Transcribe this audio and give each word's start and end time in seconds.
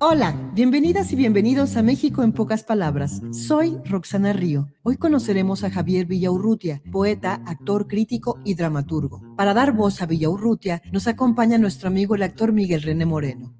Hola, 0.00 0.52
bienvenidas 0.54 1.10
y 1.10 1.16
bienvenidos 1.16 1.76
a 1.76 1.82
México 1.82 2.22
en 2.22 2.32
pocas 2.32 2.62
palabras. 2.62 3.20
Soy 3.32 3.78
Roxana 3.84 4.32
Río. 4.32 4.68
Hoy 4.84 4.96
conoceremos 4.96 5.64
a 5.64 5.70
Javier 5.72 6.06
Villaurrutia, 6.06 6.80
poeta, 6.92 7.42
actor, 7.44 7.88
crítico 7.88 8.38
y 8.44 8.54
dramaturgo. 8.54 9.20
Para 9.36 9.54
dar 9.54 9.72
voz 9.72 10.00
a 10.00 10.06
Villaurrutia 10.06 10.82
nos 10.92 11.08
acompaña 11.08 11.58
nuestro 11.58 11.88
amigo 11.88 12.14
el 12.14 12.22
actor 12.22 12.52
Miguel 12.52 12.82
René 12.82 13.06
Moreno. 13.06 13.52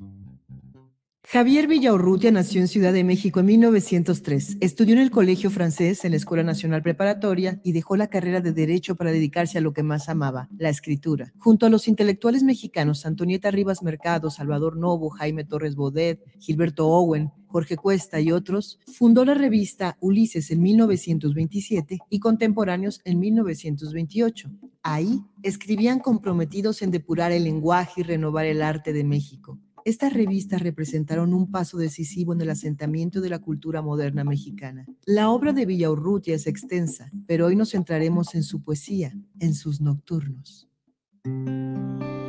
Javier 1.31 1.67
Villaurrutia 1.67 2.31
nació 2.31 2.63
en 2.63 2.69
Ciudad 2.69 2.95
de 2.95 3.05
México 3.05 3.41
en 3.41 3.45
1903. 3.45 4.57
Estudió 4.61 4.95
en 4.95 5.03
el 5.03 5.11
Colegio 5.11 5.51
Francés, 5.51 6.07
en 6.07 6.13
la 6.13 6.17
Escuela 6.17 6.43
Nacional 6.43 6.83
Preparatoria 6.83 7.61
y 7.63 7.73
dejó 7.73 7.97
la 7.97 8.07
carrera 8.07 8.41
de 8.41 8.53
Derecho 8.53 8.97
para 8.97 9.13
dedicarse 9.13 9.59
a 9.59 9.61
lo 9.61 9.75
que 9.75 9.83
más 9.83 10.09
amaba, 10.09 10.49
la 10.57 10.71
escritura. 10.71 11.35
Junto 11.37 11.67
a 11.67 11.69
los 11.69 11.87
intelectuales 11.87 12.45
mexicanos 12.45 13.05
Antonieta 13.05 13.51
Rivas 13.51 13.83
Mercado, 13.83 14.31
Salvador 14.31 14.79
Novo, 14.79 15.11
Jaime 15.11 15.45
Torres 15.45 15.77
Bodet, 15.77 16.25
Gilberto 16.39 16.89
Owen, 16.89 17.31
Jorge 17.49 17.77
Cuesta 17.77 18.21
y 18.21 18.33
otros, 18.33 18.79
fundó 18.87 19.27
la 19.27 19.35
revista 19.35 19.99
Ulises 20.01 20.51
en 20.51 20.63
1927 20.63 21.99
y 22.09 22.21
Contemporáneos 22.21 23.03
en 23.05 23.19
1928. 23.19 24.51
Ahí 24.83 25.21
escribían 25.43 25.99
comprometidos 25.99 26.81
en 26.81 26.91
depurar 26.91 27.33
el 27.33 27.45
lenguaje 27.45 28.01
y 28.01 28.05
renovar 28.05 28.47
el 28.47 28.63
arte 28.63 28.95
de 28.95 29.05
México. 29.05 29.59
Estas 29.85 30.13
revistas 30.13 30.63
representaron 30.63 31.33
un 31.33 31.51
paso 31.51 31.79
decisivo 31.79 32.33
en 32.33 32.41
el 32.41 32.51
asentamiento 32.51 33.21
de 33.21 33.31
la 33.31 33.39
cultura 33.39 33.83
moderna 33.83 34.25
mexicana. 34.25 34.87
La 35.07 35.31
obra 35.31 35.53
de 35.53 35.67
Villaurrutia 35.67 36.35
es 36.35 36.47
extensa, 36.47 37.11
pero 37.27 37.47
hoy 37.47 37.57
nos 37.57 37.71
centraremos 37.71 38.35
en 38.35 38.43
su 38.43 38.63
poesía, 38.63 39.15
en 39.41 39.55
sus 39.55 39.81
nocturnos. 39.81 40.69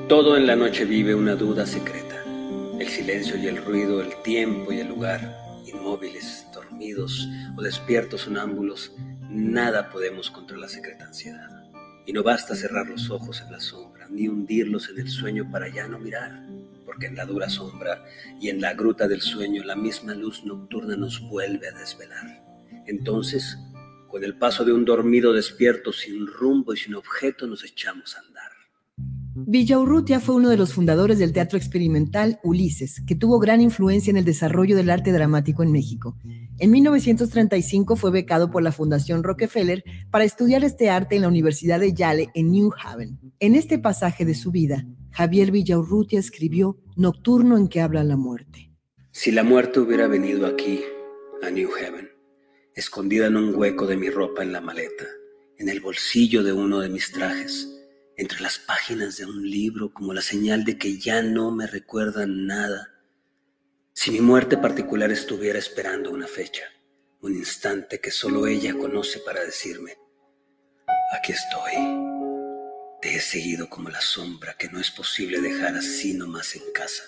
Todo 0.07 0.37
en 0.37 0.47
la 0.47 0.55
noche 0.55 0.85
vive 0.85 1.15
una 1.15 1.35
duda 1.35 1.65
secreta. 1.65 2.23
El 2.79 2.87
silencio 2.87 3.37
y 3.37 3.47
el 3.47 3.63
ruido, 3.63 4.01
el 4.01 4.21
tiempo 4.23 4.71
y 4.71 4.79
el 4.79 4.87
lugar, 4.87 5.35
inmóviles, 5.65 6.47
dormidos 6.53 7.27
o 7.57 7.61
despiertos 7.61 8.21
sonámbulos, 8.21 8.93
nada 9.29 9.89
podemos 9.91 10.31
contra 10.31 10.57
la 10.57 10.69
secreta 10.69 11.05
ansiedad. 11.05 11.58
Y 12.09 12.11
no 12.11 12.23
basta 12.23 12.55
cerrar 12.55 12.89
los 12.89 13.11
ojos 13.11 13.43
en 13.45 13.51
la 13.51 13.59
sombra, 13.59 14.07
ni 14.09 14.27
hundirlos 14.27 14.89
en 14.89 14.97
el 14.97 15.09
sueño 15.09 15.47
para 15.51 15.69
ya 15.69 15.87
no 15.87 15.99
mirar 15.99 16.43
porque 16.89 17.05
en 17.05 17.15
la 17.15 17.27
dura 17.27 17.47
sombra 17.51 18.03
y 18.41 18.49
en 18.49 18.61
la 18.61 18.73
gruta 18.73 19.07
del 19.07 19.21
sueño 19.21 19.63
la 19.63 19.75
misma 19.75 20.15
luz 20.15 20.43
nocturna 20.43 20.95
nos 20.95 21.21
vuelve 21.29 21.67
a 21.67 21.71
desvelar. 21.71 22.43
Entonces, 22.87 23.59
con 24.07 24.23
el 24.23 24.39
paso 24.39 24.65
de 24.65 24.73
un 24.73 24.85
dormido 24.85 25.31
despierto 25.31 25.93
sin 25.93 26.25
rumbo 26.25 26.73
y 26.73 26.77
sin 26.77 26.95
objeto, 26.95 27.45
nos 27.45 27.63
echamos 27.63 28.15
a 28.15 28.21
andar. 28.21 28.51
Villaurrutia 29.35 30.19
fue 30.19 30.33
uno 30.33 30.49
de 30.49 30.57
los 30.57 30.73
fundadores 30.73 31.19
del 31.19 31.31
teatro 31.31 31.59
experimental 31.59 32.39
Ulises, 32.43 33.03
que 33.05 33.13
tuvo 33.13 33.37
gran 33.37 33.61
influencia 33.61 34.09
en 34.09 34.17
el 34.17 34.25
desarrollo 34.25 34.75
del 34.75 34.89
arte 34.89 35.11
dramático 35.11 35.61
en 35.61 35.71
México. 35.71 36.17
En 36.61 36.71
1935 36.71 37.95
fue 37.95 38.11
becado 38.11 38.51
por 38.51 38.61
la 38.61 38.73
Fundación 38.73 39.23
Rockefeller 39.23 39.81
para 40.11 40.25
estudiar 40.25 40.65
este 40.65 40.89
arte 40.89 41.15
en 41.15 41.21
la 41.21 41.29
Universidad 41.29 41.79
de 41.79 41.93
Yale 41.93 42.31
en 42.33 42.51
New 42.51 42.71
Haven. 42.83 43.17
En 43.39 43.55
este 43.55 43.79
pasaje 43.79 44.25
de 44.25 44.35
su 44.35 44.51
vida, 44.51 44.85
Javier 45.11 45.51
Villaurrutia 45.51 46.19
escribió 46.19 46.77
Nocturno 46.97 47.57
en 47.57 47.69
que 47.69 47.79
habla 47.79 48.03
la 48.03 48.17
muerte. 48.17 48.73
Si 49.13 49.31
la 49.31 49.43
muerte 49.43 49.79
hubiera 49.79 50.07
venido 50.07 50.45
aquí, 50.45 50.81
a 51.41 51.49
New 51.49 51.69
Haven, 51.73 52.09
escondida 52.75 53.27
en 53.27 53.37
un 53.37 53.55
hueco 53.55 53.87
de 53.87 53.95
mi 53.95 54.09
ropa 54.09 54.43
en 54.43 54.51
la 54.51 54.59
maleta, 54.59 55.05
en 55.57 55.69
el 55.69 55.79
bolsillo 55.79 56.43
de 56.43 56.51
uno 56.51 56.81
de 56.81 56.89
mis 56.89 57.13
trajes, 57.13 57.69
entre 58.17 58.41
las 58.41 58.59
páginas 58.59 59.15
de 59.15 59.25
un 59.25 59.49
libro 59.49 59.93
como 59.93 60.13
la 60.13 60.21
señal 60.21 60.65
de 60.65 60.77
que 60.77 60.97
ya 60.97 61.21
no 61.21 61.51
me 61.51 61.67
recuerdan 61.67 62.47
nada, 62.47 62.98
si 64.01 64.11
mi 64.11 64.21
muerte 64.21 64.55
particular 64.55 65.11
estuviera 65.11 65.59
esperando 65.59 66.09
una 66.11 66.25
fecha, 66.25 66.63
un 67.19 67.35
instante 67.35 67.99
que 67.99 68.11
solo 68.11 68.47
ella 68.47 68.73
conoce 68.73 69.19
para 69.19 69.43
decirme, 69.43 69.97
aquí 71.11 71.33
estoy. 71.33 71.73
Te 73.01 73.17
he 73.17 73.19
seguido 73.19 73.69
como 73.69 73.89
la 73.89 73.99
sombra 73.99 74.55
que 74.57 74.69
no 74.69 74.79
es 74.79 74.89
posible 74.89 75.41
dejar 75.41 75.75
así 75.75 76.13
nomás 76.13 76.55
en 76.55 76.61
casa, 76.73 77.03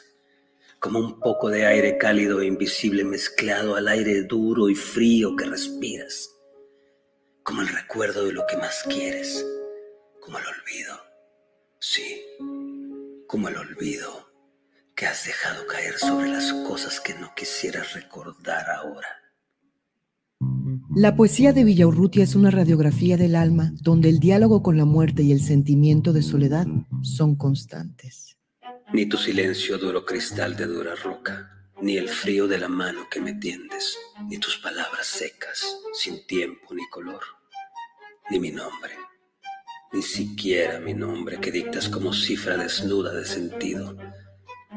como 0.82 1.00
un 1.00 1.22
poco 1.22 1.48
de 1.48 1.66
aire 1.66 1.98
cálido 1.98 2.42
e 2.42 2.48
invisible 2.48 3.06
mezclado 3.06 3.78
al 3.78 3.88
aire 3.88 4.24
duro 4.24 4.68
y 4.68 4.76
frío 4.76 5.38
que 5.38 5.46
respiras, 5.46 6.30
como 7.42 7.62
el 7.62 7.70
recuerdo 7.70 8.26
de 8.26 8.34
lo 8.34 8.46
que 8.48 8.58
más 8.58 8.84
quieres, 8.84 9.46
como 10.20 10.40
el 10.40 10.44
olvido, 10.46 11.02
sí, 11.80 12.22
como 13.28 13.48
el 13.48 13.56
olvido 13.56 14.21
que 15.02 15.08
has 15.08 15.26
dejado 15.26 15.66
caer 15.66 15.98
sobre 15.98 16.30
las 16.30 16.54
cosas 16.54 17.00
que 17.00 17.16
no 17.16 17.34
quisieras 17.34 17.94
recordar 17.94 18.70
ahora. 18.70 19.08
La 20.96 21.16
poesía 21.16 21.54
de 21.54 21.64
Villaurrutia 21.64 22.24
es 22.24 22.36
una 22.36 22.52
radiografía 22.52 23.18
del 23.18 23.36
alma 23.36 23.72
donde 23.82 24.10
el 24.10 24.20
diálogo 24.20 24.62
con 24.62 24.78
la 24.78 24.86
muerte 24.86 25.24
y 25.24 25.32
el 25.32 25.42
sentimiento 25.42 26.14
de 26.14 26.22
soledad 26.22 26.68
son 27.02 27.36
constantes. 27.36 28.38
Ni 28.94 29.08
tu 29.08 29.18
silencio 29.18 29.80
duro 29.80 30.06
cristal 30.06 30.56
de 30.56 30.68
dura 30.68 30.94
roca, 30.94 31.50
ni 31.82 31.98
el 31.98 32.08
frío 32.08 32.48
de 32.48 32.60
la 32.60 32.68
mano 32.68 33.08
que 33.10 33.22
me 33.22 33.34
tiendes, 33.34 33.98
ni 34.30 34.38
tus 34.38 34.60
palabras 34.60 35.08
secas, 35.08 35.66
sin 35.94 36.28
tiempo 36.28 36.76
ni 36.76 36.88
color, 36.90 37.24
ni 38.30 38.40
mi 38.40 38.52
nombre, 38.52 38.94
ni 39.94 40.04
siquiera 40.04 40.80
mi 40.80 40.94
nombre 40.94 41.40
que 41.40 41.52
dictas 41.52 41.90
como 41.90 42.14
cifra 42.14 42.56
desnuda 42.56 43.12
de 43.14 43.26
sentido, 43.26 43.98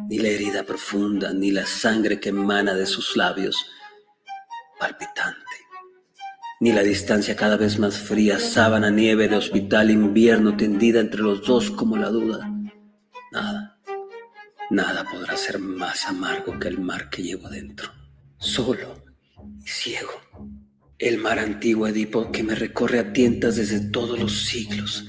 ni 0.09 0.19
la 0.19 0.29
herida 0.29 0.65
profunda, 0.65 1.33
ni 1.33 1.51
la 1.51 1.67
sangre 1.67 2.21
que 2.21 2.31
emana 2.31 2.75
de 2.75 2.87
sus 2.87 3.17
labios, 3.17 3.67
palpitante 4.79 5.65
ni 6.65 6.73
la 6.73 6.83
distancia 6.83 7.37
cada 7.37 7.59
vez 7.59 7.79
más 7.79 7.99
fría, 7.99 8.39
sábana 8.39 8.91
nieve 8.91 9.29
de 9.29 9.37
hospital 9.37 9.91
invierno 9.91 10.57
tendida 10.57 10.99
entre 10.99 11.21
los 11.21 11.47
dos 11.47 11.71
como 11.71 11.99
la 11.99 12.09
duda. 12.09 12.51
Nada, 13.33 13.79
nada 14.71 15.05
podrá 15.05 15.37
ser 15.37 15.59
más 15.59 16.07
amargo 16.07 16.59
que 16.59 16.69
el 16.69 16.81
mar 16.81 17.11
que 17.11 17.23
llevo 17.23 17.51
dentro, 17.51 17.91
solo 18.39 19.05
y 19.63 19.69
ciego. 19.69 20.13
El 20.99 21.19
mar 21.19 21.39
antiguo 21.39 21.87
Edipo 21.87 22.33
que 22.33 22.43
me 22.43 22.55
recorre 22.55 23.01
a 23.01 23.13
tientas 23.13 23.57
desde 23.57 23.91
todos 23.91 24.19
los 24.19 24.45
siglos, 24.47 25.05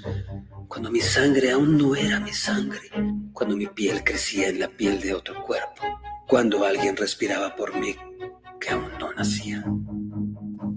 cuando 0.68 0.92
mi 0.92 1.00
sangre 1.00 1.52
aún 1.52 1.78
no 1.78 1.96
era 1.96 2.20
mi 2.20 2.34
sangre, 2.34 2.90
cuando 3.36 3.58
mi 3.58 3.68
piel 3.68 4.02
crecía 4.04 4.48
en 4.48 4.62
la 4.62 4.70
piel 4.70 5.02
de 5.02 5.14
otro 5.14 5.44
cuerpo, 5.44 5.84
cuando 6.26 6.66
alguien 6.66 6.96
respiraba 6.96 7.54
por 7.54 7.78
mí 7.78 7.94
que 8.62 8.70
aún 8.70 8.90
no 8.98 9.14
nacía. 9.14 9.64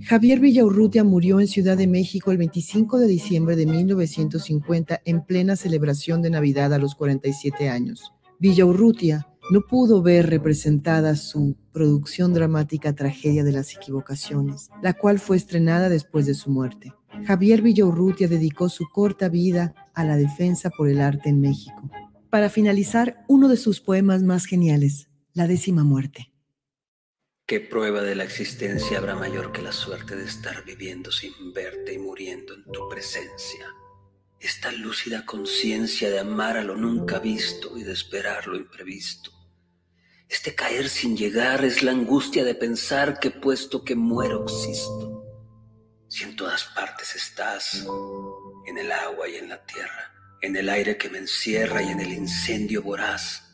Javier 0.02 0.40
Villaurrutia 0.40 1.04
murió 1.04 1.38
en 1.38 1.46
Ciudad 1.46 1.76
de 1.76 1.86
México 1.86 2.32
el 2.32 2.38
25 2.38 2.98
de 2.98 3.06
diciembre 3.06 3.54
de 3.54 3.66
1950 3.66 5.00
en 5.04 5.24
plena 5.24 5.54
celebración 5.54 6.20
de 6.20 6.30
Navidad 6.30 6.74
a 6.74 6.78
los 6.78 6.96
47 6.96 7.68
años. 7.68 8.12
Villaurrutia 8.40 9.28
no 9.52 9.60
pudo 9.60 10.02
ver 10.02 10.28
representada 10.28 11.14
su 11.14 11.56
producción 11.72 12.34
dramática 12.34 12.92
Tragedia 12.92 13.44
de 13.44 13.52
las 13.52 13.72
Equivocaciones, 13.74 14.70
la 14.82 14.94
cual 14.94 15.20
fue 15.20 15.36
estrenada 15.36 15.88
después 15.88 16.26
de 16.26 16.34
su 16.34 16.50
muerte. 16.50 16.92
Javier 17.24 17.62
Villaurrutia 17.62 18.26
dedicó 18.26 18.68
su 18.68 18.88
corta 18.90 19.28
vida 19.28 19.74
a 19.94 20.04
la 20.04 20.16
defensa 20.16 20.70
por 20.70 20.88
el 20.88 21.00
arte 21.00 21.28
en 21.28 21.40
México. 21.40 21.88
Para 22.30 22.50
finalizar, 22.50 23.24
uno 23.26 23.48
de 23.48 23.56
sus 23.56 23.80
poemas 23.80 24.22
más 24.22 24.44
geniales, 24.44 25.08
La 25.32 25.46
décima 25.46 25.84
muerte. 25.84 26.32
¿Qué 27.46 27.60
prueba 27.60 28.02
de 28.02 28.14
la 28.14 28.24
existencia 28.24 28.98
habrá 28.98 29.14
mayor 29.14 29.52
que 29.52 29.62
la 29.62 29.72
suerte 29.72 30.16
de 30.16 30.24
estar 30.24 30.64
viviendo 30.64 31.10
sin 31.12 31.32
verte 31.54 31.94
y 31.94 31.98
muriendo 31.98 32.54
en 32.54 32.64
tu 32.64 32.88
presencia? 32.88 33.66
Esta 34.40 34.72
lúcida 34.72 35.24
conciencia 35.24 36.10
de 36.10 36.18
amar 36.18 36.56
a 36.56 36.64
lo 36.64 36.76
nunca 36.76 37.18
visto 37.18 37.78
y 37.78 37.84
de 37.84 37.92
esperar 37.92 38.46
lo 38.46 38.56
imprevisto. 38.56 39.30
Este 40.28 40.54
caer 40.54 40.90
sin 40.90 41.16
llegar 41.16 41.64
es 41.64 41.82
la 41.82 41.92
angustia 41.92 42.44
de 42.44 42.54
pensar 42.54 43.18
que 43.20 43.30
puesto 43.30 43.84
que 43.84 43.94
muero 43.94 44.44
existo. 44.44 45.24
Si 46.08 46.24
en 46.24 46.36
todas 46.36 46.64
partes 46.64 47.14
estás, 47.14 47.86
en 48.66 48.76
el 48.76 48.92
agua 48.92 49.28
y 49.28 49.36
en 49.36 49.48
la 49.48 49.64
tierra, 49.64 50.17
en 50.40 50.56
el 50.56 50.68
aire 50.68 50.96
que 50.96 51.10
me 51.10 51.18
encierra 51.18 51.82
y 51.82 51.88
en 51.88 52.00
el 52.00 52.12
incendio 52.12 52.82
voraz, 52.82 53.48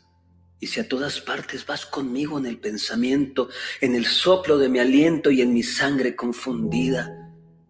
y 0.59 0.67
si 0.67 0.79
a 0.79 0.87
todas 0.87 1.19
partes 1.19 1.65
vas 1.65 1.85
conmigo 1.85 2.39
en 2.39 2.45
el 2.45 2.57
pensamiento, 2.59 3.49
en 3.81 3.95
el 3.95 4.05
soplo 4.05 4.57
de 4.57 4.69
mi 4.69 4.79
aliento 4.79 5.29
y 5.29 5.41
en 5.41 5.53
mi 5.53 5.63
sangre 5.63 6.15
confundida, 6.15 7.09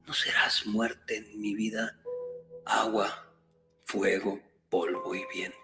no 0.06 0.14
serás 0.14 0.66
muerte 0.68 1.18
en 1.18 1.42
mi 1.42 1.56
vida, 1.56 2.00
agua, 2.66 3.34
fuego, 3.86 4.40
polvo 4.70 5.16
y 5.16 5.24
viento. 5.34 5.58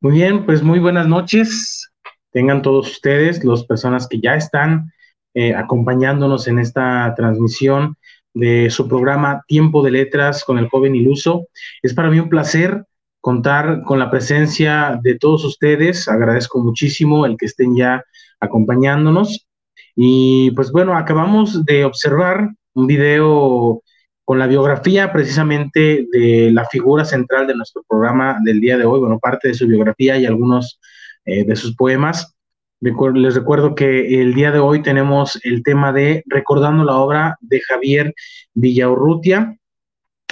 Muy 0.00 0.14
bien, 0.14 0.44
pues 0.44 0.62
muy 0.62 0.80
buenas 0.80 1.06
noches. 1.06 1.92
Tengan 2.32 2.62
todos 2.62 2.90
ustedes, 2.90 3.44
las 3.44 3.64
personas 3.64 4.08
que 4.08 4.20
ya 4.20 4.34
están 4.34 4.92
eh, 5.34 5.54
acompañándonos 5.54 6.46
en 6.48 6.58
esta 6.58 7.12
transmisión 7.16 7.96
de 8.34 8.70
su 8.70 8.88
programa 8.88 9.42
Tiempo 9.46 9.82
de 9.82 9.90
Letras 9.90 10.44
con 10.44 10.58
el 10.58 10.68
joven 10.68 10.94
iluso. 10.94 11.48
Es 11.82 11.94
para 11.94 12.10
mí 12.10 12.18
un 12.18 12.28
placer 12.28 12.84
contar 13.20 13.82
con 13.84 13.98
la 13.98 14.10
presencia 14.10 14.98
de 15.02 15.18
todos 15.18 15.44
ustedes. 15.44 16.08
Agradezco 16.08 16.58
muchísimo 16.58 17.24
el 17.24 17.36
que 17.36 17.46
estén 17.46 17.76
ya 17.76 18.04
acompañándonos. 18.40 19.46
Y 19.94 20.50
pues 20.52 20.72
bueno, 20.72 20.96
acabamos 20.96 21.64
de 21.64 21.84
observar 21.84 22.50
un 22.74 22.86
video 22.86 23.82
con 24.24 24.38
la 24.38 24.46
biografía 24.46 25.12
precisamente 25.12 26.06
de 26.10 26.50
la 26.52 26.64
figura 26.66 27.04
central 27.04 27.46
de 27.46 27.54
nuestro 27.54 27.82
programa 27.88 28.38
del 28.44 28.60
día 28.60 28.78
de 28.78 28.84
hoy, 28.84 29.00
bueno, 29.00 29.18
parte 29.18 29.48
de 29.48 29.54
su 29.54 29.66
biografía 29.66 30.16
y 30.16 30.26
algunos 30.26 30.80
eh, 31.24 31.44
de 31.44 31.56
sus 31.56 31.74
poemas. 31.76 32.34
Les 32.82 33.36
recuerdo 33.36 33.76
que 33.76 34.20
el 34.20 34.34
día 34.34 34.50
de 34.50 34.58
hoy 34.58 34.82
tenemos 34.82 35.38
el 35.44 35.62
tema 35.62 35.92
de 35.92 36.24
recordando 36.26 36.82
la 36.82 36.96
obra 36.96 37.38
de 37.40 37.60
Javier 37.60 38.12
Villaurrutia. 38.54 39.56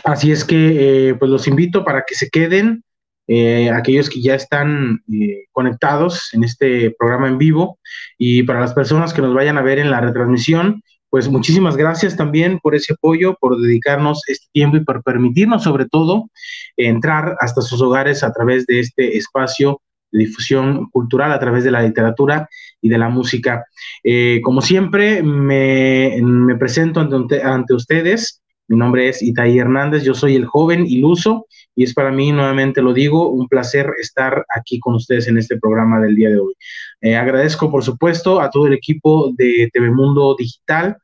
Así 0.02 0.32
es 0.32 0.44
que 0.44 1.10
eh, 1.10 1.14
pues 1.14 1.30
los 1.30 1.46
invito 1.46 1.84
para 1.84 2.02
que 2.04 2.16
se 2.16 2.28
queden, 2.28 2.82
eh, 3.28 3.70
aquellos 3.70 4.10
que 4.10 4.20
ya 4.20 4.34
están 4.34 5.00
eh, 5.12 5.44
conectados 5.52 6.34
en 6.34 6.42
este 6.42 6.92
programa 6.98 7.28
en 7.28 7.38
vivo 7.38 7.78
y 8.18 8.42
para 8.42 8.58
las 8.58 8.74
personas 8.74 9.14
que 9.14 9.22
nos 9.22 9.32
vayan 9.32 9.56
a 9.56 9.62
ver 9.62 9.78
en 9.78 9.92
la 9.92 10.00
retransmisión, 10.00 10.82
pues 11.08 11.28
muchísimas 11.28 11.76
gracias 11.76 12.16
también 12.16 12.58
por 12.58 12.74
ese 12.74 12.94
apoyo, 12.94 13.36
por 13.40 13.60
dedicarnos 13.60 14.22
este 14.26 14.48
tiempo 14.52 14.76
y 14.76 14.84
por 14.84 15.04
permitirnos 15.04 15.62
sobre 15.62 15.86
todo 15.86 16.28
entrar 16.76 17.36
hasta 17.38 17.62
sus 17.62 17.80
hogares 17.80 18.24
a 18.24 18.32
través 18.32 18.66
de 18.66 18.80
este 18.80 19.16
espacio 19.16 19.80
difusión 20.10 20.88
cultural 20.90 21.32
a 21.32 21.38
través 21.38 21.64
de 21.64 21.70
la 21.70 21.82
literatura 21.82 22.48
y 22.80 22.88
de 22.88 22.98
la 22.98 23.08
música. 23.08 23.64
Eh, 24.02 24.40
como 24.42 24.60
siempre, 24.60 25.22
me, 25.22 26.56
presento 26.58 27.00
ante, 27.00 27.42
ante, 27.42 27.74
ustedes. 27.74 28.42
Mi 28.68 28.76
nombre 28.76 29.08
es 29.08 29.22
Itaí 29.22 29.58
Hernández, 29.58 30.04
yo 30.04 30.14
soy 30.14 30.36
el 30.36 30.46
joven 30.46 30.86
iluso 30.86 31.46
y 31.74 31.84
es 31.84 31.94
para 31.94 32.12
mí, 32.12 32.30
nuevamente 32.30 32.82
lo 32.82 32.92
digo, 32.92 33.28
un 33.30 33.48
placer 33.48 33.90
estar 34.00 34.44
aquí 34.54 34.78
con 34.78 34.94
ustedes 34.94 35.26
en 35.28 35.38
este 35.38 35.58
programa 35.58 36.00
del 36.00 36.14
día 36.14 36.30
de 36.30 36.38
hoy. 36.38 36.54
Eh, 37.00 37.16
agradezco, 37.16 37.70
por 37.70 37.82
supuesto, 37.82 38.40
a 38.40 38.50
todo 38.50 38.66
el 38.66 38.74
equipo 38.74 39.32
de 39.36 39.70
TV 39.72 39.90
Mundo 39.90 40.36
Digital, 40.38 40.96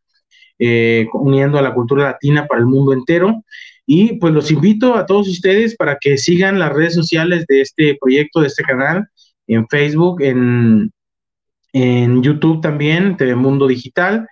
eh, 0.58 1.06
uniendo 1.12 1.58
a 1.58 1.62
la 1.62 1.74
cultura 1.74 2.04
latina 2.04 2.46
para 2.46 2.60
el 2.60 2.66
mundo 2.66 2.92
entero. 2.92 3.42
Y 3.86 4.14
pues 4.14 4.34
los 4.34 4.50
invito 4.50 4.96
a 4.96 5.06
todos 5.06 5.28
ustedes 5.28 5.76
para 5.76 5.96
que 6.00 6.18
sigan 6.18 6.58
las 6.58 6.72
redes 6.72 6.94
sociales 6.94 7.44
de 7.46 7.60
este 7.60 7.96
proyecto, 8.00 8.40
de 8.40 8.48
este 8.48 8.64
canal, 8.64 9.06
en 9.46 9.66
Facebook, 9.68 10.20
en, 10.22 10.90
en 11.72 12.22
YouTube 12.22 12.60
también, 12.60 13.16
Mundo 13.36 13.68
Digital. 13.68 14.26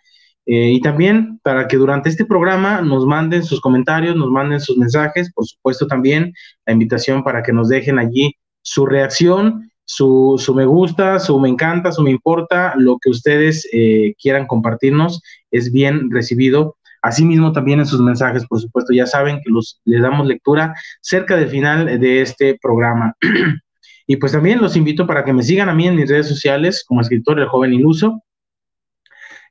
Eh, 0.46 0.72
y 0.72 0.80
también 0.80 1.38
para 1.42 1.66
que 1.66 1.76
durante 1.76 2.10
este 2.10 2.26
programa 2.26 2.82
nos 2.82 3.06
manden 3.06 3.44
sus 3.44 3.60
comentarios, 3.60 4.14
nos 4.14 4.30
manden 4.30 4.60
sus 4.60 4.76
mensajes, 4.76 5.32
por 5.32 5.46
supuesto 5.46 5.86
también 5.86 6.34
la 6.66 6.74
invitación 6.74 7.24
para 7.24 7.42
que 7.42 7.52
nos 7.52 7.68
dejen 7.70 7.98
allí 7.98 8.36
su 8.60 8.84
reacción, 8.84 9.70
su, 9.86 10.36
su 10.38 10.54
me 10.54 10.66
gusta, 10.66 11.18
su 11.18 11.38
me 11.38 11.48
encanta, 11.48 11.92
su 11.92 12.02
me 12.02 12.10
importa, 12.10 12.74
lo 12.76 12.98
que 13.00 13.10
ustedes 13.10 13.66
eh, 13.72 14.14
quieran 14.20 14.46
compartirnos 14.46 15.22
es 15.50 15.72
bien 15.72 16.10
recibido 16.10 16.76
Asimismo, 17.04 17.52
también 17.52 17.80
en 17.80 17.86
sus 17.86 18.00
mensajes, 18.00 18.46
por 18.46 18.58
supuesto, 18.58 18.94
ya 18.94 19.06
saben 19.06 19.36
que 19.44 19.50
los, 19.50 19.78
les 19.84 20.00
damos 20.00 20.26
lectura 20.26 20.74
cerca 21.02 21.36
del 21.36 21.50
final 21.50 22.00
de 22.00 22.22
este 22.22 22.58
programa. 22.60 23.14
y 24.06 24.16
pues 24.16 24.32
también 24.32 24.62
los 24.62 24.74
invito 24.74 25.06
para 25.06 25.22
que 25.22 25.34
me 25.34 25.42
sigan 25.42 25.68
a 25.68 25.74
mí 25.74 25.86
en 25.86 25.96
mis 25.96 26.08
redes 26.08 26.26
sociales 26.26 26.82
como 26.88 27.02
escritor 27.02 27.38
El 27.38 27.48
Joven 27.48 27.74
Iluso. 27.74 28.22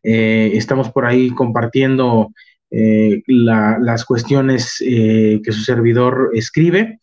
Eh, 0.02 0.54
estamos 0.56 0.90
por 0.90 1.06
ahí 1.06 1.30
compartiendo 1.30 2.32
eh, 2.72 3.22
las 3.28 4.04
cuestiones 4.04 4.84
eh, 4.84 5.40
que 5.44 5.52
su 5.52 5.62
servidor 5.62 6.32
escribe, 6.34 7.00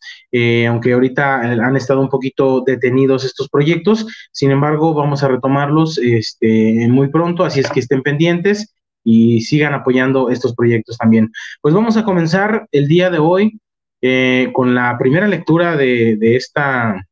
aunque 0.67 0.91
ahorita 0.91 1.39
han 1.43 1.77
estado 1.77 2.01
un 2.01 2.09
poquito 2.09 2.61
detenidos 2.67 3.23
estos 3.23 3.47
proyectos, 3.47 4.05
sin 4.33 4.51
embargo 4.51 4.93
vamos 4.93 5.23
a 5.23 5.29
retomarlos 5.29 5.97
este, 5.97 6.89
muy 6.89 7.07
pronto, 7.09 7.45
así 7.45 7.61
es 7.61 7.69
que 7.69 7.79
estén 7.79 8.01
pendientes 8.01 8.75
y 9.03 9.41
sigan 9.41 9.73
apoyando 9.73 10.29
estos 10.29 10.53
proyectos 10.55 10.97
también. 10.97 11.31
Pues 11.61 11.73
vamos 11.73 11.97
a 11.97 12.03
comenzar 12.03 12.67
el 12.71 12.87
día 12.87 13.09
de 13.09 13.19
hoy 13.19 13.59
eh, 14.01 14.49
con 14.53 14.73
la 14.73 14.97
primera 14.97 15.27
lectura 15.27 15.75
de, 15.75 16.17
esta, 16.35 17.05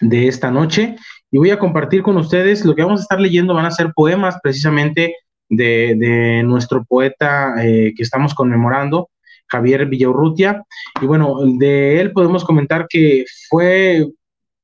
de 0.00 0.28
esta 0.28 0.50
noche 0.50 0.96
y 1.30 1.38
voy 1.38 1.50
a 1.50 1.58
compartir 1.58 2.02
con 2.02 2.16
ustedes 2.16 2.64
lo 2.64 2.74
que 2.74 2.82
vamos 2.82 3.00
a 3.00 3.02
estar 3.02 3.20
leyendo 3.20 3.54
van 3.54 3.66
a 3.66 3.70
ser 3.70 3.92
poemas 3.94 4.38
precisamente 4.42 5.14
de, 5.48 6.42
nuestro 6.44 6.84
poeta 6.84 7.54
eh, 7.64 7.92
que 7.96 8.02
estamos 8.02 8.34
conmemorando, 8.34 9.10
Javier 9.46 9.86
Villaurrutia. 9.86 10.62
Y 11.00 11.06
bueno, 11.06 11.38
de 11.58 12.00
él 12.00 12.12
podemos 12.12 12.44
comentar 12.44 12.86
que 12.88 13.24
fue, 13.48 14.06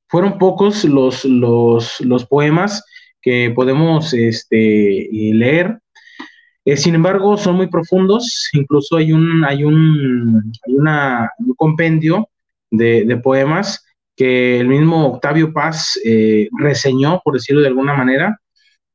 fueron 0.07 0.37
pocos 0.37 0.83
los, 0.85 1.25
los, 1.25 2.01
los 2.01 2.25
poemas 2.25 2.83
que 3.21 3.51
podemos 3.55 4.13
este, 4.13 5.07
leer 5.11 5.79
eh, 6.65 6.77
sin 6.77 6.95
embargo, 6.95 7.37
son 7.37 7.57
muy 7.57 7.67
profundos, 7.67 8.49
incluso 8.53 8.97
hay 8.97 9.13
un, 9.13 9.45
hay 9.45 9.63
un, 9.63 10.51
compendio 11.57 12.27
de, 12.71 13.19
poemas 13.23 13.85
que 14.15 14.59
el 14.59 14.67
mismo 14.67 15.05
Octavio 15.05 15.53
Paz 15.53 15.99
eh, 16.03 16.49
reseñó, 16.57 17.21
por 17.23 17.35
decirlo 17.35 17.61
de 17.61 17.67
alguna 17.67 17.93
manera, 17.93 18.39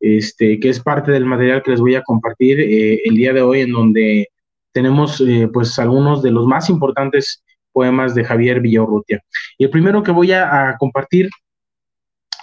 este, 0.00 0.59
que 0.59 0.69
es 0.69 0.81
parte 0.81 1.12
del 1.12 1.27
material 1.27 1.62
que 1.62 1.71
les 1.71 1.81
voy 1.81 1.95
a 1.95 2.03
compartir 2.03 2.59
eh, 2.61 3.03
el 3.05 3.15
día 3.15 3.33
de 3.33 3.43
hoy, 3.43 3.61
en 3.61 3.73
donde 3.73 4.29
tenemos 4.73 5.23
pues 5.53 5.79
algunos 5.79 6.23
de 6.23 6.31
los 6.31 6.47
más 6.47 6.71
importantes 6.71 7.43
poemas 7.73 8.15
de 8.15 8.25
Javier 8.25 8.61
Villaurrutia. 8.61 9.21
Y 9.59 9.65
el 9.65 9.71
primero 9.71 10.03
que 10.03 10.12
voy 10.12 10.33
a 10.33 10.77
compartir 10.79 11.29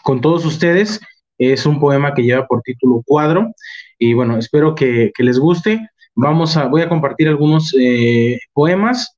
con 0.04 0.22
todos 0.22 0.46
ustedes 0.46 1.02
es 1.38 1.66
un 1.66 1.80
poema 1.80 2.14
que 2.14 2.24
lleva 2.24 2.48
por 2.48 2.62
título 2.62 3.02
Cuadro 3.06 3.52
y 4.00 4.13
bueno, 4.13 4.38
espero 4.38 4.75
que, 4.75 5.12
les 5.18 5.39
guste. 5.39 5.89
Vamos 6.16 6.58
a, 6.58 6.66
voy 6.68 6.82
a 6.82 6.89
compartir 6.89 7.27
algunos 7.27 7.75
eh, 7.80 8.39
poemas 8.54 9.16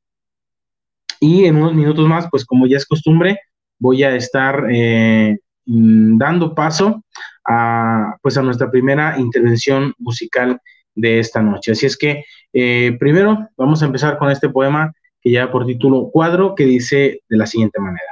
y 1.19 1.45
en 1.45 1.57
unos 1.57 1.73
minutos 1.73 2.07
más, 2.07 2.27
pues 2.29 2.45
como 2.45 2.67
ya 2.67 2.77
es 2.77 2.85
costumbre, 2.85 3.39
voy 3.77 4.03
a 4.03 4.15
estar 4.15 4.65
eh, 4.71 5.37
mm, 5.65 6.17
dando 6.17 6.55
paso 6.55 7.03
a, 7.45 8.15
pues 8.21 8.37
a 8.37 8.41
nuestra 8.41 8.69
primera 8.71 9.19
intervención 9.19 9.93
musical 9.97 10.59
de 10.95 11.19
esta 11.19 11.41
noche. 11.41 11.71
Así 11.71 11.85
es 11.85 11.97
que 11.97 12.23
eh, 12.53 12.95
primero 12.99 13.49
vamos 13.57 13.81
a 13.81 13.85
empezar 13.85 14.17
con 14.17 14.29
este 14.29 14.49
poema 14.49 14.93
que 15.21 15.31
lleva 15.31 15.51
por 15.51 15.65
título 15.65 16.09
Cuadro, 16.11 16.55
que 16.55 16.65
dice 16.65 17.21
de 17.27 17.37
la 17.37 17.45
siguiente 17.45 17.79
manera. 17.79 18.11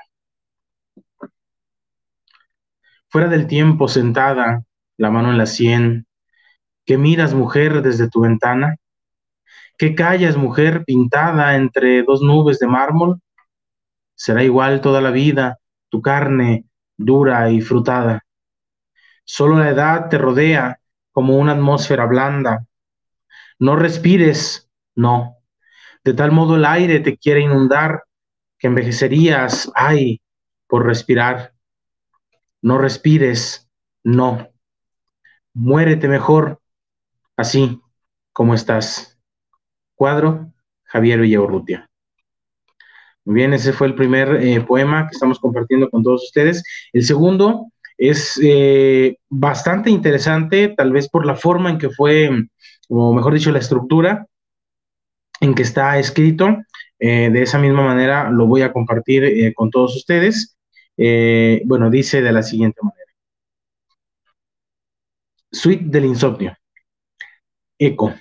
Fuera 3.09 3.29
del 3.29 3.47
tiempo 3.47 3.87
sentada, 3.87 4.63
la 4.97 5.11
mano 5.11 5.31
en 5.31 5.37
la 5.37 5.45
sien, 5.45 6.06
¿Qué 6.87 6.97
miras, 6.97 7.33
mujer, 7.33 7.81
desde 7.81 8.09
tu 8.09 8.21
ventana? 8.21 8.77
¿Qué 9.77 9.93
callas, 9.93 10.37
mujer, 10.37 10.85
pintada 10.85 11.57
entre 11.57 12.01
dos 12.03 12.21
nubes 12.21 12.59
de 12.59 12.67
mármol? 12.67 13.19
Será 14.15 14.41
igual 14.41 14.79
toda 14.79 15.01
la 15.01 15.11
vida, 15.11 15.59
tu 15.89 16.01
carne 16.01 16.63
dura 16.95 17.51
y 17.51 17.59
frutada. 17.59 18.23
Solo 19.25 19.59
la 19.59 19.69
edad 19.69 20.07
te 20.07 20.17
rodea 20.17 20.79
como 21.11 21.35
una 21.35 21.51
atmósfera 21.51 22.05
blanda. 22.05 22.65
No 23.59 23.75
respires, 23.75 24.69
no. 24.95 25.39
De 26.05 26.13
tal 26.13 26.31
modo 26.31 26.55
el 26.55 26.63
aire 26.63 27.01
te 27.01 27.17
quiere 27.17 27.41
inundar 27.41 28.05
que 28.57 28.67
envejecerías, 28.67 29.69
ay, 29.75 30.21
por 30.67 30.85
respirar. 30.85 31.51
No 32.61 32.77
respires, 32.77 33.69
no. 34.05 34.47
Muérete 35.53 36.07
mejor 36.07 36.61
así 37.37 37.79
como 38.33 38.53
estás. 38.53 39.17
Cuadro, 39.95 40.51
Javier 40.83 41.19
Villaurrutia. 41.21 41.89
Muy 43.25 43.35
bien, 43.35 43.53
ese 43.53 43.73
fue 43.73 43.87
el 43.87 43.95
primer 43.95 44.41
eh, 44.41 44.61
poema 44.61 45.07
que 45.07 45.13
estamos 45.13 45.39
compartiendo 45.39 45.89
con 45.89 46.03
todos 46.03 46.23
ustedes. 46.23 46.63
El 46.93 47.03
segundo 47.03 47.67
es 47.97 48.39
eh, 48.43 49.17
bastante 49.29 49.89
interesante, 49.89 50.69
tal 50.69 50.91
vez 50.91 51.09
por 51.09 51.25
la 51.25 51.35
forma 51.35 51.69
en 51.69 51.77
que 51.77 51.89
fue, 51.89 52.29
o 52.89 53.13
mejor 53.13 53.33
dicho, 53.33 53.51
la 53.51 53.59
estructura 53.59 54.27
en 55.41 55.55
que 55.55 55.63
está 55.63 55.99
escrito. 55.99 56.57
Eh, 56.99 57.29
de 57.31 57.41
esa 57.43 57.59
misma 57.59 57.83
manera 57.83 58.29
lo 58.31 58.47
voy 58.47 58.61
a 58.61 58.71
compartir 58.71 59.53
con 59.55 59.71
todos 59.71 59.95
ustedes. 59.95 60.57
bueno, 61.65 61.89
dice 61.89 62.21
de 62.21 62.31
la 62.31 62.43
siguiente 62.43 62.79
manera. 62.81 63.11
Suite 65.51 65.85
del 65.87 66.05
insomnio. 66.05 66.55
Eco. 67.79 68.13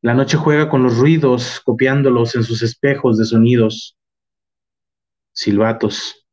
La 0.00 0.14
noche 0.14 0.36
juega 0.36 0.68
con 0.68 0.82
los 0.82 0.98
ruidos, 0.98 1.60
copiándolos 1.64 2.34
en 2.34 2.44
sus 2.44 2.62
espejos 2.62 3.18
de 3.18 3.24
sonidos. 3.24 3.96
Silbatos. 5.32 6.26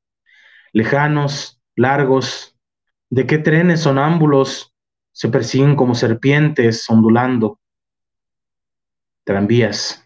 Lejanos, 0.73 1.61
largos. 1.75 2.55
¿De 3.09 3.25
qué 3.25 3.37
trenes 3.37 3.81
sonámbulos 3.81 4.75
se 5.15 5.29
persiguen 5.29 5.77
como 5.77 5.95
serpientes 5.95 6.87
ondulando. 6.89 7.61
Tranvías, 9.23 10.05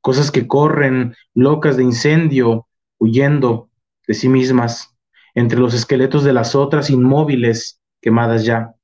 cosas 0.00 0.30
que 0.30 0.48
corren 0.48 1.14
locas 1.34 1.76
de 1.76 1.84
incendio, 1.84 2.66
huyendo 2.98 3.68
de 4.06 4.14
sí 4.14 4.30
mismas, 4.30 4.96
entre 5.34 5.58
los 5.58 5.74
esqueletos 5.74 6.24
de 6.24 6.32
las 6.32 6.54
otras 6.54 6.88
inmóviles 6.88 7.82
quemadas 8.00 8.46
ya. 8.46 8.74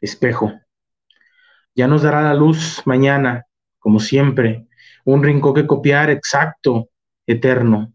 Espejo, 0.00 0.54
ya 1.76 1.86
nos 1.86 2.02
dará 2.02 2.22
la 2.22 2.34
luz 2.34 2.82
mañana, 2.86 3.46
como 3.78 4.00
siempre, 4.00 4.66
un 5.04 5.22
rincón 5.22 5.54
que 5.54 5.66
copiar 5.66 6.08
exacto, 6.08 6.88
eterno. 7.26 7.92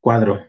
Cuadro. 0.00 0.44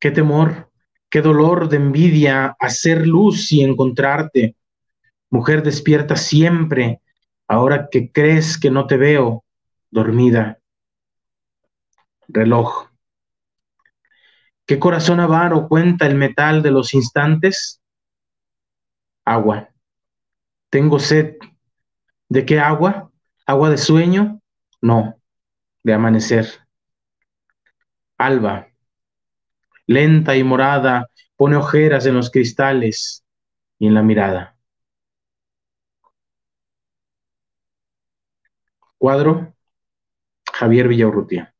Qué 0.00 0.10
temor, 0.10 0.72
qué 1.10 1.20
dolor 1.20 1.68
de 1.68 1.76
envidia 1.76 2.56
hacer 2.58 3.06
luz 3.06 3.52
y 3.52 3.62
encontrarte. 3.62 4.56
Mujer 5.28 5.62
despierta 5.62 6.16
siempre, 6.16 7.02
ahora 7.46 7.88
que 7.90 8.10
crees 8.10 8.58
que 8.58 8.70
no 8.70 8.86
te 8.86 8.96
veo, 8.96 9.44
dormida. 9.90 10.58
Reloj. 12.26 12.88
¿Qué 14.66 14.78
corazón 14.78 15.20
avaro 15.20 15.68
cuenta 15.68 16.06
el 16.06 16.14
metal 16.14 16.62
de 16.62 16.70
los 16.70 16.94
instantes? 16.94 17.82
Agua. 19.26 19.73
Tengo 20.74 20.98
sed. 20.98 21.36
¿De 22.28 22.44
qué 22.44 22.58
agua? 22.58 23.12
¿Agua 23.46 23.70
de 23.70 23.78
sueño? 23.78 24.40
No, 24.82 25.14
de 25.84 25.94
amanecer. 25.94 26.48
Alba, 28.18 28.66
lenta 29.86 30.36
y 30.36 30.42
morada, 30.42 31.08
pone 31.36 31.54
ojeras 31.54 32.06
en 32.06 32.14
los 32.16 32.28
cristales 32.28 33.24
y 33.78 33.86
en 33.86 33.94
la 33.94 34.02
mirada. 34.02 34.56
Cuadro, 38.98 39.54
Javier 40.52 40.88
Villaurrutia. 40.88 41.54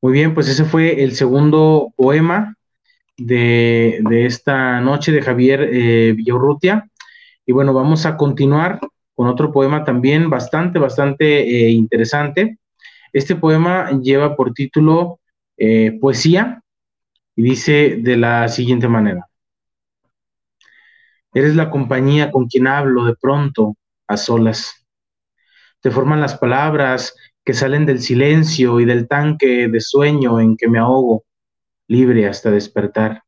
Muy 0.00 0.14
bien, 0.14 0.32
pues 0.32 0.48
ese 0.48 0.64
fue 0.64 1.02
el 1.04 1.14
segundo 1.14 1.92
poema 1.96 2.56
de, 3.20 4.02
esta 4.24 4.80
noche 4.80 5.12
de 5.12 5.22
Javier 5.22 5.68
eh. 5.72 6.16
Y 7.46 7.52
bueno, 7.52 7.74
vamos 7.74 8.06
a 8.06 8.16
continuar 8.16 8.80
con 9.14 9.28
otro 9.28 9.52
poema 9.52 9.84
también 9.84 10.30
bastante, 10.30 10.78
bastante 10.78 11.40
eh, 11.40 11.70
interesante. 11.70 12.58
Este 13.12 13.36
poema 13.36 13.90
lleva 14.00 14.36
por 14.36 14.54
título 14.54 15.20
eh, 15.56 15.98
Poesía 16.00 16.62
y 17.36 17.42
dice 17.42 17.98
de 18.00 18.16
la 18.16 18.48
siguiente 18.48 18.88
manera. 18.88 19.26
Eres 21.34 21.54
la 21.54 21.70
compañía 21.70 22.30
con 22.32 22.46
quien 22.46 22.66
hablo 22.66 23.04
de 23.04 23.14
pronto, 23.14 23.76
a 24.08 24.16
solas. 24.16 24.86
Te 25.80 25.90
forman 25.90 26.20
las 26.20 26.36
palabras 26.38 27.14
que 27.44 27.52
salen 27.52 27.86
del 27.86 28.00
silencio 28.00 28.80
y 28.80 28.84
del 28.84 29.06
tanque 29.06 29.68
de 29.68 29.80
sueño 29.80 30.40
en 30.40 30.56
que 30.56 30.68
me 30.68 30.78
ahogo 30.78 31.24
libre 31.90 32.28
hasta 32.28 32.52
despertar. 32.52 33.24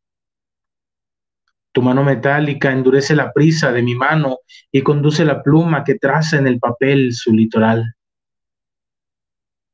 Tu 1.72 1.82
mano 1.82 2.04
metálica 2.04 2.70
endurece 2.70 3.16
la 3.16 3.32
prisa 3.32 3.72
de 3.72 3.82
mi 3.82 3.96
mano 3.96 4.38
y 4.70 4.82
conduce 4.82 5.24
la 5.24 5.42
pluma 5.42 5.82
que 5.82 5.96
traza 5.96 6.38
en 6.38 6.46
el 6.46 6.60
papel 6.60 7.12
su 7.12 7.32
litoral. 7.32 7.96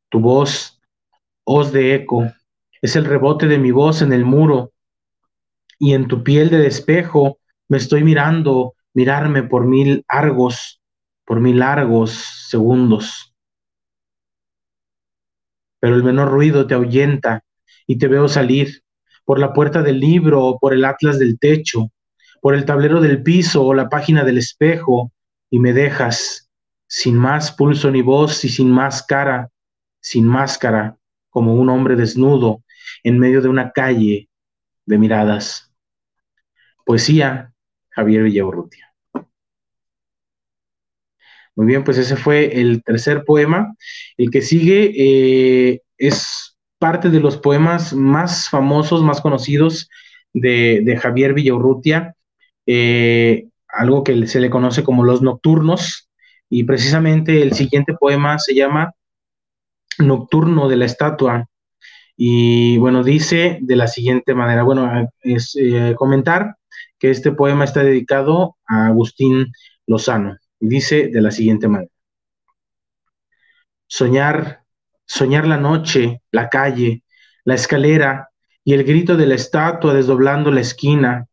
Tu 0.09 0.21
voz, 0.21 0.81
hoz 1.45 1.71
de 1.71 1.97
eco, 1.97 2.33
es 2.81 2.97
el 2.97 3.05
rebote 3.05 3.47
de 3.47 3.59
mi 3.59 3.73
voz 3.73 4.01
en 4.01 4.15
el 4.15 4.25
muro 4.25 4.73
y 5.79 5.93
en 5.93 6.09
tu 6.09 6.25
piel 6.25 6.49
de 6.49 6.59
despejo 6.59 7.41
me 7.69 7.77
estoy 7.77 8.03
mirando, 8.03 8.75
mirarme 8.95 9.43
por 9.43 9.67
mil 9.67 10.03
argos, 10.09 10.81
por 11.27 11.41
mil 11.41 11.59
largos 11.59 12.13
segundos. 12.49 13.35
Pero 15.79 15.95
el 15.95 16.03
menor 16.03 16.31
ruido 16.31 16.67
te 16.67 16.73
ahuyenta 16.73 17.45
y 17.87 17.99
te 17.99 18.09
veo 18.09 18.29
salir 18.29 18.83
por 19.25 19.39
la 19.39 19.53
puerta 19.53 19.83
del 19.83 20.01
libro 20.01 20.45
o 20.45 20.59
por 20.59 20.73
el 20.73 20.85
atlas 20.85 21.19
del 21.19 21.39
techo, 21.39 21.91
por 22.41 22.55
el 22.55 22.65
tablero 22.65 23.01
del 23.01 23.23
piso 23.23 23.65
o 23.65 23.75
la 23.75 23.89
página 23.89 24.25
del 24.25 24.39
espejo, 24.39 25.13
y 25.51 25.59
me 25.59 25.73
dejas 25.73 26.49
sin 26.87 27.17
más 27.17 27.53
pulso 27.53 27.91
ni 27.91 28.03
voz 28.03 28.45
y 28.45 28.49
sin 28.49 28.71
más 28.71 29.03
cara, 29.03 29.51
sin 30.01 30.27
máscara, 30.27 30.97
como 31.29 31.55
un 31.55 31.69
hombre 31.69 31.97
desnudo 31.97 32.63
en 33.03 33.19
medio 33.19 33.43
de 33.43 33.49
una 33.49 33.73
calle 33.73 34.29
de 34.87 34.99
miradas. 34.99 35.73
Poesía, 36.85 37.53
Javier 37.91 38.23
Villaurrutia. 38.23 38.95
Muy 41.55 41.67
bien, 41.67 41.85
pues 41.85 41.99
ese 41.99 42.17
fue 42.17 42.61
el 42.61 42.83
tercer 42.85 43.25
poema. 43.25 43.75
El 44.17 44.31
que 44.31 44.43
sigue 44.43 44.93
eh, 44.97 45.83
es 45.99 46.48
parte 46.79 47.11
de 47.11 47.21
los 47.21 47.37
poemas 47.37 47.93
más 47.93 48.49
famosos, 48.49 49.03
más 49.03 49.21
conocidos 49.21 49.89
de, 50.33 50.99
Javier 51.01 51.35
Villaurrutia, 51.35 52.15
eh, 52.67 53.49
algo 53.69 54.05
que 54.05 54.27
se 54.27 54.41
le 54.41 54.51
conoce 54.51 54.85
como 54.85 55.05
los 55.05 55.23
nocturnos, 55.23 56.09
y 56.49 56.65
precisamente 56.65 57.43
el 57.43 57.53
siguiente 57.53 57.95
poema 57.95 58.39
se 58.39 58.55
llama 58.55 58.95
Nocturno 59.99 60.69
de 60.69 60.77
la 60.77 60.87
Estatua. 60.87 61.47
Y 62.17 62.79
bueno, 62.79 63.05
dice 63.05 63.59
de 63.61 63.77
la 63.77 63.87
siguiente 63.87 64.35
manera, 64.35 64.63
bueno, 64.63 65.11
es 65.21 65.57
eh, 65.57 65.95
comentar 65.97 66.57
que 66.99 67.11
este 67.11 67.33
poema 67.33 67.65
está 67.65 67.83
dedicado 67.83 68.57
a 68.67 68.87
Agustín 68.87 69.53
Lozano, 69.87 70.37
y 70.61 70.69
dice 70.69 71.09
de 71.09 71.21
la 71.21 71.31
siguiente 71.31 71.69
manera. 71.69 71.91
Soñar 73.87 74.65
soñar 75.09 75.47
la 75.47 75.57
noche, 75.57 76.21
la 76.31 76.49
calle, 76.49 77.03
la 77.45 77.55
escalera 77.55 78.29
y 78.63 78.75
el 78.75 78.85
grito 78.85 79.17
de 79.17 79.27
la 79.27 79.35
estatua 79.35 79.95
desdoblando 79.95 80.51
la 80.51 80.61
esquina, 80.61 81.27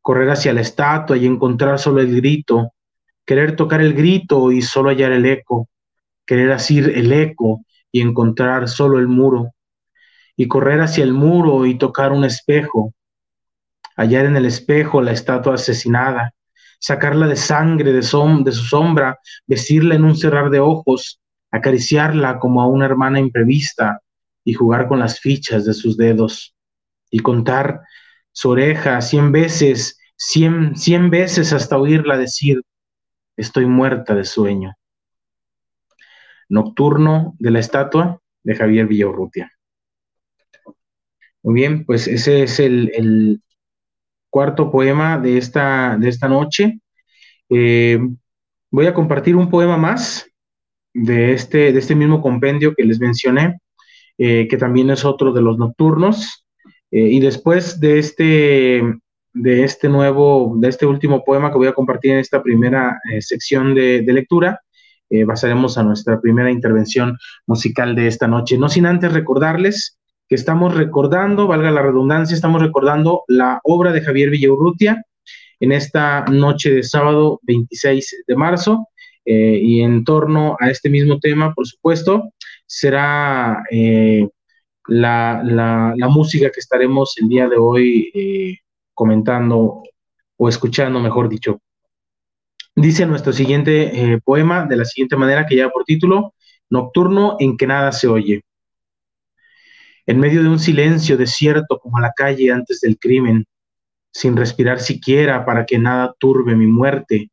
correr 0.00 0.30
hacia 0.30 0.54
la 0.54 0.62
estatua 0.62 1.18
y 1.18 1.26
encontrar 1.26 1.78
solo 1.78 2.00
el 2.00 2.16
grito, 2.16 2.72
querer 3.26 3.54
tocar 3.54 3.82
el 3.82 3.92
grito 3.92 4.50
y 4.50 4.62
solo 4.62 4.88
hallar 4.88 5.12
el 5.12 5.26
eco, 5.26 5.68
querer 6.24 6.50
asir 6.50 6.90
el 6.96 7.12
eco 7.12 7.62
y 7.92 8.00
encontrar 8.00 8.68
solo 8.68 8.98
el 8.98 9.06
muro, 9.06 9.52
y 10.34 10.48
correr 10.48 10.80
hacia 10.80 11.04
el 11.04 11.12
muro 11.12 11.66
y 11.66 11.76
tocar 11.76 12.12
un 12.12 12.24
espejo, 12.24 12.94
hallar 13.96 14.24
en 14.24 14.36
el 14.36 14.46
espejo 14.46 15.02
la 15.02 15.12
estatua 15.12 15.54
asesinada, 15.54 16.32
sacarla 16.78 17.26
de 17.26 17.36
sangre 17.36 17.92
de, 17.92 17.98
de 17.98 18.52
su 18.52 18.64
sombra, 18.64 19.18
vestirla 19.46 19.94
en 19.94 20.04
un 20.04 20.16
cerrar 20.16 20.48
de 20.48 20.60
ojos, 20.60 21.19
acariciarla 21.50 22.38
como 22.38 22.62
a 22.62 22.66
una 22.66 22.86
hermana 22.86 23.20
imprevista 23.20 24.00
y 24.44 24.54
jugar 24.54 24.88
con 24.88 24.98
las 24.98 25.20
fichas 25.20 25.64
de 25.64 25.74
sus 25.74 25.96
dedos 25.96 26.54
y 27.10 27.20
contar 27.20 27.82
su 28.32 28.50
oreja 28.50 29.00
cien 29.00 29.32
veces, 29.32 29.98
cien, 30.16 30.76
cien 30.76 31.10
veces 31.10 31.52
hasta 31.52 31.76
oírla 31.76 32.16
decir, 32.16 32.62
estoy 33.36 33.66
muerta 33.66 34.14
de 34.14 34.24
sueño. 34.24 34.74
Nocturno 36.48 37.34
de 37.38 37.50
la 37.50 37.58
estatua 37.58 38.20
de 38.42 38.54
Javier 38.54 38.86
Villaurrutia. 38.86 39.52
Muy 41.42 41.54
bien, 41.54 41.84
pues 41.84 42.06
ese 42.06 42.42
es 42.42 42.60
el, 42.60 43.42
cuarto 44.28 44.70
poema 44.70 45.18
de 45.18 45.38
esta, 45.38 45.96
de 45.98 46.08
esta 46.08 46.28
noche. 46.28 46.78
Eh, 47.48 47.98
voy 48.70 48.86
a 48.86 48.94
compartir 48.94 49.34
un 49.34 49.50
poema 49.50 49.76
más 49.76 50.29
de 50.94 51.32
este, 51.32 51.72
de 51.72 51.78
este 51.78 51.94
mismo 51.94 52.20
compendio 52.20 52.74
que 52.74 52.84
les 52.84 53.00
mencioné, 53.00 53.60
eh, 54.18 54.48
que 54.48 54.56
también 54.56 54.90
es 54.90 55.04
otro 55.04 55.32
de 55.32 55.42
los 55.42 55.58
nocturnos. 55.58 56.44
Eh, 56.90 57.08
y 57.10 57.20
después 57.20 57.80
de 57.80 57.98
este, 57.98 58.82
de 59.32 59.64
este 59.64 59.88
nuevo, 59.88 60.54
de 60.58 60.68
este 60.68 60.86
último 60.86 61.24
poema 61.24 61.50
que 61.50 61.58
voy 61.58 61.68
a 61.68 61.74
compartir 61.74 62.12
en 62.12 62.18
esta 62.18 62.42
primera 62.42 62.98
eh, 63.12 63.22
sección 63.22 63.74
de, 63.74 64.02
lectura, 64.06 64.60
pasaremos 65.26 65.76
a 65.76 65.82
nuestra 65.82 66.20
primera 66.20 66.52
intervención 66.52 67.18
musical 67.44 67.96
de 67.96 68.06
esta 68.06 68.28
noche. 68.28 68.56
No 68.56 68.68
sin 68.68 68.86
antes 68.86 69.12
recordarles 69.12 69.98
que 70.28 70.36
estamos 70.36 70.76
recordando, 70.76 71.48
valga 71.48 71.72
la 71.72 71.82
redundancia, 71.82 72.32
estamos 72.32 72.62
recordando 72.62 73.24
la 73.26 73.58
obra 73.64 73.90
de 73.90 74.02
Javier 74.02 74.30
Villaurrutia 74.30 75.04
en 75.58 75.72
esta 75.72 76.24
noche 76.26 76.70
de 76.70 76.82
sábado 76.84 77.40
26 77.42 78.24
de 78.28 78.36
marzo. 78.36 78.86
Eh, 79.32 79.60
y 79.62 79.80
en 79.80 80.02
torno 80.02 80.56
a 80.58 80.70
este 80.70 80.90
mismo 80.90 81.20
tema, 81.20 81.54
por 81.54 81.64
supuesto, 81.64 82.32
será 82.66 83.62
eh, 83.70 84.28
la, 84.88 85.94
música 86.08 86.50
que 86.50 86.58
estaremos 86.58 87.14
el 87.16 87.28
día 87.28 87.48
de 87.48 87.56
hoy 87.56 88.10
eh, 88.12 88.58
comentando 88.92 89.84
o 90.36 90.48
escuchando, 90.48 90.98
mejor 90.98 91.28
dicho. 91.28 91.60
Dice 92.74 93.06
nuestro 93.06 93.32
siguiente 93.32 94.20
poema 94.24 94.66
de 94.66 94.76
la 94.76 94.84
siguiente 94.84 95.14
manera 95.16 95.46
que 95.46 95.54
lleva 95.54 95.70
por 95.70 95.84
título 95.84 96.34
Nocturno 96.68 97.36
en 97.38 97.56
que 97.56 97.68
nada 97.68 97.92
se 97.92 98.08
oye. 98.08 98.42
en 100.06 100.18
medio 100.18 100.42
de 100.42 100.48
un 100.48 100.58
silencio 100.58 101.16
desierto 101.16 101.78
como 101.78 102.00
la 102.00 102.12
calle 102.16 102.50
antes 102.50 102.80
del 102.80 102.98
crimen, 102.98 103.46
sin 104.12 104.36
respirar 104.36 104.80
siquiera 104.80 105.44
para 105.44 105.66
que 105.66 105.78
nada 105.78 106.14
turbe 106.18 106.56
mi 106.56 106.66
muerte, 106.66 107.29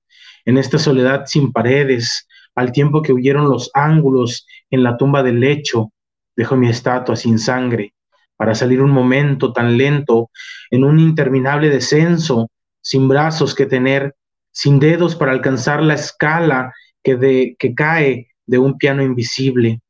en 0.48 0.58
esta 0.58 0.80
soledad 0.80 1.25
sin 1.25 1.51
paredes, 1.51 2.25
al 2.56 2.72
tiempo 2.72 3.01
que 3.01 3.12
huyeron 3.12 3.50
los 3.50 3.70
ángulos 3.74 4.48
en 4.70 4.82
la 4.82 4.96
tumba 4.96 5.22
del 5.22 5.42
lecho, 5.42 5.92
dejo 6.38 6.56
mi 6.56 6.70
estatua 6.70 7.18
sin 7.18 7.38
sangre, 7.38 7.94
para 8.38 8.56
salir 8.56 8.82
un 8.82 8.89
momento 8.89 9.51
tan 9.51 9.77
lento, 9.77 10.30
en 10.72 10.86
un 10.86 11.01
interminable 11.01 11.70
descenso, 11.70 12.50
sin 12.82 13.10
brazos 13.10 13.54
que 13.54 13.66
tener, 13.66 14.16
sin 14.50 14.80
dedos 14.80 15.18
para 15.18 15.34
alcanzar 15.34 15.84
la 15.84 15.96
escala 15.96 16.74
que, 17.04 17.18
de, 17.18 17.58
que 17.60 17.75
cae 17.75 18.30
de 18.46 18.58
un 18.58 18.77
piano 18.77 19.04
invisible, 19.04 19.82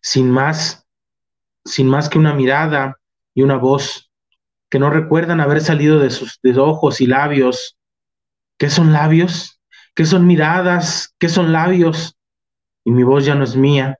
sin 0.00 0.30
más, 0.30 0.86
sin 1.64 1.88
más 1.88 2.08
que 2.08 2.18
una 2.18 2.32
mirada 2.32 2.96
y 3.34 3.42
una 3.42 3.56
voz 3.56 4.08
que 4.70 4.78
no 4.78 4.88
recuerdan 4.88 5.40
haber 5.40 5.62
salido 5.62 5.98
de 5.98 6.10
sus 6.10 6.38
ojos 6.56 7.00
y 7.00 7.08
labios. 7.08 7.76
¿Qué 8.60 8.68
son 8.68 8.92
labios? 8.92 9.58
¿Qué 9.94 10.04
son 10.04 10.26
miradas? 10.26 11.14
¿Qué 11.18 11.30
son 11.30 11.50
labios? 11.50 12.14
Y 12.84 12.90
mi 12.90 13.04
voz 13.04 13.24
ya 13.24 13.34
no 13.34 13.44
es 13.44 13.56
mía, 13.56 13.98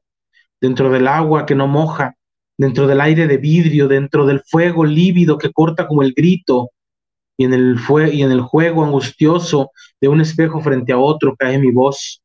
dentro 0.60 0.90
del 0.90 1.08
agua 1.08 1.46
que 1.46 1.54
no 1.54 1.66
moja, 1.66 2.14
dentro 2.58 2.86
del 2.86 3.00
aire 3.00 3.26
de 3.26 3.38
vidrio, 3.38 3.88
dentro 3.88 4.26
del 4.26 4.42
fuego 4.42 4.84
lívido 4.84 5.38
que 5.38 5.50
corta 5.50 5.88
como 5.88 6.02
el 6.02 6.12
grito, 6.12 6.72
y 7.38 7.46
en 7.46 7.54
el, 7.54 7.78
fue 7.78 8.14
y 8.14 8.22
en 8.22 8.32
el 8.32 8.42
juego 8.42 8.84
angustioso 8.84 9.70
de 9.98 10.08
un 10.08 10.20
espejo 10.20 10.60
frente 10.60 10.92
a 10.92 10.98
otro 10.98 11.34
cae 11.38 11.58
mi 11.58 11.70
voz, 11.70 12.22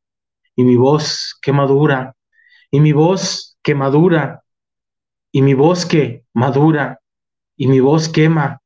y 0.58 0.66
mi 0.66 0.76
voz 0.76 1.40
que 1.42 1.54
madura, 1.54 2.18
y 2.70 2.82
mi 2.82 2.92
voz 2.92 3.58
que 3.64 3.76
madura, 3.76 4.44
y 5.32 5.42
mi 5.42 5.54
voz 5.54 5.86
que 5.86 6.26
madura, 6.34 7.00
y 7.56 7.68
mi 7.68 7.80
voz 7.80 8.10
quema, 8.10 8.60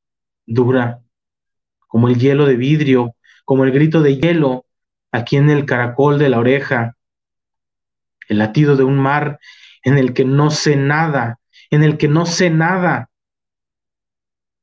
dura, 0.48 1.04
como 1.88 2.08
el 2.08 2.18
hielo 2.18 2.48
de 2.48 2.56
vidrio, 2.56 3.14
como 3.50 3.64
el 3.64 3.72
grito 3.72 4.04
de 4.04 4.16
hielo 4.18 4.68
aquí 5.12 5.36
en 5.36 5.50
el 5.50 5.66
caracol 5.66 6.20
de 6.20 6.30
la 6.30 6.38
oreja, 6.38 6.96
el 8.28 8.38
latido 8.38 8.76
de 8.76 8.84
un 8.84 9.00
mar 9.00 9.40
en 9.82 9.98
el 9.98 10.14
que 10.14 10.24
no 10.24 10.52
sé 10.52 10.76
nada, 10.76 11.40
en 11.72 11.84
el 11.84 11.98
que 11.98 12.08
no 12.08 12.28
sé 12.28 12.52
nada, 12.52 13.10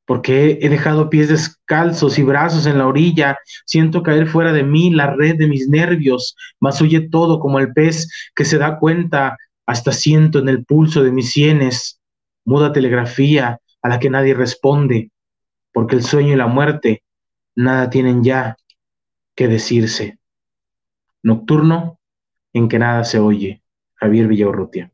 porque 0.05 0.59
he 0.61 0.69
dejado 0.69 1.09
pies 1.09 1.27
descalzos 1.27 2.17
y 2.17 2.23
brazos 2.23 2.65
en 2.65 2.77
la 2.77 2.87
orilla, 2.87 3.37
siento 3.65 4.03
caer 4.03 4.25
fuera 4.25 4.53
de 4.53 4.63
mí 4.63 4.89
la 4.89 5.13
red 5.13 5.35
de 5.35 5.49
mis 5.49 5.67
nervios, 5.67 6.37
huye 6.79 7.09
todo 7.09 7.41
como 7.41 7.59
el 7.59 7.73
pez 7.73 8.09
que 8.33 8.45
se 8.45 8.57
da 8.57 8.79
cuenta, 8.79 9.35
hasta 9.65 9.91
siento 9.91 10.39
en 10.39 10.47
el 10.47 10.63
pulso 10.63 11.03
de 11.03 11.11
mis 11.11 11.33
sienes, 11.33 11.99
muda 12.45 12.71
telegrafía 12.71 13.59
a 13.81 13.89
la 13.89 13.99
que 13.99 14.09
nadie 14.09 14.33
responde, 14.33 15.11
porque 15.73 15.97
el 15.97 16.03
sueño 16.03 16.31
y 16.31 16.37
la 16.37 16.47
muerte 16.47 17.03
nada 17.53 17.89
tienen 17.89 18.23
ya 18.23 18.55
que 19.37 19.47
decirse. 19.47 20.19
Nocturno 21.23 21.99
en 22.51 22.67
que 22.67 22.79
nada 22.79 23.05
se 23.05 23.19
oye. 23.19 23.61
Javier 23.95 24.27
Villaurrutia. 24.27 24.91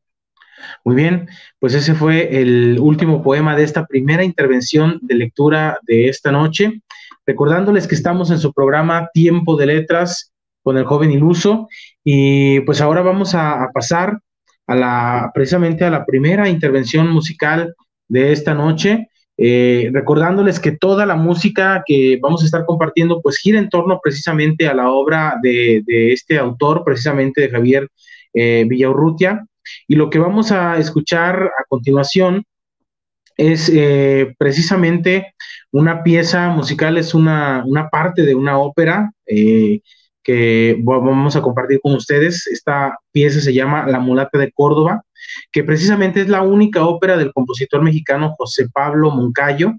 Muy 0.85 0.95
bien, 0.95 1.27
pues 1.59 1.73
ese 1.73 1.93
fue 1.95 2.41
el 2.41 2.77
último 2.79 3.21
poema 3.21 3.55
de 3.55 3.63
esta 3.63 3.85
primera 3.85 4.23
intervención 4.23 4.99
de 5.01 5.15
lectura 5.15 5.79
de 5.83 6.07
esta 6.09 6.31
noche. 6.31 6.81
Recordándoles 7.25 7.87
que 7.87 7.95
estamos 7.95 8.31
en 8.31 8.39
su 8.39 8.53
programa 8.53 9.09
Tiempo 9.13 9.55
de 9.55 9.65
Letras 9.65 10.33
con 10.61 10.77
el 10.77 10.85
joven 10.85 11.11
iluso 11.11 11.67
y 12.03 12.61
pues 12.61 12.81
ahora 12.81 13.01
vamos 13.01 13.35
a, 13.35 13.69
pasar 13.73 14.19
a 14.67 14.75
la 14.75 15.31
precisamente 15.33 15.83
a 15.83 15.89
la 15.89 16.05
primera 16.05 16.47
intervención 16.47 17.09
musical 17.09 17.75
de 18.07 18.31
esta 18.31 18.53
noche. 18.53 19.09
Eh, 19.45 19.89
recordándoles 19.91 20.57
que 20.57 20.71
toda 20.71 21.05
la 21.05 21.17
música 21.17 21.83
que 21.85 22.17
vamos 22.21 22.41
a 22.41 22.45
estar 22.45 22.65
compartiendo 22.65 23.21
pues 23.21 23.39
gira 23.39 23.59
en 23.59 23.67
torno 23.67 23.99
precisamente 24.01 24.69
a 24.69 24.73
la 24.73 24.89
obra 24.89 25.37
de, 25.43 25.83
este 26.13 26.37
autor, 26.37 26.85
precisamente 26.85 27.41
de 27.41 27.49
Javier 27.49 27.89
eh, 28.33 28.63
Villaurrutia. 28.65 29.45
Y 29.85 29.95
lo 29.95 30.09
que 30.09 30.17
vamos 30.19 30.53
a 30.53 30.77
escuchar 30.77 31.51
a 31.59 31.65
continuación 31.67 32.45
es 33.35 33.67
eh, 33.67 34.33
precisamente 34.37 35.33
una 35.73 36.03
pieza 36.03 36.47
musical, 36.47 36.97
es 36.97 37.13
una, 37.13 37.65
parte 37.91 38.21
de 38.21 38.35
una 38.35 38.59
ópera 38.59 39.11
que 39.25 40.77
vamos 40.79 41.35
a 41.35 41.41
compartir 41.41 41.81
con 41.81 41.95
ustedes. 41.95 42.47
Esta 42.47 42.97
pieza 43.11 43.41
se 43.41 43.53
llama 43.53 43.87
La 43.87 43.99
mulata 43.99 44.37
de 44.37 44.53
Córdoba, 44.53 45.03
que 45.51 45.63
precisamente 45.63 46.21
es 46.21 46.29
la 46.29 46.41
única 46.41 46.85
ópera 46.85 47.17
del 47.17 47.33
compositor 47.33 47.81
mexicano 47.81 48.33
José 48.37 48.67
Pablo 48.73 49.11
Moncayo, 49.11 49.73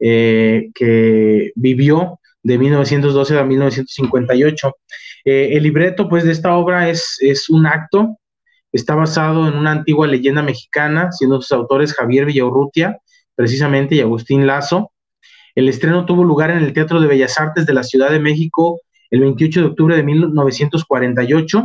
eh, 0.00 0.70
que 0.74 1.52
vivió 1.54 2.20
de 2.42 2.58
1912 2.58 3.38
a 3.38 3.44
1958. 3.44 4.76
el 5.24 5.62
libreto 5.62 6.08
pues 6.08 6.24
de 6.24 6.32
esta 6.32 6.54
obra 6.56 6.90
es, 6.90 7.16
es 7.20 7.48
un 7.48 7.66
acto 7.66 8.18
Está 8.74 8.96
basado 8.96 9.46
en 9.46 9.54
una 9.54 9.70
antigua 9.70 10.08
leyenda 10.08 10.42
mexicana, 10.42 11.12
siendo 11.12 11.40
sus 11.40 11.52
autores 11.52 11.94
Javier 11.94 12.26
Villaurrutia, 12.26 12.98
precisamente, 13.36 13.94
y 13.94 14.00
Agustín 14.00 14.48
Lazo. 14.48 14.90
El 15.54 15.68
estreno 15.68 16.06
tuvo 16.06 16.24
lugar 16.24 16.50
en 16.50 16.58
el 16.58 16.72
Teatro 16.72 17.00
de 17.00 17.06
Bellas 17.06 17.38
Artes 17.38 17.66
de 17.66 17.72
la 17.72 17.84
Ciudad 17.84 18.10
de 18.10 18.18
México 18.18 18.80
el 19.12 19.20
28 19.20 19.60
de 19.60 19.66
octubre 19.66 19.94
de 19.94 20.02
1948 20.02 21.62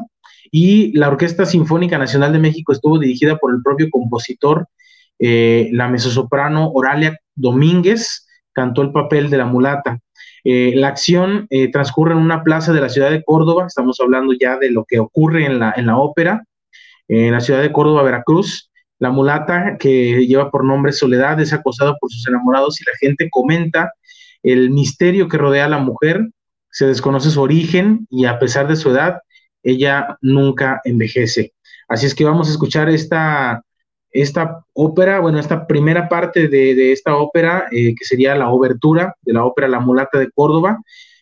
y 0.51 0.97
la 0.97 1.09
Orquesta 1.09 1.45
Sinfónica 1.45 1.97
Nacional 1.97 2.33
de 2.33 2.39
México 2.39 2.71
estuvo 2.71 2.99
dirigida 2.99 3.37
por 3.37 3.53
el 3.53 3.61
propio 3.61 3.87
compositor, 3.89 4.67
eh, 5.19 5.69
la 5.73 5.87
mezzosoprano 5.87 6.71
Oralia 6.71 7.19
Domínguez, 7.35 8.27
cantó 8.53 8.81
el 8.81 8.91
papel 8.91 9.29
de 9.29 9.37
la 9.37 9.45
mulata. 9.45 9.99
Eh, 10.43 10.73
la 10.75 10.87
acción 10.87 11.47
eh, 11.49 11.69
transcurre 11.69 12.13
en 12.13 12.19
una 12.19 12.43
plaza 12.43 12.71
de 12.73 12.81
la 12.81 12.89
ciudad 12.89 13.11
de 13.11 13.23
Córdoba, 13.23 13.65
estamos 13.67 13.99
hablando 13.99 14.33
ya 14.39 14.57
de 14.57 14.71
lo 14.71 14.85
que 14.85 14.99
ocurre 14.99 15.45
en 15.45 15.59
la, 15.59 15.73
en 15.75 15.87
la 15.87 15.97
ópera, 15.97 16.45
en 17.07 17.33
la 17.33 17.41
ciudad 17.41 17.61
de 17.61 17.71
Córdoba, 17.71 18.03
Veracruz. 18.03 18.69
La 18.99 19.11
mulata, 19.11 19.77
que 19.79 20.27
lleva 20.27 20.51
por 20.51 20.65
nombre 20.65 20.91
Soledad, 20.91 21.39
es 21.39 21.53
acosada 21.53 21.95
por 21.99 22.11
sus 22.11 22.27
enamorados 22.27 22.81
y 22.81 22.85
la 22.85 22.91
gente 22.99 23.29
comenta 23.29 23.93
el 24.43 24.71
misterio 24.71 25.27
que 25.27 25.37
rodea 25.37 25.65
a 25.65 25.69
la 25.69 25.79
mujer. 25.79 26.29
Se 26.69 26.85
desconoce 26.85 27.31
su 27.31 27.41
origen 27.41 28.07
y 28.09 28.25
a 28.25 28.39
pesar 28.39 28.67
de 28.67 28.75
su 28.75 28.91
edad, 28.91 29.21
ella 29.63 30.17
nunca 30.21 30.81
envejece. 30.83 31.53
Así 31.87 32.05
es 32.05 32.15
que 32.15 32.25
vamos 32.25 32.47
a 32.47 32.51
escuchar 32.51 32.89
esta, 32.89 33.63
esta 34.11 34.63
ópera, 34.73 35.19
bueno, 35.19 35.39
esta 35.39 35.67
primera 35.67 36.07
parte 36.07 36.47
de, 36.47 36.91
esta 36.91 37.15
ópera, 37.17 37.67
eh, 37.71 37.95
que 37.95 38.05
sería 38.05 38.35
la 38.35 38.49
obertura 38.49 39.15
de 39.21 39.33
la 39.33 39.45
ópera 39.45 39.67
La 39.67 39.79
mulata 39.79 40.19
de 40.19 40.31
Córdoba, 40.31 40.79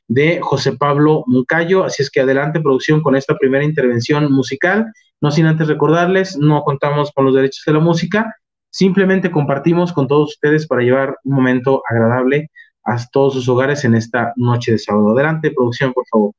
de 0.08 0.40
José 0.42 0.74
Pablo 0.74 1.24
Muncayo. 1.28 1.84
Así 1.84 2.04
es 2.04 2.10
que 2.10 2.22
adelante, 2.22 2.62
producción, 2.62 3.02
con 3.02 3.16
esta 3.16 3.36
primera 3.38 3.64
intervención 3.64 4.32
musical 4.32 4.92
no 5.22 5.32
sin 5.32 5.46
antes 5.46 5.68
recordarles, 5.68 6.38
no 6.38 6.62
contamos 6.64 7.12
con 7.12 7.26
los 7.26 7.34
derechos 7.34 7.64
de 7.66 7.74
la 7.74 7.80
música, 7.80 8.36
simplemente 8.70 9.32
compartimos 9.32 9.92
con 9.94 10.08
todos 10.08 10.34
ustedes 10.34 10.68
para 10.68 10.84
llevar 10.84 11.18
un 11.24 11.36
momento 11.36 11.82
agradable 11.90 12.52
a 12.84 12.98
todos 13.12 13.34
sus 13.34 13.50
hogares 13.50 13.84
en 13.84 13.96
esta 13.96 14.34
noche 14.36 14.74
de 14.74 14.78
sábado. 14.78 15.12
Adelante, 15.12 15.52
producción, 15.52 15.94
por 15.94 16.06
favor. 16.08 16.32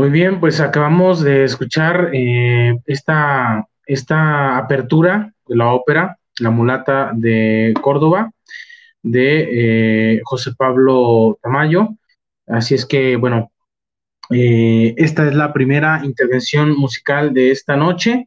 Muy 0.00 0.08
bien, 0.08 0.40
pues 0.40 0.60
acabamos 0.60 1.20
de 1.20 1.44
escuchar 1.44 2.08
eh, 2.14 2.74
esta, 2.86 3.68
esta 3.84 4.56
apertura 4.56 5.34
de 5.46 5.56
la 5.56 5.74
ópera, 5.74 6.16
La 6.38 6.48
mulata 6.48 7.10
de 7.14 7.74
Córdoba, 7.82 8.32
de 9.02 10.14
eh, 10.14 10.20
José 10.24 10.52
Pablo 10.56 11.38
Tamayo. 11.42 11.90
Así 12.46 12.74
es 12.74 12.86
que, 12.86 13.16
bueno, 13.16 13.52
eh, 14.30 14.94
esta 14.96 15.28
es 15.28 15.34
la 15.34 15.52
primera 15.52 16.00
intervención 16.02 16.74
musical 16.78 17.34
de 17.34 17.50
esta 17.50 17.76
noche. 17.76 18.26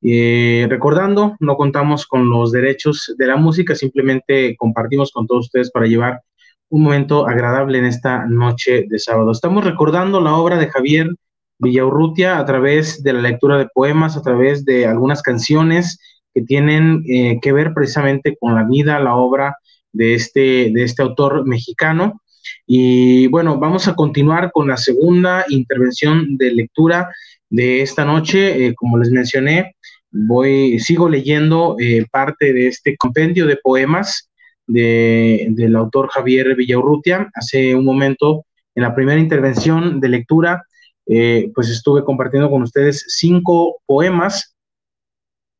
recordando, 0.00 1.36
no 1.38 1.56
contamos 1.56 2.06
con 2.06 2.30
los 2.30 2.50
derechos 2.50 3.14
de 3.18 3.26
la 3.26 3.36
música, 3.36 3.74
simplemente 3.74 4.56
compartimos 4.56 5.12
con 5.12 5.26
todos 5.26 5.48
ustedes 5.48 5.70
para 5.70 5.86
llevar 5.86 6.22
un 6.70 6.82
momento 6.82 7.28
agradable 7.28 7.78
en 7.78 7.84
esta 7.84 8.24
noche 8.26 8.86
de 8.88 8.98
sábado. 8.98 9.32
Estamos 9.32 9.64
recordando 9.64 10.20
la 10.20 10.34
obra 10.34 10.56
de 10.56 10.68
Javier 10.68 11.10
Villaurrutia 11.58 12.38
a 12.38 12.44
través 12.44 13.02
de 13.02 13.12
la 13.12 13.20
lectura 13.20 13.58
de 13.58 13.68
poemas, 13.74 14.16
a 14.16 14.22
través 14.22 14.64
de 14.64 14.86
algunas 14.86 15.20
canciones 15.20 15.98
que 16.32 16.42
tienen 16.42 17.02
eh, 17.08 17.38
que 17.42 17.52
ver 17.52 17.74
precisamente 17.74 18.36
con 18.38 18.54
la 18.54 18.64
vida, 18.64 19.00
la 19.00 19.16
obra 19.16 19.56
de 19.92 20.14
este, 20.14 20.70
de 20.72 20.84
este 20.84 21.02
autor 21.02 21.44
mexicano. 21.44 22.22
Y 22.66 23.26
bueno, 23.26 23.58
vamos 23.58 23.88
a 23.88 23.94
continuar 23.94 24.52
con 24.52 24.68
la 24.68 24.76
segunda 24.76 25.44
intervención 25.48 26.36
de 26.36 26.52
lectura 26.52 27.12
de 27.50 27.82
esta 27.82 28.04
noche. 28.04 28.66
Eh, 28.66 28.74
como 28.76 28.96
les 28.96 29.10
mencioné, 29.10 29.74
voy, 30.12 30.78
sigo 30.78 31.08
leyendo 31.08 31.74
eh, 31.80 32.06
parte 32.12 32.52
de 32.52 32.68
este 32.68 32.96
compendio 32.96 33.46
de 33.46 33.58
poemas 33.60 34.29
del 34.72 35.76
autor 35.76 36.08
Javier 36.08 36.54
Villaurrutia. 36.54 37.30
Hace 37.34 37.74
un 37.74 37.84
momento, 37.84 38.44
en 38.74 38.84
la 38.84 38.94
primera 38.94 39.20
intervención 39.20 40.00
de 40.00 40.08
lectura, 40.08 40.64
eh, 41.12 41.50
pues 41.56 41.68
estuve 41.68 42.04
compartiendo 42.04 42.48
con 42.48 42.62
ustedes 42.62 43.04
cinco 43.08 43.78
poemas 43.84 44.54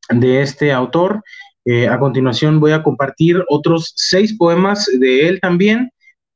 de 0.09 0.41
este 0.41 0.71
autor. 0.71 1.21
Eh, 1.65 1.89
a 1.89 1.99
continuación 1.99 2.61
voy 2.61 2.71
a 2.71 2.81
compartir 2.81 3.43
otros 3.49 3.91
seis 3.95 4.35
poemas 4.37 4.89
de 4.97 5.27
él 5.27 5.39
también 5.41 5.91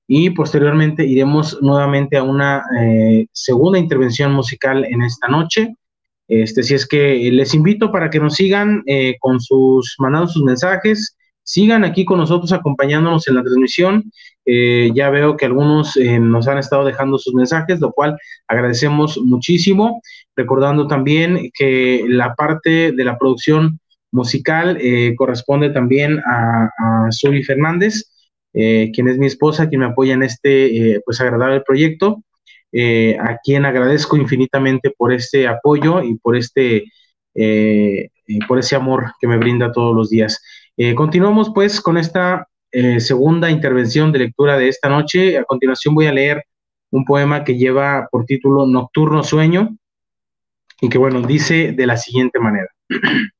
y 0.05 0.31
posteriormente 0.31 1.05
iremos 1.05 1.57
nuevamente 1.61 2.17
a 2.17 2.23
una 2.23 2.63
eh, 2.77 3.25
segunda 3.31 3.79
intervención 3.79 4.33
musical 4.33 4.83
en 4.83 5.01
esta 5.03 5.29
noche. 5.29 5.73
Este, 6.27 6.61
si 6.63 6.73
es 6.73 6.85
que 6.85 7.31
les 7.31 7.53
invito 7.53 7.93
para 7.93 8.09
que 8.09 8.19
nos 8.19 8.35
sigan 8.35 8.83
con 9.19 9.39
sus, 9.39 9.95
mandando 9.99 10.27
sus 10.27 10.43
mensajes, 10.43 11.15
sigan 11.45 11.85
aquí 11.85 12.03
con 12.05 12.17
nosotros 12.17 12.51
acompañándonos 12.51 13.27
en 13.27 13.35
la 13.35 13.43
transmisión. 13.43 14.11
Eh, 14.45 14.91
ya 14.93 15.09
veo 15.09 15.37
que 15.37 15.45
algunos 15.45 15.95
eh, 15.95 16.19
nos 16.19 16.47
han 16.47 16.57
estado 16.57 16.83
dejando 16.83 17.17
sus 17.17 17.33
mensajes, 17.33 17.79
lo 17.79 17.91
cual 17.91 18.17
agradecemos 18.47 19.17
muchísimo. 19.23 20.01
Recordando 20.35 20.87
también 20.87 21.51
que 21.53 22.03
la 22.07 22.33
parte 22.33 22.91
de 22.91 23.03
la 23.05 23.17
producción 23.17 23.79
musical 24.11 24.77
eh, 24.81 25.13
corresponde 25.15 25.69
también 25.69 26.19
a, 26.25 26.65
a 26.65 27.09
Fernández, 27.45 28.11
quien 28.51 29.09
es 29.09 29.17
mi 29.17 29.25
esposa, 29.25 29.67
quien 29.67 29.81
me 29.81 29.87
apoya 29.87 30.13
en 30.13 30.23
este 30.23 31.01
pues 31.05 31.19
agradable 31.19 31.59
proyecto. 31.59 32.23
a 33.19 33.37
quien 33.43 33.65
agradezco 33.65 34.15
infinitamente 34.15 34.91
por 34.97 35.11
este 35.11 35.45
apoyo 35.47 36.01
y 36.01 36.15
por 36.15 36.37
este 36.37 36.85
por 38.47 38.59
ese 38.59 38.77
amor 38.77 39.11
que 39.19 39.27
me 39.27 39.37
brinda 39.37 39.73
todos 39.73 39.93
los 39.93 40.09
días. 40.09 40.41
Eh, 40.77 40.93
continuamos 40.93 41.51
pues 41.53 41.79
con 41.79 41.97
esta 41.97 42.49
eh, 42.69 42.99
segunda 42.99 43.49
intervención 43.49 44.11
de 44.11 44.19
lectura 44.19 44.57
de 44.57 44.67
esta 44.67 44.89
noche. 44.89 45.37
A 45.37 45.45
continuación 45.45 45.95
voy 45.95 46.07
a 46.07 46.11
leer 46.11 46.43
un 46.91 47.05
poema 47.05 47.45
que 47.45 47.55
lleva 47.57 48.09
por 48.11 48.25
título 48.25 48.67
Nocturno 48.67 49.23
Sueño 49.23 49.77
y 50.81 50.89
que 50.89 50.97
bueno, 50.97 51.21
dice 51.21 51.71
de 51.71 51.87
la 51.87 51.95
siguiente 51.95 52.39
manera. 52.39 52.67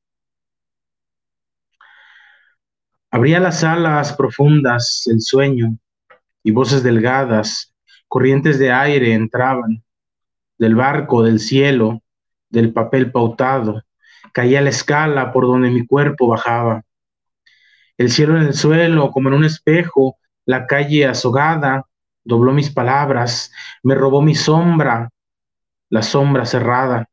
Abría 3.10 3.38
las 3.38 3.62
alas 3.64 4.14
profundas 4.14 5.02
el 5.06 5.20
sueño 5.20 5.76
y 6.42 6.52
voces 6.52 6.82
delgadas, 6.82 7.74
corrientes 8.08 8.58
de 8.58 8.72
aire 8.72 9.12
entraban 9.12 9.84
del 10.56 10.74
barco, 10.74 11.22
del 11.22 11.38
cielo, 11.38 12.00
del 12.48 12.72
papel 12.72 13.12
pautado, 13.12 13.82
caía 14.32 14.62
la 14.62 14.70
escala 14.70 15.32
por 15.32 15.46
donde 15.46 15.68
mi 15.68 15.86
cuerpo 15.86 16.28
bajaba 16.28 16.85
el 17.98 18.10
cielo 18.10 18.36
en 18.36 18.46
el 18.46 18.54
suelo, 18.54 19.10
como 19.10 19.28
en 19.28 19.36
un 19.36 19.44
espejo, 19.44 20.16
la 20.44 20.66
calle 20.66 21.06
azogada, 21.06 21.86
dobló 22.24 22.52
mis 22.52 22.70
palabras, 22.70 23.52
me 23.82 23.94
robó 23.94 24.20
mi 24.20 24.34
sombra, 24.34 25.10
la 25.88 26.02
sombra 26.02 26.44
cerrada. 26.44 27.08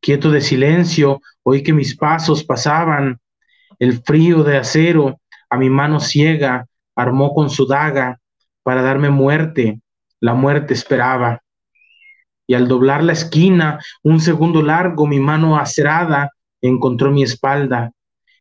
Quieto 0.00 0.30
de 0.30 0.40
silencio, 0.40 1.20
oí 1.42 1.62
que 1.62 1.72
mis 1.72 1.96
pasos 1.96 2.44
pasaban, 2.44 3.20
el 3.78 4.02
frío 4.02 4.44
de 4.44 4.58
acero 4.58 5.20
a 5.50 5.56
mi 5.56 5.68
mano 5.68 6.00
ciega 6.00 6.66
armó 6.94 7.34
con 7.34 7.50
su 7.50 7.66
daga 7.66 8.20
para 8.62 8.82
darme 8.82 9.10
muerte, 9.10 9.80
la 10.20 10.34
muerte 10.34 10.74
esperaba. 10.74 11.40
Y 12.46 12.54
al 12.54 12.68
doblar 12.68 13.02
la 13.02 13.12
esquina, 13.12 13.80
un 14.02 14.20
segundo 14.20 14.62
largo, 14.62 15.06
mi 15.06 15.18
mano 15.18 15.56
acerada 15.56 16.30
encontró 16.60 17.10
mi 17.10 17.22
espalda 17.22 17.92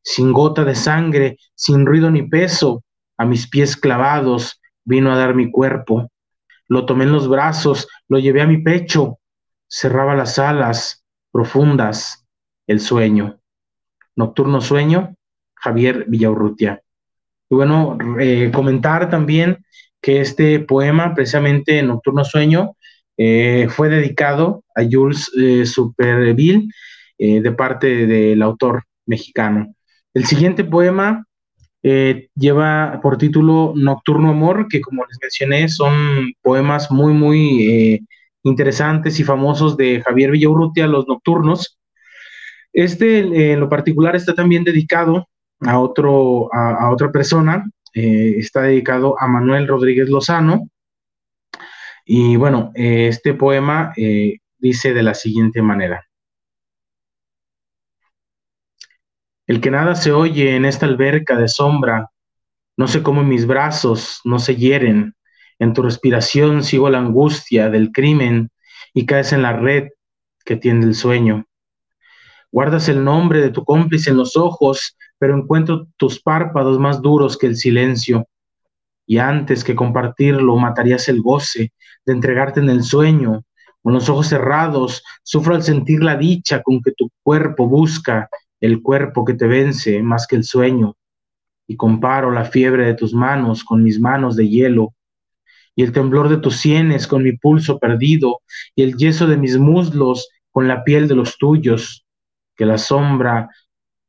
sin 0.02 0.34
gota 0.34 0.64
de 0.64 0.76
sangre, 0.76 1.38
sin 1.56 1.86
ruido 1.86 2.10
ni 2.10 2.24
peso, 2.24 2.84
a 3.18 3.26
mis 3.26 3.48
pies 3.48 3.76
clavados, 3.78 4.62
vino 4.84 5.12
a 5.12 5.18
dar 5.18 5.36
mi 5.36 5.52
cuerpo. 5.52 6.10
Lo 6.68 6.86
tomé 6.86 7.04
en 7.04 7.12
los 7.12 7.28
brazos, 7.28 7.88
lo 8.08 8.20
llevé 8.20 8.42
a 8.42 8.48
mi 8.48 8.58
pecho, 8.58 9.20
cerraba 9.68 10.16
las 10.16 10.40
alas 10.40 11.04
profundas, 11.32 12.26
el 12.68 12.80
sueño. 12.80 13.40
Nocturno 14.16 14.62
sueño, 14.62 15.16
Javier 15.56 16.06
Villaurrutia. 16.08 16.82
Y 17.50 17.56
bueno, 17.56 17.98
comentar 18.54 19.10
también 19.10 19.64
que 20.02 20.22
este 20.22 20.60
poema, 20.60 21.14
precisamente 21.14 21.84
Nocturno 21.84 22.24
Sueño, 22.26 22.76
eh, 23.18 23.68
fue 23.70 23.90
dedicado 23.90 24.64
a 24.76 24.82
Jules 24.90 25.30
eh, 25.38 25.66
Superville 25.66 26.70
eh, 27.18 27.42
de 27.42 27.52
parte 27.52 28.08
del 28.08 28.42
autor 28.42 28.84
mexicano. 29.06 29.76
El 30.14 30.26
siguiente 30.26 30.64
poema 30.64 31.26
lleva 31.84 33.00
por 33.02 33.18
título 33.18 33.74
Nocturno 33.76 34.30
Amor, 34.30 34.68
que 34.70 34.82
como 34.82 35.04
les 35.06 35.18
mencioné 35.20 35.68
son 35.68 36.32
poemas 36.44 36.92
muy, 36.92 37.14
muy 37.14 38.06
interesantes 38.44 39.20
y 39.20 39.24
famosos 39.24 39.78
de 39.78 40.02
Javier 40.02 40.32
Villaurrutia, 40.32 40.86
Los 40.86 41.08
Nocturnos. 41.08 41.80
Este 42.72 43.54
en 43.54 43.60
lo 43.60 43.68
particular 43.68 44.16
está 44.16 44.36
también 44.36 44.64
dedicado 44.64 45.28
a, 45.62 45.80
otro, 45.80 46.54
a 46.54 46.92
otra 46.92 47.12
persona, 47.12 47.66
está 47.94 48.62
dedicado 48.62 49.16
a 49.20 49.28
Manuel 49.28 49.68
Rodríguez 49.68 50.08
Lozano, 50.08 50.70
y 52.06 52.36
bueno, 52.36 52.72
eh, 52.76 53.08
este 53.08 53.34
poema 53.34 53.94
eh, 53.96 54.40
dice 54.58 54.94
de 54.94 55.04
la 55.04 55.14
siguiente 55.14 55.62
manera. 55.62 56.06
El 59.52 59.60
que 59.60 59.70
nada 59.70 59.96
se 59.96 60.14
oye 60.14 60.56
en 60.56 60.64
esta 60.64 60.86
alberca 60.86 61.36
de 61.36 61.50
sombra, 61.50 62.10
no 62.78 62.88
sé 62.88 63.04
cómo 63.04 63.22
mis 63.22 63.46
brazos 63.46 64.22
no 64.24 64.40
se 64.40 64.56
hieren, 64.56 65.14
en 65.60 65.74
tu 65.74 65.82
respiración 65.82 66.64
sigo 66.64 66.90
la 66.90 67.00
angustia 67.00 67.70
del 67.70 67.92
crimen 67.92 68.50
y 68.94 69.06
caes 69.06 69.34
en 69.34 69.42
la 69.42 69.52
red 69.52 69.90
que 70.46 70.56
tiende 70.56 70.88
el 70.88 70.96
sueño. 70.96 71.48
Guardas 72.50 72.88
el 72.88 73.04
nombre 73.04 73.42
de 73.42 73.50
tu 73.50 73.66
cómplice 73.66 74.12
en 74.12 74.16
los 74.16 74.38
ojos, 74.38 74.96
pero 75.20 75.36
encuentro 75.36 75.86
tus 75.98 76.22
párpados 76.22 76.80
más 76.80 77.02
duros 77.02 77.38
que 77.38 77.48
el 77.48 77.58
silencio 77.58 78.26
y 79.06 79.18
antes 79.18 79.66
que 79.66 79.76
compartirlo 79.76 80.56
matarías 80.56 81.10
el 81.10 81.22
goce 81.22 81.74
de 82.06 82.14
entregarte 82.14 82.62
en 82.62 82.70
el 82.70 82.84
sueño. 82.84 83.44
Con 83.84 83.92
los 83.92 84.08
ojos 84.08 84.28
cerrados, 84.28 85.04
sufro 85.24 85.56
al 85.56 85.64
sentir 85.64 86.02
la 86.02 86.16
dicha 86.16 86.62
con 86.62 86.82
que 86.82 86.94
tu 86.94 87.10
cuerpo 87.22 87.68
busca 87.68 88.30
el 88.62 88.82
cuerpo 88.82 89.26
que 89.26 89.34
te 89.34 89.48
vence 89.48 90.02
más 90.02 90.28
que 90.28 90.38
el 90.38 90.44
sueño. 90.44 90.96
Y 91.68 91.76
comparo 91.76 92.32
la 92.32 92.46
fiebre 92.46 92.86
de 92.86 92.94
tus 92.94 93.14
manos 93.14 93.64
con 93.64 93.84
mis 93.84 94.00
manos 94.00 94.36
de 94.36 94.48
hielo, 94.48 94.94
y 95.76 95.84
el 95.84 95.92
temblor 95.92 96.30
de 96.30 96.38
tus 96.38 96.58
sienes 96.58 97.08
con 97.08 97.24
mi 97.24 97.34
pulso 97.34 97.80
perdido, 97.80 98.40
y 98.76 98.84
el 98.84 98.96
yeso 98.96 99.28
de 99.28 99.38
mis 99.38 99.58
muslos 99.58 100.30
con 100.52 100.68
la 100.68 100.84
piel 100.84 101.08
de 101.08 101.16
los 101.16 101.38
tuyos, 101.38 102.06
que 102.56 102.66
la 102.66 102.78
sombra 102.78 103.50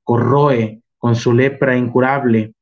corroe 0.03 0.83
con 0.99 1.17
su 1.17 1.33
lepra 1.33 1.77
incurable, 1.77 2.55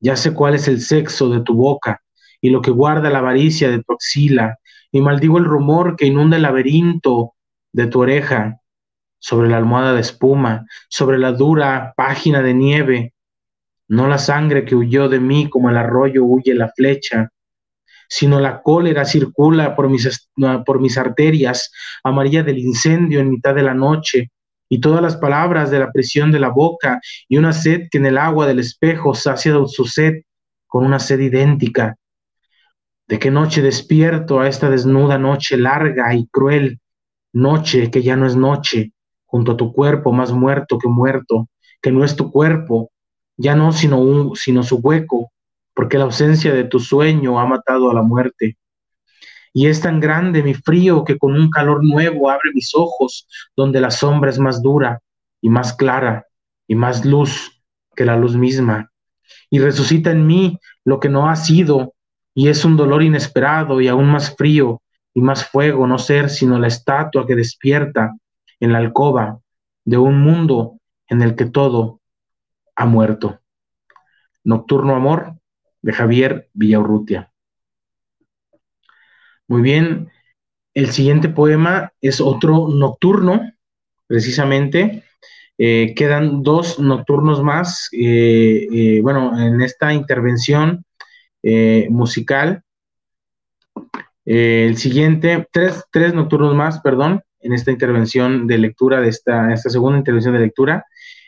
ya 0.00 0.16
sé 0.16 0.32
cuál 0.32 0.54
es 0.54 0.68
el 0.68 0.80
sexo 0.80 1.28
de 1.28 1.40
tu 1.40 1.54
boca 1.54 2.02
y 2.40 2.50
lo 2.50 2.62
que 2.62 2.70
guarda 2.70 3.10
la 3.10 3.18
avaricia 3.18 3.70
de 3.70 3.82
tu 3.82 3.92
axila, 3.92 4.58
y 4.92 5.00
maldigo 5.00 5.38
el 5.38 5.44
rumor 5.44 5.96
que 5.96 6.06
inunda 6.06 6.36
el 6.36 6.42
laberinto 6.42 7.32
de 7.72 7.86
tu 7.88 8.00
oreja, 8.00 8.60
sobre 9.18 9.48
la 9.48 9.56
almohada 9.56 9.92
de 9.92 10.00
espuma, 10.00 10.66
sobre 10.88 11.18
la 11.18 11.32
dura 11.32 11.92
página 11.96 12.42
de 12.42 12.54
nieve, 12.54 13.14
no 13.88 14.06
la 14.06 14.18
sangre 14.18 14.64
que 14.64 14.76
huyó 14.76 15.08
de 15.08 15.18
mí 15.18 15.48
como 15.48 15.70
el 15.70 15.76
arroyo 15.76 16.24
huye 16.24 16.54
la 16.54 16.68
flecha, 16.68 17.30
sino 18.08 18.40
la 18.40 18.62
cólera 18.62 19.04
circula 19.04 19.74
por 19.76 19.88
mis, 19.88 20.28
por 20.64 20.80
mis 20.80 20.96
arterias, 20.98 21.72
amarilla 22.02 22.42
del 22.42 22.58
incendio 22.58 23.20
en 23.20 23.30
mitad 23.30 23.54
de 23.54 23.62
la 23.62 23.74
noche, 23.74 24.30
y 24.70 24.80
todas 24.80 25.00
las 25.00 25.16
palabras 25.16 25.70
de 25.70 25.78
la 25.78 25.90
prisión 25.90 26.30
de 26.30 26.40
la 26.40 26.48
boca, 26.48 27.00
y 27.28 27.38
una 27.38 27.52
sed 27.52 27.88
que 27.90 27.98
en 27.98 28.06
el 28.06 28.18
agua 28.18 28.46
del 28.46 28.58
espejo 28.58 29.14
sacia 29.14 29.54
su 29.66 29.84
sed 29.86 30.22
con 30.66 30.84
una 30.84 30.98
sed 30.98 31.20
idéntica. 31.20 31.96
¿De 33.06 33.18
qué 33.18 33.30
noche 33.30 33.62
despierto 33.62 34.40
a 34.40 34.48
esta 34.48 34.68
desnuda 34.68 35.16
noche 35.16 35.56
larga 35.56 36.14
y 36.14 36.26
cruel? 36.26 36.80
Noche 37.32 37.90
que 37.90 38.02
ya 38.02 38.16
no 38.16 38.26
es 38.26 38.36
noche, 38.36 38.92
junto 39.28 39.52
a 39.52 39.56
tu 39.56 39.72
cuerpo 39.72 40.12
más 40.12 40.32
muerto 40.32 40.78
que 40.78 40.88
muerto, 40.88 41.48
que 41.80 41.92
no 41.92 42.02
es 42.02 42.16
tu 42.16 42.32
cuerpo, 42.32 42.90
ya 43.36 43.54
no 43.54 43.72
sino, 43.72 43.98
un, 44.00 44.34
sino 44.34 44.62
su 44.62 44.76
hueco, 44.78 45.30
porque 45.74 45.98
la 45.98 46.04
ausencia 46.04 46.52
de 46.52 46.64
tu 46.64 46.80
sueño 46.80 47.38
ha 47.38 47.46
matado 47.46 47.90
a 47.90 47.94
la 47.94 48.02
muerte. 48.02 48.56
Y 49.52 49.66
es 49.66 49.80
tan 49.80 50.00
grande 50.00 50.42
mi 50.42 50.54
frío 50.54 51.04
que 51.04 51.18
con 51.18 51.34
un 51.34 51.50
calor 51.50 51.84
nuevo 51.84 52.30
abre 52.30 52.50
mis 52.54 52.74
ojos, 52.74 53.28
donde 53.54 53.80
la 53.80 53.90
sombra 53.90 54.30
es 54.30 54.38
más 54.38 54.62
dura 54.62 55.00
y 55.40 55.50
más 55.50 55.74
clara 55.74 56.26
y 56.66 56.74
más 56.74 57.04
luz 57.04 57.62
que 57.94 58.04
la 58.04 58.16
luz 58.16 58.34
misma. 58.34 58.90
Y 59.50 59.58
resucita 59.58 60.10
en 60.10 60.26
mí 60.26 60.58
lo 60.84 61.00
que 61.00 61.08
no 61.10 61.28
ha 61.28 61.36
sido, 61.36 61.94
y 62.34 62.48
es 62.48 62.64
un 62.64 62.76
dolor 62.76 63.02
inesperado 63.02 63.80
y 63.80 63.88
aún 63.88 64.10
más 64.10 64.34
frío 64.34 64.80
y 65.12 65.20
más 65.20 65.44
fuego 65.44 65.86
no 65.86 65.98
ser 65.98 66.30
sino 66.30 66.58
la 66.58 66.68
estatua 66.68 67.26
que 67.26 67.34
despierta 67.34 68.14
en 68.60 68.72
la 68.72 68.78
alcoba 68.78 69.40
de 69.84 69.98
un 69.98 70.20
mundo 70.20 70.78
en 71.08 71.22
el 71.22 71.34
que 71.34 71.46
todo 71.46 72.00
ha 72.76 72.86
muerto. 72.86 73.40
Nocturno 74.44 74.94
Amor 74.94 75.38
de 75.82 75.92
Javier 75.92 76.48
Villaurrutia. 76.52 77.32
Muy 79.46 79.62
bien, 79.62 80.10
el 80.74 80.90
siguiente 80.90 81.28
poema 81.28 81.92
es 82.00 82.20
otro 82.20 82.68
nocturno, 82.68 83.52
precisamente. 84.06 85.04
Eh, 85.56 85.94
quedan 85.96 86.42
dos 86.42 86.78
nocturnos 86.78 87.42
más. 87.42 87.88
Eh, 87.92 88.68
eh, 88.72 89.00
bueno, 89.02 89.38
en 89.40 89.60
esta 89.60 89.92
intervención 89.92 90.84
musical. 91.88 92.62
el 94.24 94.76
siguiente, 94.76 95.48
tres, 95.50 95.84
tres, 95.90 96.12
nocturnos 96.12 96.54
más, 96.54 96.80
perdón, 96.80 97.22
en 97.48 97.54
esta 97.54 97.70
intervención 97.70 98.46
de 98.46 98.58
lectura, 98.58 99.00
de 99.00 99.08
esta, 99.08 99.52
esta 99.52 99.70
segunda 99.70 99.98
intervención 99.98 100.34
de 100.34 100.40
lectura. 100.40 100.84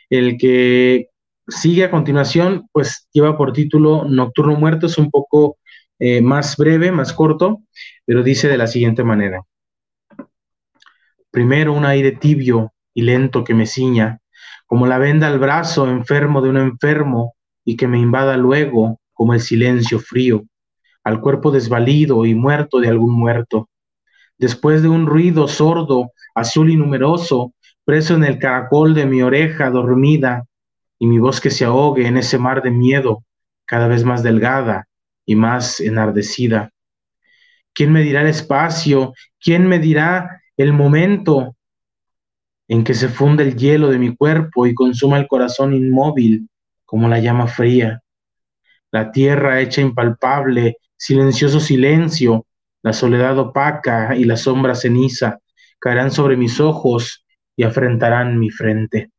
El 0.09 0.37
que 0.37 1.07
sigue 1.47 1.83
a 1.83 1.91
continuación, 1.91 2.69
pues 2.71 3.07
lleva 3.11 3.37
por 3.37 3.53
título 3.53 4.05
Nocturno 4.05 4.55
Muerto, 4.55 4.85
es 4.85 4.97
un 4.97 5.09
poco 5.09 5.57
más 6.21 6.57
breve, 6.57 6.91
más 6.91 7.13
corto, 7.13 7.61
pero 8.05 8.23
dice 8.23 8.47
de 8.47 8.57
la 8.57 8.67
siguiente 8.67 9.03
manera. 9.03 9.41
Primero 11.31 11.73
un 11.73 11.85
aire 11.85 12.11
tibio 12.11 12.73
y 12.93 13.03
lento 13.03 13.43
que 13.43 13.53
me 13.53 13.65
ciña, 13.65 14.19
como 14.65 14.87
la 14.87 14.97
venda 14.97 15.27
al 15.27 15.39
brazo 15.39 15.89
enfermo 15.89 16.41
de 16.41 16.49
un 16.49 16.57
enfermo 16.57 17.35
y 17.65 17.77
que 17.77 17.87
me 17.87 17.99
invada 17.99 18.37
luego 18.37 18.99
como 19.13 19.33
el 19.33 19.41
silencio 19.41 19.99
frío, 19.99 20.43
al 21.03 21.21
cuerpo 21.21 21.51
desvalido 21.51 22.25
y 22.25 22.35
muerto 22.35 22.79
de 22.79 22.89
algún 22.89 23.13
muerto. 23.13 23.69
Después 24.41 24.81
de 24.81 24.89
un 24.89 25.05
ruido 25.05 25.47
sordo, 25.47 26.13
azul 26.33 26.71
y 26.71 26.75
numeroso, 26.75 27.53
preso 27.85 28.15
en 28.15 28.23
el 28.23 28.39
caracol 28.39 28.95
de 28.95 29.05
mi 29.05 29.21
oreja 29.21 29.69
dormida, 29.69 30.47
y 30.97 31.05
mi 31.05 31.19
voz 31.19 31.39
que 31.39 31.51
se 31.51 31.63
ahogue 31.63 32.07
en 32.07 32.17
ese 32.17 32.39
mar 32.39 32.63
de 32.63 32.71
miedo, 32.71 33.23
cada 33.65 33.87
vez 33.87 34.03
más 34.03 34.23
delgada 34.23 34.87
y 35.27 35.35
más 35.35 35.79
enardecida. 35.79 36.71
¿Quién 37.71 37.91
me 37.93 38.01
dirá 38.01 38.21
el 38.21 38.29
espacio? 38.29 39.13
¿Quién 39.39 39.67
me 39.67 39.77
dirá 39.77 40.41
el 40.57 40.73
momento 40.73 41.55
en 42.67 42.83
que 42.83 42.95
se 42.95 43.09
funde 43.09 43.43
el 43.43 43.55
hielo 43.55 43.89
de 43.89 43.99
mi 43.99 44.15
cuerpo 44.15 44.65
y 44.65 44.73
consuma 44.73 45.19
el 45.19 45.27
corazón 45.27 45.75
inmóvil 45.75 46.49
como 46.83 47.07
la 47.07 47.19
llama 47.19 47.45
fría? 47.45 48.01
La 48.89 49.11
tierra 49.11 49.61
hecha 49.61 49.81
impalpable, 49.81 50.77
silencioso 50.97 51.59
silencio, 51.59 52.47
la 52.83 52.93
soledad 52.93 53.37
opaca 53.37 54.15
y 54.15 54.23
la 54.23 54.37
sombra 54.37 54.75
ceniza 54.75 55.39
caerán 55.79 56.11
sobre 56.11 56.37
mis 56.37 56.59
ojos 56.59 57.25
y 57.55 57.63
afrentarán 57.63 58.39
mi 58.39 58.49
frente. 58.49 59.11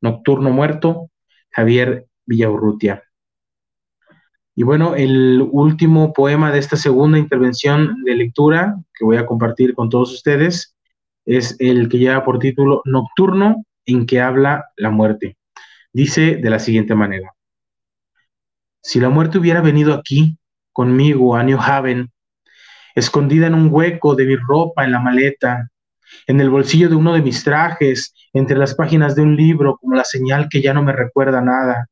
Nocturno 0.00 0.50
muerto, 0.50 1.10
Javier 1.50 2.06
Villaurrutia. 2.26 3.02
Y 4.54 4.64
bueno, 4.64 4.96
el 4.96 5.46
último 5.52 6.12
poema 6.12 6.50
de 6.50 6.58
esta 6.58 6.76
segunda 6.76 7.18
intervención 7.18 8.02
de 8.04 8.16
lectura 8.16 8.76
que 8.92 9.04
voy 9.04 9.16
a 9.16 9.26
compartir 9.26 9.74
con 9.74 9.88
todos 9.88 10.12
ustedes 10.12 10.76
es 11.24 11.56
el 11.60 11.88
que 11.88 11.98
lleva 11.98 12.24
por 12.24 12.38
título 12.38 12.82
Nocturno 12.84 13.64
en 13.86 14.06
que 14.06 14.20
habla 14.20 14.70
la 14.76 14.90
muerte. 14.90 15.36
Dice 15.92 16.36
de 16.36 16.50
la 16.50 16.58
siguiente 16.58 16.94
manera. 16.94 17.32
Si 18.82 19.00
la 19.00 19.10
muerte 19.10 19.38
hubiera 19.38 19.60
venido 19.60 19.94
aquí, 19.94 20.38
conmigo, 20.72 21.36
a 21.36 21.42
New 21.42 21.58
Haven, 21.60 22.10
escondida 22.98 23.46
en 23.46 23.54
un 23.54 23.68
hueco 23.70 24.14
de 24.14 24.26
mi 24.26 24.36
ropa 24.36 24.84
en 24.84 24.92
la 24.92 25.00
maleta, 25.00 25.70
en 26.26 26.40
el 26.40 26.50
bolsillo 26.50 26.88
de 26.88 26.96
uno 26.96 27.14
de 27.14 27.22
mis 27.22 27.44
trajes, 27.44 28.14
entre 28.32 28.56
las 28.56 28.74
páginas 28.74 29.14
de 29.14 29.22
un 29.22 29.36
libro, 29.36 29.76
como 29.80 29.94
la 29.94 30.04
señal 30.04 30.48
que 30.48 30.60
ya 30.60 30.72
no 30.74 30.82
me 30.82 30.92
recuerda 30.92 31.40
nada, 31.40 31.88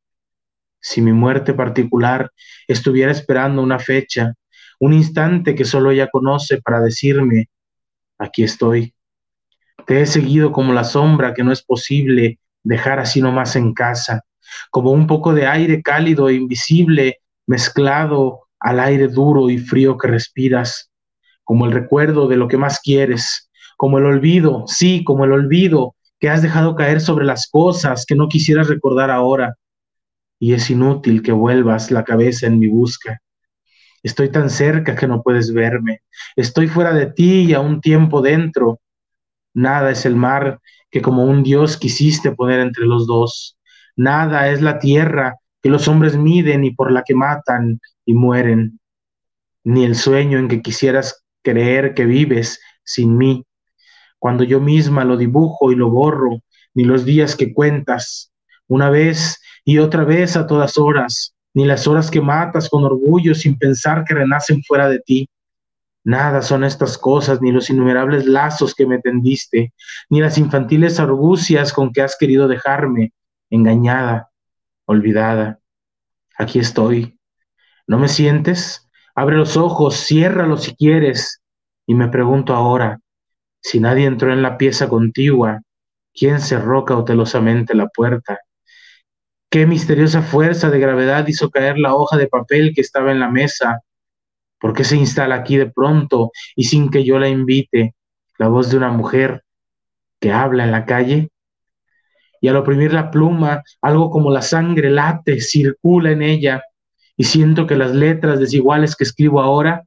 si 0.81 1.01
mi 1.03 1.13
muerte 1.13 1.53
particular 1.53 2.31
estuviera 2.69 3.11
esperando 3.11 3.63
una 3.63 3.79
fecha, 3.79 4.35
un 4.79 4.93
instante 4.93 5.55
que 5.55 5.65
solo 5.65 5.91
ella 5.91 6.09
conoce 6.11 6.61
para 6.63 6.81
decirme, 6.81 7.49
aquí 8.19 8.45
estoy. 8.45 8.95
Te 9.87 10.01
he 10.01 10.07
seguido 10.07 10.53
como 10.53 10.73
la 10.73 10.85
sombra 10.85 11.35
que 11.35 11.45
no 11.45 11.53
es 11.53 11.63
posible 11.63 12.39
dejar 12.63 12.99
así 12.99 13.21
nomás 13.21 13.57
en 13.57 13.73
casa, 13.73 14.23
como 14.71 14.91
un 14.91 15.07
poco 15.07 15.35
de 15.35 15.47
aire 15.47 15.83
cálido 15.83 16.29
e 16.29 16.35
invisible 16.35 17.21
mezclado 17.47 18.43
al 18.59 18.81
aire 18.81 19.09
duro 19.09 19.51
y 19.51 19.59
frío 19.59 19.97
que 19.97 20.09
respiras, 20.09 20.86
como 21.47 21.65
el 21.65 21.73
recuerdo 21.73 22.27
de 22.27 22.37
lo 22.37 22.49
que 22.49 22.57
más 22.57 22.81
quieres, 22.81 23.49
como 23.77 23.99
el 23.99 24.05
olvido, 24.05 24.65
sí, 24.67 25.05
como 25.05 25.25
el 25.25 25.33
olvido 25.33 25.95
que 26.19 26.29
has 26.29 26.43
dejado 26.43 26.75
caer 26.75 27.01
sobre 27.01 27.25
las 27.25 27.49
cosas 27.49 28.05
que 28.05 28.17
no 28.17 28.29
quisieras 28.29 28.69
recordar 28.69 29.13
ahora. 29.13 29.55
Y 30.41 30.55
es 30.55 30.69
inútil 30.71 31.23
que 31.23 31.31
vuelvas 31.31 31.93
la 31.93 32.03
cabeza 32.03 32.49
en 32.49 32.59
mi 32.59 32.67
busca. 32.67 33.23
Estoy 34.03 34.29
tan 34.31 34.51
cerca 34.51 34.97
que 34.97 35.07
no 35.07 35.23
puedes 35.23 35.53
verme. 35.53 36.01
Estoy 36.35 36.67
fuera 36.67 36.93
de 36.93 37.07
ti 37.07 37.45
y 37.45 37.55
a 37.55 37.61
un 37.61 37.81
tiempo 37.81 38.23
dentro. 38.23 38.81
Nada 39.55 39.93
es 39.93 40.05
el 40.05 40.17
mar 40.17 40.59
que 40.91 41.01
como 41.01 41.25
un 41.25 41.45
dios 41.45 41.77
quisiste 41.77 42.33
poner 42.33 42.59
entre 42.59 42.87
los 42.87 43.07
dos. 43.07 43.57
Nada 43.95 44.51
es 44.51 44.63
la 44.63 44.81
tierra 44.81 45.37
que 45.63 45.71
los 45.71 45.87
hombres 45.87 46.17
miden 46.17 46.65
y 46.65 46.73
por 46.73 46.91
la 46.91 47.05
que 47.05 47.15
matan 47.15 47.79
y 48.05 48.15
mueren, 48.15 48.81
ni 49.63 49.85
el 49.85 49.95
sueño 49.95 50.39
en 50.39 50.49
que 50.49 50.61
quisieras 50.61 51.26
creer 51.47 51.95
que 51.95 52.05
vives 52.05 52.61
sin 52.83 53.17
mí, 53.17 53.47
cuando 54.19 54.43
yo 54.43 54.61
misma 54.61 55.05
lo 55.05 55.17
dibujo 55.17 55.71
y 55.71 55.77
lo 55.77 55.91
borro, 55.91 56.41
ni 56.75 56.83
los 56.83 57.05
días 57.05 57.37
que 57.37 57.55
cuentas, 57.55 58.33
una 58.67 58.91
vez 58.91 59.41
y 59.65 59.79
otra 59.79 60.03
vez 60.03 60.37
a 60.37 60.49
todas 60.49 60.77
horas, 60.77 61.37
ni 61.55 61.65
las 61.65 61.87
horas 61.87 62.11
que 62.11 62.21
matas 62.21 62.69
con 62.69 62.83
orgullo 62.83 63.33
sin 63.37 63.57
pensar 63.57 64.05
que 64.05 64.15
renacen 64.15 64.61
fuera 64.65 64.89
de 64.89 64.99
ti. 64.99 65.29
Nada 66.03 66.43
son 66.43 66.65
estas 66.65 66.99
cosas, 66.99 67.41
ni 67.41 67.53
los 67.53 67.71
innumerables 67.71 68.27
lazos 68.27 68.75
que 68.75 68.87
me 68.87 68.99
tendiste, 68.99 69.73
ni 70.11 70.21
las 70.21 70.39
infantiles 70.39 70.99
argucias 70.99 71.73
con 71.73 71.93
que 71.93 72.03
has 72.03 72.17
querido 72.19 72.49
dejarme, 72.49 73.13
engañada, 73.51 74.31
olvidada. 74.85 75.61
Aquí 76.37 76.59
estoy. 76.59 77.21
¿No 77.87 77.99
me 77.99 78.09
sientes? 78.09 78.86
Abre 79.17 79.37
los 79.37 79.57
ojos, 79.57 79.97
ciérralos 79.97 80.65
si 80.65 80.77
quieres. 80.77 81.43
Y 81.87 81.95
me 81.95 82.09
pregunto 82.09 82.55
ahora, 82.55 83.01
si 83.61 83.81
nadie 83.81 84.05
entró 84.07 84.33
en 84.33 84.43
la 84.43 84.59
pieza 84.59 84.89
contigua, 84.89 85.63
¿quién 86.15 86.41
cerró 86.41 86.85
cautelosamente 86.85 87.75
la 87.75 87.89
puerta? 87.89 88.39
¿Qué 89.51 89.67
misteriosa 89.67 90.23
fuerza 90.23 90.71
de 90.71 90.79
gravedad 90.79 91.27
hizo 91.27 91.51
caer 91.51 91.79
la 91.79 91.95
hoja 91.95 92.17
de 92.17 92.29
papel 92.29 92.73
que 92.75 92.83
estaba 92.83 93.11
en 93.11 93.21
la 93.21 93.31
mesa? 93.31 93.81
¿Por 94.61 94.75
qué 94.75 94.85
se 94.85 94.97
instala 94.97 95.37
aquí 95.37 95.57
de 95.57 95.71
pronto 95.71 96.31
y 96.55 96.65
sin 96.65 96.91
que 96.91 97.05
yo 97.05 97.19
la 97.19 97.29
invite 97.29 97.95
la 98.39 98.49
voz 98.49 98.71
de 98.71 98.77
una 98.77 98.91
mujer 98.91 99.43
que 100.21 100.33
habla 100.33 100.65
en 100.65 100.73
la 100.73 100.85
calle? 100.85 101.31
y 102.41 102.49
al 102.49 102.57
oprimir 102.57 102.93
la 102.93 103.11
pluma, 103.11 103.63
algo 103.81 104.11
como 104.11 104.31
la 104.31 104.43
sangre 104.43 104.91
late, 104.91 105.41
circula 105.41 106.11
en 106.11 106.23
ella, 106.23 106.63
y 107.17 107.25
siento 107.25 107.67
que 107.67 107.77
las 107.77 107.95
letras 107.95 108.39
desiguales 108.39 108.95
que 108.97 109.05
escribo 109.05 109.41
ahora, 109.41 109.85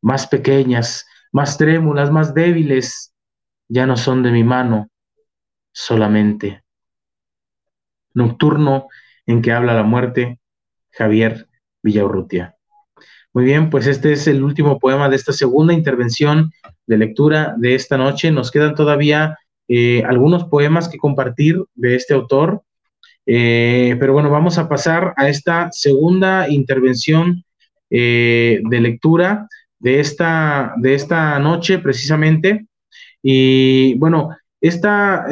más 0.00 0.26
pequeñas, 0.26 1.06
más 1.32 1.58
trémulas, 1.58 2.10
más 2.10 2.34
débiles, 2.34 3.12
ya 3.68 3.86
no 3.86 3.96
son 3.96 4.22
de 4.22 4.30
mi 4.30 4.44
mano 4.44 4.88
solamente. 5.72 6.62
Nocturno 8.14 8.88
en 9.26 9.42
que 9.42 9.52
habla 9.52 9.74
la 9.74 9.82
muerte, 9.82 10.40
Javier 10.90 11.48
Villaurrutia. 11.82 12.56
Muy 13.34 13.44
bien, 13.44 13.68
pues 13.70 13.86
este 13.86 14.12
es 14.12 14.26
el 14.26 14.42
último 14.42 14.78
poema 14.78 15.08
de 15.08 15.16
esta 15.16 15.32
segunda 15.32 15.74
intervención 15.74 16.50
de 16.86 16.96
lectura 16.96 17.54
de 17.58 17.74
esta 17.74 17.98
noche. 17.98 18.30
Nos 18.30 18.50
quedan 18.50 18.74
todavía 18.74 19.36
eh, 19.68 20.02
algunos 20.04 20.44
poemas 20.44 20.88
que 20.88 20.98
compartir 20.98 21.62
de 21.74 21.94
este 21.94 22.14
autor. 22.14 22.62
Eh, 23.30 23.94
pero 24.00 24.14
bueno, 24.14 24.30
vamos 24.30 24.56
a 24.56 24.70
pasar 24.70 25.12
a 25.18 25.28
esta 25.28 25.68
segunda 25.70 26.48
intervención 26.48 27.44
eh, 27.90 28.60
de 28.64 28.80
lectura 28.80 29.46
de 29.78 30.00
esta, 30.00 30.72
de 30.78 30.94
esta 30.94 31.38
noche 31.38 31.78
precisamente. 31.78 32.66
Y 33.22 33.94
bueno, 33.98 34.30
esta, 34.60 35.26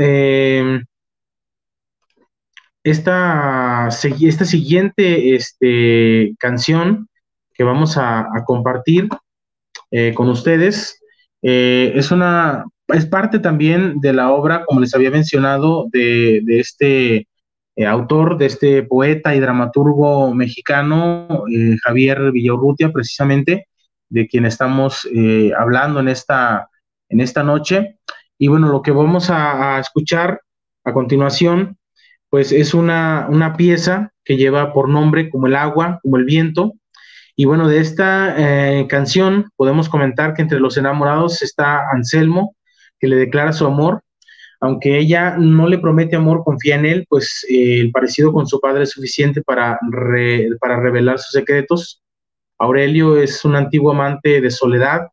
esta, 2.84 3.88
esta 3.88 4.44
siguiente 4.44 5.34
este, 5.34 6.34
canción 6.38 7.08
que 7.54 7.64
vamos 7.64 7.96
a, 7.96 8.28
compartir 8.44 9.08
con 10.14 10.28
ustedes 10.28 11.00
es 11.40 12.10
una 12.10 12.64
es 12.88 13.06
parte 13.06 13.38
también 13.38 14.00
de 14.00 14.12
la 14.12 14.30
obra, 14.32 14.64
como 14.64 14.80
les 14.80 14.94
había 14.94 15.10
mencionado, 15.10 15.86
de, 15.90 16.42
este 16.46 17.26
eh, 17.78 17.84
autor, 17.84 18.38
de 18.38 18.46
este 18.46 18.82
poeta 18.84 19.34
y 19.34 19.40
dramaturgo 19.40 20.32
mexicano, 20.32 21.44
eh, 21.52 21.76
Javier 21.84 22.32
Villaurrutia, 22.32 22.90
precisamente, 22.90 23.68
de 24.08 24.26
quien 24.26 24.46
estamos 24.46 25.06
eh, 25.14 25.52
hablando 25.58 26.00
en 26.00 26.08
esta, 26.08 26.70
en 27.10 27.20
esta 27.20 27.42
noche. 27.42 27.98
Y 28.38 28.48
bueno, 28.48 28.68
lo 28.68 28.80
que 28.80 28.92
vamos 28.92 29.28
a, 29.28 29.78
escuchar 29.78 30.40
a 30.84 30.94
continuación, 30.94 31.76
pues 32.30 32.50
es 32.50 32.72
una, 32.72 33.26
una, 33.28 33.56
pieza 33.56 34.10
que 34.24 34.38
lleva 34.38 34.72
por 34.72 34.88
nombre 34.88 35.28
como 35.28 35.46
el 35.46 35.54
agua, 35.54 36.00
como 36.02 36.16
el 36.16 36.24
viento. 36.24 36.72
Y 37.36 37.44
bueno, 37.44 37.68
de 37.68 37.80
esta 37.80 38.34
canción 38.88 39.50
podemos 39.56 39.90
comentar 39.90 40.32
que 40.32 40.42
entre 40.42 40.60
los 40.60 40.78
enamorados 40.78 41.42
está 41.42 41.90
Anselmo, 41.90 42.56
que 42.98 43.08
le 43.08 43.16
declara 43.16 43.52
su 43.52 43.66
amor. 43.66 44.02
Aunque 44.66 44.98
ella 44.98 45.36
no 45.38 45.68
le 45.68 45.78
promete 45.78 46.16
amor, 46.16 46.42
confía 46.42 46.74
en 46.74 46.86
él, 46.86 47.06
pues 47.08 47.46
eh, 47.48 47.78
el 47.78 47.92
parecido 47.92 48.32
con 48.32 48.48
su 48.48 48.58
padre 48.58 48.82
es 48.82 48.90
suficiente 48.90 49.40
para, 49.40 49.78
para 50.60 50.80
revelar 50.80 51.20
sus 51.20 51.30
secretos. 51.30 52.02
Aurelio 52.58 53.16
es 53.16 53.44
un 53.44 53.54
antiguo 53.54 53.92
amante 53.92 54.40
de 54.40 54.50
Soledad 54.50 55.06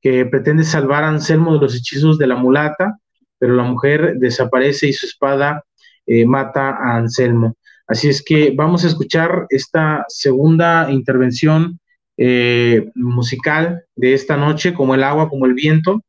que 0.00 0.24
pretende 0.24 0.64
salvar 0.64 1.04
a 1.04 1.08
Anselmo 1.08 1.52
de 1.52 1.60
los 1.60 1.74
hechizos 1.76 2.16
de 2.16 2.26
la 2.26 2.36
mulata, 2.36 2.98
pero 3.38 3.54
la 3.54 3.64
mujer 3.64 4.14
desaparece 4.16 4.86
y 4.88 4.94
su 4.94 5.04
espada 5.04 5.62
eh, 6.06 6.24
mata 6.24 6.70
a 6.70 6.96
Anselmo. 6.96 7.54
Así 7.86 8.08
es 8.08 8.24
que 8.24 8.54
vamos 8.56 8.82
a 8.84 8.86
escuchar 8.86 9.44
esta 9.50 10.06
segunda 10.08 10.90
intervención 10.90 11.80
eh, 12.16 12.90
musical 12.94 13.84
de 13.94 14.14
esta 14.14 14.38
noche, 14.38 14.72
como 14.72 14.94
el 14.94 15.04
agua, 15.04 15.28
como 15.28 15.44
el 15.44 15.52
viento, 15.52 16.02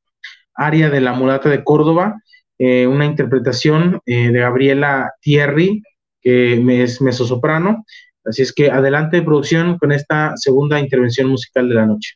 Aria 0.56 0.90
de 0.90 1.02
la 1.02 1.12
mulata 1.12 1.50
de 1.50 1.66
Córdoba, 1.66 2.16
eh, 2.60 2.88
una 2.88 3.06
interpretación 3.06 4.02
eh, 4.06 4.32
de 4.32 4.40
Gabriela 4.40 5.14
Thierry, 5.22 5.84
que 6.22 6.84
es 6.84 7.02
mezzosoprano. 7.02 7.86
Así 8.26 8.42
es 8.42 8.52
que 8.54 8.70
adelante 8.70 9.22
producción 9.22 9.78
con 9.78 9.92
esta 9.92 10.34
segunda 10.36 10.80
intervención 10.80 11.28
musical 11.30 11.70
de 11.70 11.76
la 11.76 11.86
noche. 11.86 12.16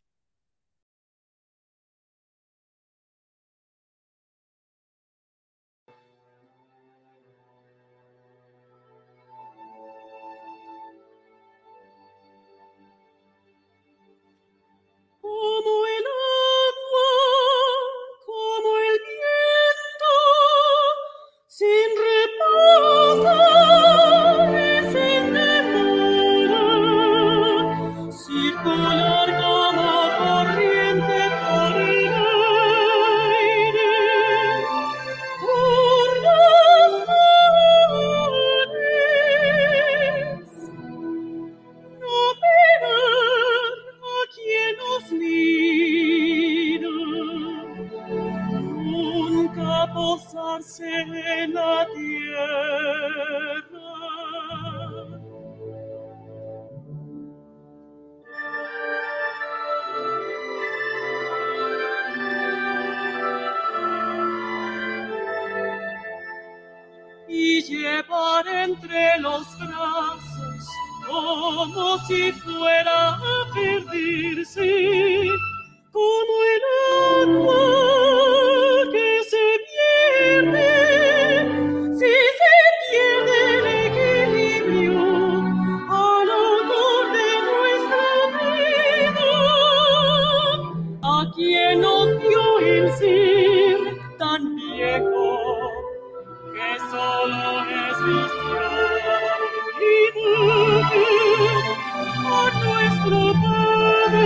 nuestro 102.59 103.33
Padre, 103.41 104.25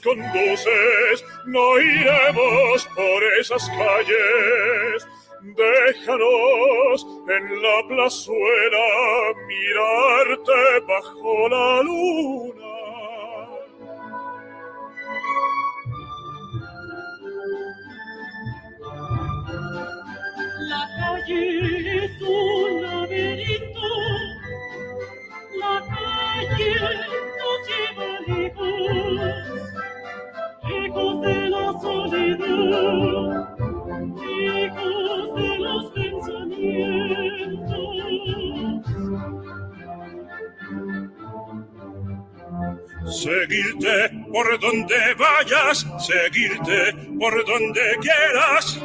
conduces, 0.00 1.24
no 1.46 1.78
iremos 1.78 2.86
por 2.94 3.24
esas 3.40 3.68
calles. 3.70 5.06
Déjanos 5.42 7.06
en 7.28 7.62
la 7.62 7.88
plazuela 7.88 9.34
mirarte 9.46 10.80
bajo 10.86 11.48
la 11.48 11.82
luna. 11.82 12.62
La 20.68 20.88
calle 21.00 22.04
es 22.04 22.22
un 22.22 22.82
laberinto, 22.82 23.88
la 25.58 25.82
calle 25.88 26.74
nos 27.38 27.58
lleva 27.68 28.20
lejos 28.28 29.51
de 30.94 31.48
la 31.48 31.72
soledad, 31.80 33.56
hijos 34.16 35.34
de 35.36 35.58
los 35.58 35.84
pensamientos. 35.92 37.12
Seguirte 43.06 44.10
por 44.32 44.60
donde 44.60 45.14
vayas, 45.18 45.86
seguirte 45.98 46.92
por 47.18 47.44
donde 47.46 47.80
quieras. 48.00 48.80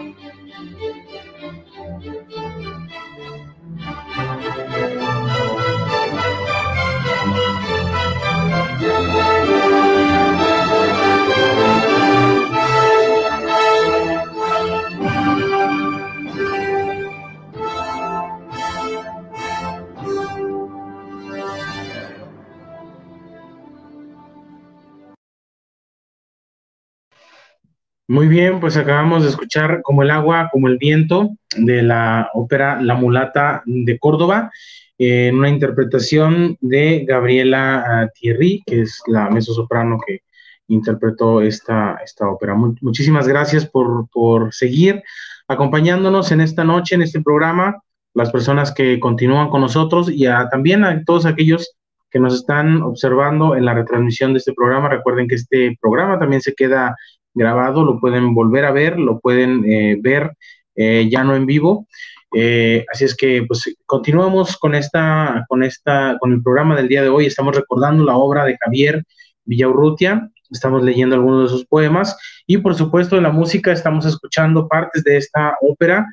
Muy 28.09 28.27
bien, 28.29 28.61
pues 28.61 28.77
acabamos 28.77 29.23
de 29.23 29.29
escuchar 29.29 29.81
Como 29.83 30.01
el 30.01 30.11
agua, 30.11 30.47
como 30.51 30.69
el 30.69 30.77
viento 30.77 31.31
de 31.57 31.81
la 31.81 32.29
ópera 32.33 32.81
La 32.81 32.95
mulata 32.95 33.63
de 33.65 33.99
Córdoba, 33.99 34.49
en 34.97 35.37
una 35.37 35.49
interpretación 35.49 36.57
de 36.61 37.03
Gabriela 37.05 37.83
ah, 37.85 38.07
Thierry, 38.13 38.63
que 38.65 38.81
es 38.81 39.01
la 39.07 39.29
soprano 39.41 39.99
que 40.05 40.21
interpretó 40.69 41.41
esta, 41.41 41.99
esta 42.03 42.29
ópera. 42.29 42.55
muchísimas 42.55 43.27
gracias 43.27 43.65
por, 43.65 44.09
por 44.09 44.53
seguir 44.53 45.03
acompañándonos 45.47 46.31
en 46.31 46.41
esta 46.41 46.63
noche, 46.63 46.95
en 46.95 47.01
este 47.01 47.21
programa, 47.21 47.81
las 48.13 48.31
personas 48.31 48.71
que 48.71 48.99
continúan 48.99 49.49
con 49.49 49.61
nosotros 49.61 50.09
y 50.09 50.25
también 50.49 50.83
a 50.83 51.03
todos 51.03 51.25
aquellos 51.25 51.75
que 52.09 52.19
nos 52.19 52.35
están 52.35 52.81
observando 52.81 53.55
en 53.55 53.65
la 53.65 53.73
retransmisión 53.73 54.33
de 54.33 54.39
este 54.39 54.53
programa. 54.53 54.89
Recuerden 54.89 55.27
que 55.27 55.35
este 55.35 55.77
programa 55.79 56.17
también 56.17 56.41
se 56.41 56.53
queda 56.53 56.95
grabado, 57.38 57.83
lo 57.83 57.99
pueden 57.99 58.33
volver 58.33 58.65
a 58.65 58.71
ver, 58.71 58.99
lo 58.99 59.19
pueden 59.19 59.63
eh, 59.65 59.97
ver 60.01 60.33
eh, 60.77 61.09
ya 61.09 61.23
no 61.23 61.35
en 61.35 61.45
vivo. 61.45 61.88
Eh, 62.33 62.85
así 62.93 63.05
es 63.05 63.15
que 63.15 63.43
pues 63.47 63.75
continuamos 63.85 64.57
con 64.57 64.75
esta, 64.75 65.45
con 65.49 65.63
esta, 65.63 66.17
con 66.19 66.31
el 66.33 66.43
programa 66.43 66.75
del 66.75 66.88
día 66.88 67.01
de 67.01 67.09
hoy. 67.09 67.25
Estamos 67.25 67.55
recordando 67.55 68.05
la 68.05 68.15
obra 68.15 68.45
de 68.45 68.57
Javier 68.57 69.03
Villaurrutia, 69.43 70.29
estamos 70.51 70.83
leyendo 70.83 71.15
algunos 71.15 71.49
de 71.49 71.57
sus 71.57 71.65
poemas 71.65 72.15
y 72.45 72.57
por 72.57 72.75
supuesto 72.75 73.17
en 73.17 73.23
la 73.23 73.31
música 73.31 73.71
estamos 73.71 74.05
escuchando 74.05 74.67
partes 74.67 75.03
de 75.03 75.17
esta 75.17 75.55
ópera 75.61 76.05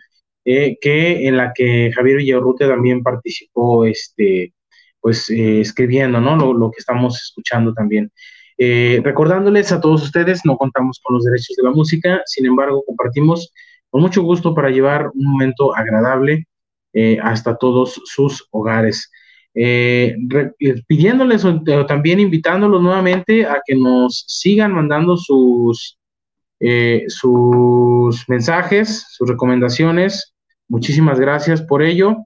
eh, 0.44 0.76
que 0.80 1.26
en 1.28 1.36
la 1.36 1.52
que 1.54 1.92
Javier 1.92 2.18
Villaurrutia 2.18 2.68
también 2.68 3.02
participó, 3.02 3.84
este, 3.84 4.54
pues 5.00 5.28
escribiendo, 5.28 6.20
¿no? 6.20 6.36
Lo, 6.54 6.70
que 6.70 6.78
estamos 6.78 7.20
escuchando 7.22 7.74
también. 7.74 8.10
Recordándoles 8.58 9.72
a 9.72 9.80
todos 9.80 10.02
ustedes, 10.02 10.42
no 10.44 10.56
contamos 10.56 11.00
con 11.02 11.16
los 11.16 11.24
derechos 11.24 11.56
de 11.56 11.64
la 11.64 11.70
música, 11.70 12.22
sin 12.26 12.46
embargo 12.46 12.84
compartimos 12.86 13.52
con 13.94 14.02
mucho 14.02 14.22
gusto 14.22 14.52
para 14.54 14.70
llevar 14.70 15.08
un 15.14 15.24
momento 15.24 15.72
agradable 15.72 16.48
eh, 16.96 17.16
hasta 17.22 17.56
todos 17.56 18.00
sus 18.04 18.46
hogares. 18.50 19.08
Eh, 19.54 20.16
eh, 20.58 20.82
pidiéndoles 20.88 21.44
o, 21.44 21.60
también 21.86 22.18
invitándolos 22.18 22.82
nuevamente 22.82 23.46
a 23.46 23.60
que 23.64 23.76
nos 23.76 24.24
sigan 24.26 24.72
mandando 24.72 25.16
sus, 25.16 25.96
sus 27.06 28.28
mensajes, 28.28 29.06
sus 29.10 29.28
recomendaciones. 29.28 30.34
Muchísimas 30.68 31.20
gracias 31.20 31.62
por 31.62 31.80
ello. 31.80 32.16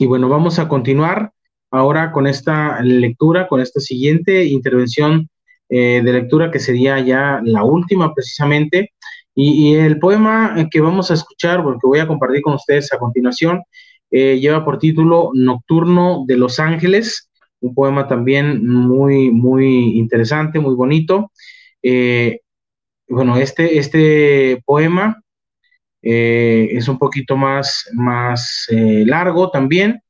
Y 0.00 0.06
bueno, 0.06 0.28
vamos 0.28 0.58
a 0.58 0.66
continuar 0.66 1.30
ahora 1.70 2.12
con 2.12 2.26
esta 2.26 2.80
lectura, 2.82 3.48
con 3.48 3.60
esta 3.60 3.80
siguiente 3.80 4.44
intervención 4.44 5.28
de 5.68 6.00
lectura 6.00 6.52
que 6.52 6.60
sería 6.60 7.00
ya 7.00 7.40
la 7.42 7.64
última 7.64 8.14
precisamente. 8.14 8.92
Y, 9.38 9.74
el 9.74 9.98
poema 9.98 10.56
que 10.70 10.80
vamos 10.80 11.10
a 11.10 11.14
escuchar, 11.14 11.62
porque 11.62 11.86
voy 11.86 11.98
a 11.98 12.06
compartir 12.06 12.40
con 12.40 12.54
ustedes 12.54 12.90
a 12.92 12.98
continuación, 12.98 13.62
eh, 14.10 14.38
lleva 14.40 14.64
por 14.64 14.78
título 14.78 15.30
Nocturno 15.34 16.24
de 16.26 16.38
Los 16.38 16.58
Ángeles, 16.58 17.28
un 17.60 17.74
poema 17.74 18.08
también 18.08 18.66
muy, 18.66 19.30
muy 19.30 19.98
interesante, 19.98 20.58
muy 20.58 20.74
bonito. 20.74 21.32
Eh, 21.82 22.40
bueno, 23.08 23.36
este, 23.36 23.78
este 23.78 24.62
poema 24.64 25.22
eh, 26.00 26.68
es 26.70 26.88
un 26.88 26.98
poquito 26.98 27.36
más, 27.36 27.90
más 27.92 28.66
largo 28.70 29.50
también, 29.50 30.00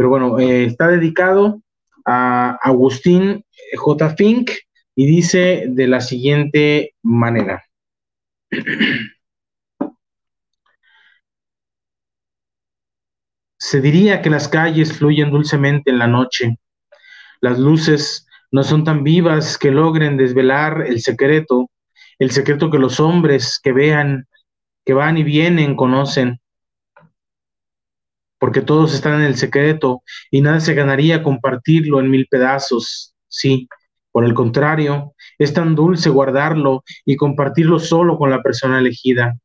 pero 0.00 0.08
bueno, 0.08 0.38
está 0.38 0.88
dedicado 0.88 1.60
a 2.06 2.56
Agustín 2.62 3.44
J. 3.76 4.16
Fink 4.16 4.50
y 4.96 5.04
dice 5.04 5.66
de 5.68 5.86
la 5.88 6.00
siguiente 6.00 6.94
manera. 7.02 7.62
Se 13.58 13.82
diría 13.82 14.22
que 14.22 14.30
las 14.30 14.48
calles 14.48 14.96
fluyen 14.96 15.30
dulcemente 15.30 15.90
en 15.90 15.98
la 15.98 16.06
noche. 16.06 16.56
Las 17.42 17.58
luces 17.58 18.26
no 18.50 18.62
son 18.62 18.84
tan 18.84 19.04
vivas 19.04 19.58
que 19.58 19.70
logren 19.70 20.16
desvelar 20.16 20.86
el 20.86 21.02
secreto, 21.02 21.68
el 22.18 22.30
secreto 22.30 22.70
que 22.70 22.78
los 22.78 23.00
hombres 23.00 23.60
que 23.62 23.74
vean, 23.74 24.26
que 24.82 24.94
van 24.94 25.18
y 25.18 25.24
vienen, 25.24 25.76
conocen. 25.76 26.40
Porque 28.40 28.62
todos 28.62 28.92
están 28.94 29.20
en 29.20 29.26
el 29.26 29.36
secreto 29.36 30.02
y 30.32 30.40
nada 30.40 30.58
se 30.58 30.74
ganaría 30.74 31.22
compartirlo 31.22 32.00
en 32.00 32.10
mil 32.10 32.26
pedazos. 32.28 33.14
Sí, 33.28 33.68
por 34.10 34.24
el 34.24 34.34
contrario, 34.34 35.14
es 35.38 35.52
tan 35.52 35.76
dulce 35.76 36.10
guardarlo 36.10 36.82
y 37.04 37.14
compartirlo 37.14 37.78
solo 37.78 38.18
con 38.18 38.30
la 38.30 38.42
persona 38.42 38.80
elegida. 38.80 39.36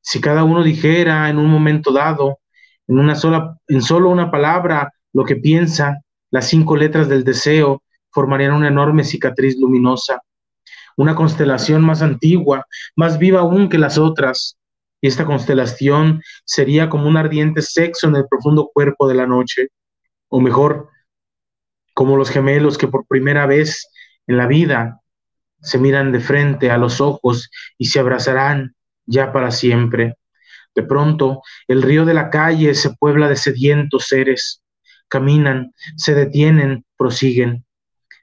Si 0.00 0.20
cada 0.20 0.44
uno 0.44 0.62
dijera 0.62 1.28
en 1.28 1.38
un 1.38 1.50
momento 1.50 1.92
dado, 1.92 2.38
en 2.88 2.98
una 2.98 3.14
sola, 3.14 3.56
en 3.68 3.82
solo 3.82 4.08
una 4.08 4.30
palabra, 4.30 4.92
lo 5.12 5.24
que 5.24 5.36
piensa, 5.36 6.00
las 6.30 6.48
cinco 6.48 6.76
letras 6.76 7.08
del 7.08 7.24
deseo 7.24 7.82
formarían 8.10 8.54
una 8.54 8.68
enorme 8.68 9.04
cicatriz 9.04 9.58
luminosa, 9.58 10.22
una 10.96 11.14
constelación 11.14 11.82
más 11.82 12.02
antigua, 12.02 12.66
más 12.96 13.18
viva 13.18 13.40
aún 13.40 13.68
que 13.68 13.78
las 13.78 13.98
otras. 13.98 14.56
Y 15.02 15.08
esta 15.08 15.26
constelación 15.26 16.22
sería 16.46 16.88
como 16.88 17.08
un 17.08 17.18
ardiente 17.18 17.60
sexo 17.60 18.08
en 18.08 18.16
el 18.16 18.26
profundo 18.26 18.70
cuerpo 18.72 19.06
de 19.08 19.14
la 19.14 19.26
noche, 19.26 19.68
o 20.28 20.40
mejor, 20.40 20.88
como 21.92 22.16
los 22.16 22.30
gemelos 22.30 22.78
que 22.78 22.88
por 22.88 23.06
primera 23.06 23.44
vez 23.44 23.88
en 24.26 24.38
la 24.38 24.46
vida 24.46 25.00
se 25.60 25.78
miran 25.78 26.12
de 26.12 26.20
frente 26.20 26.70
a 26.70 26.78
los 26.78 27.00
ojos 27.00 27.50
y 27.78 27.86
se 27.86 28.00
abrazarán 28.00 28.74
ya 29.04 29.32
para 29.32 29.50
siempre. 29.50 30.16
De 30.74 30.82
pronto, 30.82 31.42
el 31.68 31.82
río 31.82 32.04
de 32.04 32.14
la 32.14 32.30
calle 32.30 32.74
se 32.74 32.94
puebla 32.94 33.28
de 33.28 33.36
sedientos 33.36 34.06
seres. 34.08 34.62
Caminan, 35.08 35.74
se 35.96 36.14
detienen, 36.14 36.84
prosiguen. 36.96 37.64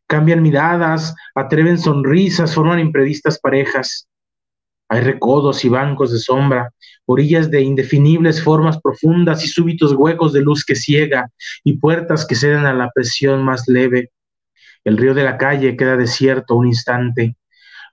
Cambian 0.08 0.42
miradas, 0.42 1.14
atreven 1.36 1.78
sonrisas, 1.78 2.56
forman 2.56 2.80
imprevistas 2.80 3.40
parejas. 3.40 4.09
Hay 4.92 5.02
recodos 5.02 5.64
y 5.66 5.70
bancos 5.70 6.12
de 6.12 6.18
sombra, 6.18 6.74
orillas 7.06 7.52
de 7.52 7.62
indefinibles 7.62 8.44
formas 8.44 8.82
profundas 8.82 9.46
y 9.46 9.48
súbitos 9.48 9.94
huecos 9.94 10.34
de 10.34 10.42
luz 10.42 10.66
que 10.66 10.76
ciega 10.76 11.30
y 11.64 11.78
puertas 11.78 12.26
que 12.26 12.34
ceden 12.34 12.66
a 12.66 12.74
la 12.74 12.90
presión 12.94 13.44
más 13.44 13.68
leve. 13.68 14.12
El 14.84 14.98
río 14.98 15.14
de 15.14 15.24
la 15.24 15.38
calle 15.38 15.78
queda 15.78 15.96
desierto 15.96 16.56
un 16.56 16.66
instante. 16.68 17.36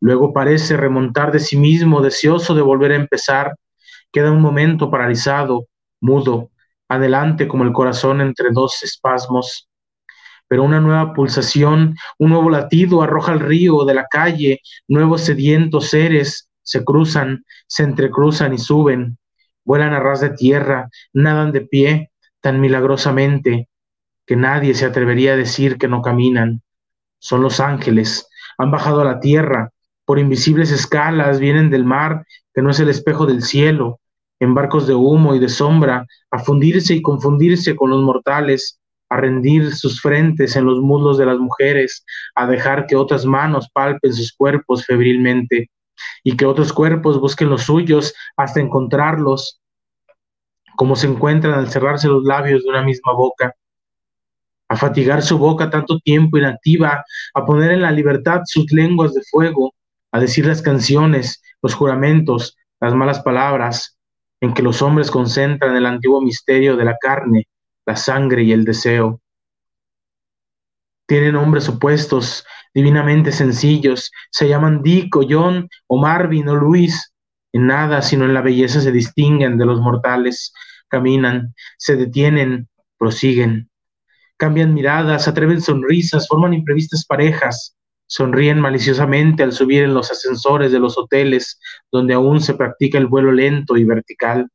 Luego 0.00 0.32
parece 0.32 0.76
remontar 0.76 1.32
de 1.32 1.40
sí 1.40 1.58
mismo, 1.58 2.00
deseoso 2.00 2.54
de 2.54 2.62
volver 2.62 2.92
a 2.92 2.96
empezar. 2.96 3.54
Queda 4.10 4.30
un 4.32 4.40
momento 4.40 4.90
paralizado, 4.90 5.66
mudo, 6.00 6.50
adelante 6.88 7.46
como 7.46 7.64
el 7.64 7.72
corazón 7.72 8.22
entre 8.22 8.48
dos 8.52 8.82
espasmos. 8.82 9.68
Pero 10.48 10.62
una 10.62 10.80
nueva 10.80 11.12
pulsación, 11.12 11.94
un 12.18 12.30
nuevo 12.30 12.48
latido 12.48 13.02
arroja 13.02 13.32
al 13.32 13.40
río 13.40 13.84
de 13.84 13.94
la 13.94 14.06
calle, 14.10 14.60
nuevos 14.88 15.22
sedientos 15.22 15.88
seres 15.88 16.48
se 16.66 16.84
cruzan, 16.84 17.44
se 17.68 17.84
entrecruzan 17.84 18.52
y 18.52 18.58
suben, 18.58 19.18
vuelan 19.64 19.94
a 19.94 20.00
ras 20.00 20.20
de 20.20 20.30
tierra, 20.30 20.90
nadan 21.12 21.52
de 21.52 21.60
pie 21.60 22.10
tan 22.40 22.60
milagrosamente 22.60 23.68
que 24.26 24.34
nadie 24.34 24.74
se 24.74 24.84
atrevería 24.84 25.34
a 25.34 25.36
decir 25.36 25.78
que 25.78 25.86
no 25.86 26.02
caminan. 26.02 26.62
Son 27.20 27.40
los 27.40 27.60
ángeles, 27.60 28.28
han 28.58 28.72
bajado 28.72 29.00
a 29.00 29.04
la 29.04 29.20
tierra, 29.20 29.70
por 30.04 30.18
invisibles 30.18 30.72
escalas 30.72 31.38
vienen 31.38 31.70
del 31.70 31.84
mar, 31.84 32.26
que 32.52 32.62
no 32.62 32.70
es 32.70 32.80
el 32.80 32.88
espejo 32.88 33.26
del 33.26 33.42
cielo, 33.42 34.00
en 34.40 34.54
barcos 34.54 34.88
de 34.88 34.94
humo 34.94 35.36
y 35.36 35.38
de 35.38 35.48
sombra, 35.48 36.04
a 36.32 36.38
fundirse 36.40 36.94
y 36.94 37.02
confundirse 37.02 37.76
con 37.76 37.90
los 37.90 38.02
mortales, 38.02 38.80
a 39.08 39.18
rendir 39.18 39.72
sus 39.72 40.00
frentes 40.00 40.56
en 40.56 40.64
los 40.64 40.80
muslos 40.80 41.16
de 41.16 41.26
las 41.26 41.38
mujeres, 41.38 42.04
a 42.34 42.48
dejar 42.48 42.86
que 42.86 42.96
otras 42.96 43.24
manos 43.24 43.70
palpen 43.72 44.12
sus 44.12 44.32
cuerpos 44.32 44.84
febrilmente 44.84 45.70
y 46.22 46.36
que 46.36 46.46
otros 46.46 46.72
cuerpos 46.72 47.20
busquen 47.20 47.50
los 47.50 47.62
suyos 47.62 48.14
hasta 48.36 48.60
encontrarlos, 48.60 49.60
como 50.76 50.96
se 50.96 51.06
encuentran 51.06 51.54
al 51.54 51.70
cerrarse 51.70 52.08
los 52.08 52.24
labios 52.24 52.62
de 52.62 52.70
una 52.70 52.82
misma 52.82 53.12
boca, 53.12 53.54
a 54.68 54.76
fatigar 54.76 55.22
su 55.22 55.38
boca 55.38 55.70
tanto 55.70 55.98
tiempo 56.00 56.38
inactiva, 56.38 57.04
a 57.34 57.46
poner 57.46 57.72
en 57.72 57.82
la 57.82 57.92
libertad 57.92 58.42
sus 58.44 58.70
lenguas 58.72 59.14
de 59.14 59.22
fuego, 59.30 59.74
a 60.12 60.20
decir 60.20 60.46
las 60.46 60.62
canciones, 60.62 61.42
los 61.62 61.74
juramentos, 61.74 62.56
las 62.80 62.94
malas 62.94 63.20
palabras, 63.20 63.96
en 64.40 64.54
que 64.54 64.62
los 64.62 64.82
hombres 64.82 65.10
concentran 65.10 65.76
el 65.76 65.86
antiguo 65.86 66.20
misterio 66.20 66.76
de 66.76 66.84
la 66.84 66.96
carne, 67.00 67.48
la 67.86 67.96
sangre 67.96 68.42
y 68.42 68.52
el 68.52 68.64
deseo. 68.64 69.20
Tienen 71.06 71.36
hombres 71.36 71.68
opuestos, 71.68 72.44
divinamente 72.74 73.32
sencillos, 73.32 74.10
se 74.30 74.48
llaman 74.48 74.82
Dick 74.82 75.14
o 75.16 75.24
John 75.28 75.68
o 75.86 75.98
Marvin 75.98 76.48
o 76.48 76.56
Luis. 76.56 77.12
En 77.52 77.68
nada, 77.68 78.02
sino 78.02 78.24
en 78.24 78.34
la 78.34 78.42
belleza 78.42 78.80
se 78.80 78.92
distinguen 78.92 79.56
de 79.56 79.64
los 79.64 79.80
mortales, 79.80 80.52
caminan, 80.88 81.54
se 81.78 81.96
detienen, 81.96 82.68
prosiguen. 82.98 83.70
Cambian 84.36 84.74
miradas, 84.74 85.28
atreven 85.28 85.62
sonrisas, 85.62 86.28
forman 86.28 86.52
imprevistas 86.52 87.06
parejas, 87.06 87.76
sonríen 88.06 88.60
maliciosamente 88.60 89.42
al 89.42 89.52
subir 89.52 89.84
en 89.84 89.94
los 89.94 90.10
ascensores 90.10 90.72
de 90.72 90.78
los 90.78 90.98
hoteles 90.98 91.58
donde 91.90 92.14
aún 92.14 92.40
se 92.40 92.54
practica 92.54 92.98
el 92.98 93.06
vuelo 93.06 93.32
lento 93.32 93.76
y 93.76 93.84
vertical. 93.84 94.48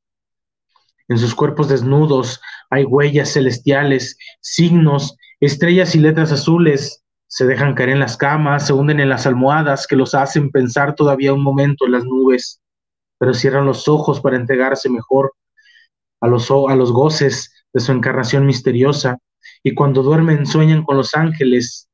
En 1.08 1.18
sus 1.18 1.36
cuerpos 1.36 1.68
desnudos 1.68 2.40
hay 2.70 2.84
huellas 2.86 3.34
celestiales, 3.34 4.18
signos, 4.40 5.18
estrellas 5.42 5.96
y 5.96 6.00
letras 6.00 6.32
azules, 6.32 7.04
se 7.28 7.46
dejan 7.46 7.74
caer 7.74 7.90
en 7.90 8.00
las 8.00 8.18
camas, 8.18 8.68
se 8.68 8.74
hunden 8.74 9.00
en 9.00 9.10
las 9.10 9.26
almohadas 9.26 9.88
que 9.88 9.96
los 9.96 10.14
hacen 10.14 10.52
pensar 10.52 10.96
todavía 10.96 11.34
un 11.34 11.44
momento 11.44 11.86
en 11.86 11.94
las 11.94 12.04
nubes, 12.04 12.62
pero 13.18 13.34
cierran 13.34 13.66
los 13.66 13.88
ojos 13.88 14.22
para 14.22 14.38
entregarse 14.38 14.90
mejor 14.90 15.34
a 16.20 16.28
los, 16.28 16.50
a 16.52 16.76
los 16.76 16.92
goces 16.92 17.52
de 17.74 17.80
su 17.80 17.92
encarnación 17.92 18.46
misteriosa, 18.46 19.18
y 19.64 19.74
cuando 19.74 20.04
duermen 20.04 20.46
sueñan 20.46 20.84
con 20.84 20.98
los 20.98 21.16
ángeles, 21.16 21.90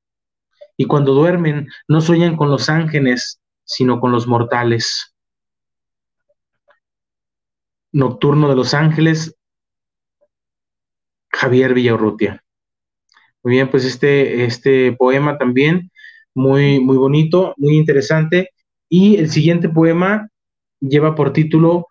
y 0.75 0.85
cuando 0.85 1.13
duermen 1.13 1.67
no 1.87 2.01
sueñan 2.01 2.35
con 2.35 2.49
los 2.51 2.69
ángeles, 2.69 3.39
sino 3.63 3.99
con 3.99 4.11
los 4.11 4.27
mortales. 4.27 5.13
Nocturno 7.91 8.49
de 8.49 8.55
los 8.55 8.73
Ángeles, 8.73 9.35
Javier 11.31 11.73
Villaurrutia. 11.73 12.43
Muy 13.47 13.53
bien, 13.53 13.69
pues 13.71 13.85
este, 13.85 14.43
este 14.43 14.91
poema 14.91 15.37
también 15.37 15.89
muy, 16.35 16.81
muy 16.81 16.97
bonito, 16.97 17.53
muy 17.55 17.77
interesante. 17.77 18.49
Y 18.89 19.15
el 19.15 19.29
siguiente 19.29 19.69
poema 19.69 20.27
lleva 20.81 21.15
por 21.15 21.31
título 21.31 21.87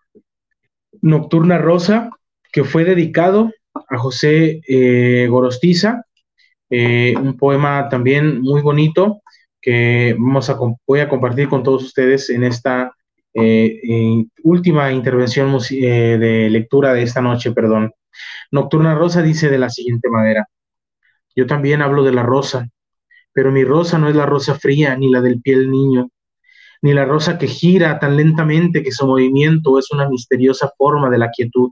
Nocturna 1.01 1.57
Rosa, 1.57 2.11
que 2.51 2.63
fue 2.63 2.85
dedicado 2.85 3.51
a 3.73 3.97
José 3.97 4.61
eh, 4.67 5.25
Gorostiza, 5.31 6.03
eh, 6.69 7.15
un 7.19 7.35
poema 7.35 7.89
también 7.89 8.39
muy 8.39 8.61
bonito 8.61 9.23
que 9.59 10.15
vamos 10.15 10.51
a, 10.51 10.59
voy 10.85 10.99
a 10.99 11.09
compartir 11.09 11.49
con 11.49 11.63
todos 11.63 11.83
ustedes 11.83 12.29
en 12.29 12.43
esta 12.43 12.93
eh, 13.33 14.27
última 14.43 14.91
intervención 14.91 15.57
de 15.71 16.49
lectura 16.51 16.93
de 16.93 17.01
esta 17.01 17.21
noche, 17.21 17.51
perdón. 17.51 17.93
Nocturna 18.51 18.93
Rosa 18.93 19.23
dice 19.23 19.49
de 19.49 19.57
la 19.57 19.71
siguiente 19.71 20.07
manera, 20.07 20.47
yo 21.37 21.45
también 21.45 21.83
hablo 21.83 22.03
de 22.03 22.11
la 22.11 22.23
rosa, 22.23 22.67
pero 23.31 23.51
mi 23.51 23.63
rosa 23.63 23.99
no 23.99 24.09
es 24.09 24.15
la 24.15 24.25
rosa 24.25 24.55
fría 24.55 24.95
ni 24.97 25.11
la 25.11 25.21
del 25.21 25.39
piel 25.39 25.69
niño, 25.69 26.09
ni 26.81 26.95
la 26.95 27.05
rosa 27.05 27.37
que 27.37 27.45
gira 27.45 27.99
tan 27.99 28.17
lentamente 28.17 28.81
que 28.81 28.91
su 28.91 29.05
movimiento 29.05 29.77
es 29.77 29.91
una 29.91 30.09
misteriosa 30.09 30.71
forma 30.75 31.11
de 31.11 31.19
la 31.19 31.29
quietud. 31.29 31.69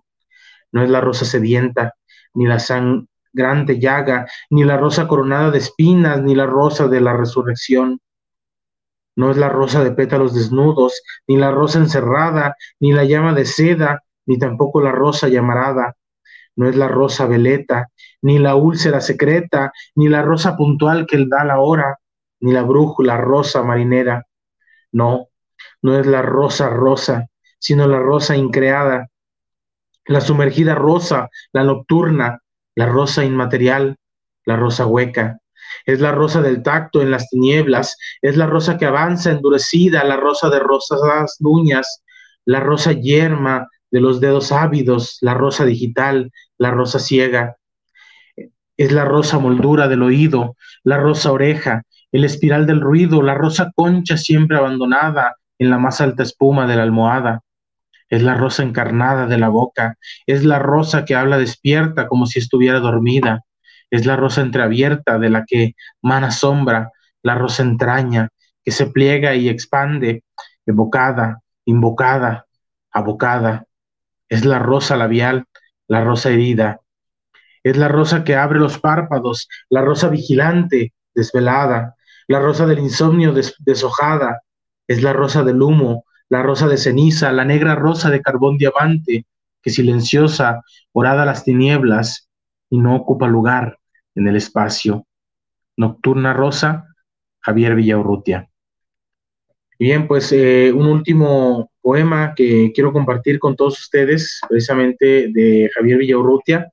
No 0.71 0.83
es 0.83 0.89
la 0.91 1.01
rosa 1.01 1.25
sedienta, 1.25 1.95
ni 2.35 2.45
la 2.45 2.59
sangrante 2.59 3.79
llaga, 3.79 4.27
ni 4.51 4.63
la 4.63 4.77
rosa 4.77 5.07
coronada 5.07 5.49
de 5.49 5.57
espinas, 5.57 6.21
ni 6.21 6.35
la 6.35 6.45
rosa 6.45 6.87
de 6.87 7.01
la 7.01 7.17
resurrección. 7.17 7.99
No 9.15 9.31
es 9.31 9.37
la 9.37 9.49
rosa 9.49 9.83
de 9.83 9.93
pétalos 9.93 10.35
desnudos, 10.35 11.01
ni 11.27 11.37
la 11.37 11.49
rosa 11.49 11.79
encerrada, 11.79 12.55
ni 12.79 12.93
la 12.93 13.03
llama 13.03 13.33
de 13.33 13.45
seda, 13.45 14.03
ni 14.27 14.37
tampoco 14.37 14.79
la 14.79 14.91
rosa 14.91 15.27
llamarada. 15.27 15.95
No 16.55 16.69
es 16.69 16.75
la 16.75 16.87
rosa 16.87 17.25
veleta, 17.25 17.89
ni 18.25 18.39
la 18.39 18.55
úlcera 18.55 19.01
secreta, 19.01 19.71
ni 19.95 20.09
la 20.09 20.23
rosa 20.23 20.57
puntual 20.57 21.05
que 21.05 21.25
da 21.29 21.43
la 21.43 21.59
hora, 21.59 21.99
ni 22.39 22.51
la 22.51 22.63
brújula 22.63 23.17
rosa 23.17 23.61
marinera 23.63 24.23
no, 24.95 25.27
no 25.81 25.99
es 25.99 26.07
la 26.07 26.21
rosa 26.21 26.69
rosa, 26.69 27.27
sino 27.59 27.85
la 27.85 27.99
rosa 27.99 28.37
increada, 28.37 29.09
la 30.05 30.21
sumergida 30.21 30.73
rosa, 30.73 31.29
la 31.51 31.63
nocturna, 31.63 32.39
la 32.75 32.85
rosa 32.85 33.25
inmaterial, 33.25 33.97
la 34.45 34.55
rosa 34.55 34.85
hueca. 34.85 35.39
Es 35.85 35.99
la 35.99 36.13
rosa 36.13 36.41
del 36.41 36.63
tacto 36.63 37.01
en 37.01 37.11
las 37.11 37.29
tinieblas, 37.29 37.97
es 38.21 38.37
la 38.37 38.45
rosa 38.45 38.77
que 38.77 38.85
avanza 38.85 39.31
endurecida, 39.31 40.05
la 40.05 40.15
rosa 40.15 40.49
de 40.49 40.59
rosas 40.59 41.37
uñas, 41.41 42.03
la 42.45 42.61
rosa 42.61 42.93
yerma 42.93 43.67
de 43.91 43.99
los 43.99 44.21
dedos 44.21 44.53
ávidos, 44.53 45.17
la 45.19 45.33
rosa 45.33 45.65
digital, 45.65 46.31
la 46.57 46.71
rosa 46.71 46.99
ciega. 46.99 47.57
Es 48.77 48.91
la 48.91 49.05
rosa 49.05 49.39
moldura 49.39 49.87
del 49.87 50.03
oído, 50.03 50.55
la 50.83 50.97
rosa 50.97 51.31
oreja, 51.31 51.83
el 52.11 52.23
espiral 52.23 52.65
del 52.65 52.81
ruido, 52.81 53.21
la 53.21 53.33
rosa 53.33 53.71
concha 53.75 54.17
siempre 54.17 54.57
abandonada 54.57 55.35
en 55.59 55.69
la 55.69 55.77
más 55.77 56.01
alta 56.01 56.23
espuma 56.23 56.67
de 56.67 56.75
la 56.75 56.83
almohada. 56.83 57.41
Es 58.09 58.21
la 58.21 58.35
rosa 58.35 58.63
encarnada 58.63 59.27
de 59.27 59.37
la 59.37 59.49
boca, 59.49 59.97
es 60.27 60.43
la 60.43 60.59
rosa 60.59 61.05
que 61.05 61.15
habla 61.15 61.37
despierta 61.37 62.07
como 62.07 62.25
si 62.25 62.39
estuviera 62.39 62.79
dormida, 62.79 63.41
es 63.89 64.05
la 64.05 64.15
rosa 64.15 64.41
entreabierta 64.41 65.17
de 65.19 65.29
la 65.29 65.45
que 65.45 65.73
mana 66.01 66.31
sombra, 66.31 66.91
la 67.23 67.35
rosa 67.35 67.63
entraña, 67.63 68.29
que 68.63 68.71
se 68.71 68.87
pliega 68.87 69.35
y 69.35 69.49
expande, 69.49 70.23
evocada, 70.65 71.41
invocada, 71.65 72.45
abocada. 72.91 73.65
Es 74.29 74.45
la 74.45 74.59
rosa 74.59 74.95
labial, 74.95 75.45
la 75.87 76.03
rosa 76.03 76.29
herida. 76.29 76.81
Es 77.65 77.77
la 77.77 77.87
rosa 77.87 78.23
que 78.23 78.35
abre 78.35 78.59
los 78.59 78.77
párpados, 78.77 79.49
la 79.71 79.81
rosa 79.81 80.07
vigilante, 80.07 80.93
desvelada, 81.15 81.95
la 82.27 82.39
rosa 82.39 82.67
del 82.67 82.77
insomnio 82.77 83.33
deshojada, 83.33 84.43
es 84.87 85.01
la 85.01 85.13
rosa 85.13 85.43
del 85.43 85.59
humo, 85.59 86.05
la 86.29 86.43
rosa 86.43 86.67
de 86.67 86.77
ceniza, 86.77 87.31
la 87.31 87.43
negra 87.43 87.73
rosa 87.73 88.11
de 88.11 88.21
carbón 88.21 88.59
diamante, 88.59 89.25
que 89.63 89.71
silenciosa 89.71 90.61
orada 90.91 91.25
las 91.25 91.43
tinieblas 91.43 92.29
y 92.69 92.77
no 92.77 92.95
ocupa 92.95 93.27
lugar 93.27 93.79
en 94.13 94.27
el 94.27 94.35
espacio. 94.35 95.07
Nocturna 95.75 96.33
rosa, 96.33 96.85
Javier 97.39 97.73
Villaurrutia. 97.73 98.47
Bien, 99.79 100.07
pues 100.07 100.31
eh, 100.31 100.71
un 100.71 100.85
último 100.85 101.71
poema 101.81 102.35
que 102.35 102.71
quiero 102.75 102.93
compartir 102.93 103.39
con 103.39 103.55
todos 103.55 103.79
ustedes, 103.79 104.39
precisamente 104.47 105.29
de 105.31 105.67
Javier 105.73 105.97
Villaurrutia. 105.97 106.71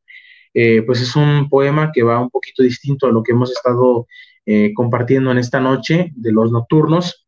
Eh, 0.55 0.83
pues 0.83 1.01
es 1.01 1.17
un 1.17 1.49
poema 1.49 1.91
que 1.93 2.03
va 2.03 2.21
un 2.21 2.31
poquito 2.31 2.63
distinto 2.63 3.07
a 3.07 3.11
lo 3.11 3.23
que 3.23 3.33
hemos 3.33 3.51
estado 3.51 4.07
eh, 4.45 4.73
compartiendo 4.75 5.31
en 5.31 5.39
esta 5.39 5.61
noche 5.61 6.13
de 6.15 6.33
los 6.33 6.53
nocturnos. 6.53 7.27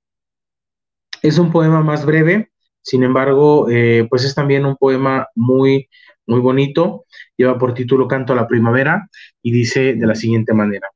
Es 1.22 1.38
un 1.38 1.50
poema 1.50 1.82
más 1.82 2.04
breve, 2.04 2.50
sin 2.82 3.02
embargo, 3.02 3.68
eh, 3.70 4.06
pues 4.10 4.24
es 4.24 4.34
también 4.34 4.66
un 4.66 4.76
poema 4.76 5.26
muy, 5.34 5.88
muy 6.26 6.40
bonito. 6.40 7.06
Lleva 7.36 7.58
por 7.58 7.72
título 7.72 8.06
Canto 8.06 8.34
a 8.34 8.36
la 8.36 8.46
Primavera 8.46 9.08
y 9.42 9.52
dice 9.52 9.94
de 9.94 10.06
la 10.06 10.14
siguiente 10.14 10.52
manera. 10.52 10.88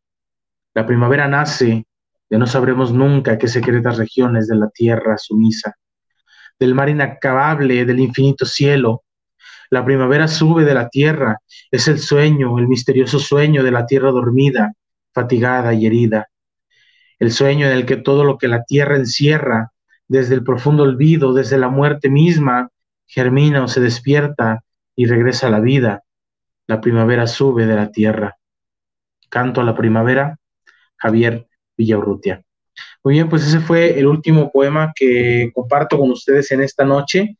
La 0.74 0.84
primavera 0.86 1.26
nace 1.28 1.86
de 2.28 2.38
no 2.38 2.46
sabremos 2.46 2.92
nunca 2.92 3.38
qué 3.38 3.48
secretas 3.48 3.96
regiones 3.96 4.48
de 4.48 4.56
la 4.56 4.68
tierra 4.68 5.16
sumisa, 5.16 5.74
del 6.58 6.74
mar 6.74 6.88
inacabable, 6.90 7.84
del 7.86 8.00
infinito 8.00 8.44
cielo. 8.44 9.04
La 9.70 9.84
primavera 9.84 10.28
sube 10.28 10.64
de 10.64 10.74
la 10.74 10.88
tierra, 10.88 11.38
es 11.70 11.88
el 11.88 11.98
sueño, 11.98 12.58
el 12.58 12.68
misterioso 12.68 13.18
sueño 13.18 13.62
de 13.62 13.70
la 13.70 13.86
tierra 13.86 14.10
dormida, 14.10 14.72
fatigada 15.12 15.74
y 15.74 15.86
herida. 15.86 16.28
El 17.18 17.32
sueño 17.32 17.66
en 17.66 17.72
el 17.72 17.84
que 17.84 17.96
todo 17.96 18.24
lo 18.24 18.38
que 18.38 18.48
la 18.48 18.64
tierra 18.64 18.96
encierra, 18.96 19.72
desde 20.06 20.34
el 20.34 20.44
profundo 20.44 20.84
olvido, 20.84 21.34
desde 21.34 21.58
la 21.58 21.68
muerte 21.68 22.08
misma, 22.08 22.70
germina 23.06 23.64
o 23.64 23.68
se 23.68 23.80
despierta 23.80 24.64
y 24.96 25.06
regresa 25.06 25.48
a 25.48 25.50
la 25.50 25.60
vida. 25.60 26.02
La 26.66 26.80
primavera 26.80 27.26
sube 27.26 27.66
de 27.66 27.74
la 27.74 27.90
tierra. 27.90 28.36
Canto 29.28 29.60
a 29.60 29.64
la 29.64 29.74
primavera, 29.74 30.38
Javier 30.96 31.46
Villaurrutia. 31.76 32.42
Muy 33.02 33.14
bien, 33.14 33.28
pues 33.28 33.46
ese 33.46 33.60
fue 33.60 33.98
el 33.98 34.06
último 34.06 34.50
poema 34.50 34.92
que 34.94 35.50
comparto 35.54 35.98
con 35.98 36.10
ustedes 36.10 36.50
en 36.52 36.62
esta 36.62 36.84
noche. 36.84 37.36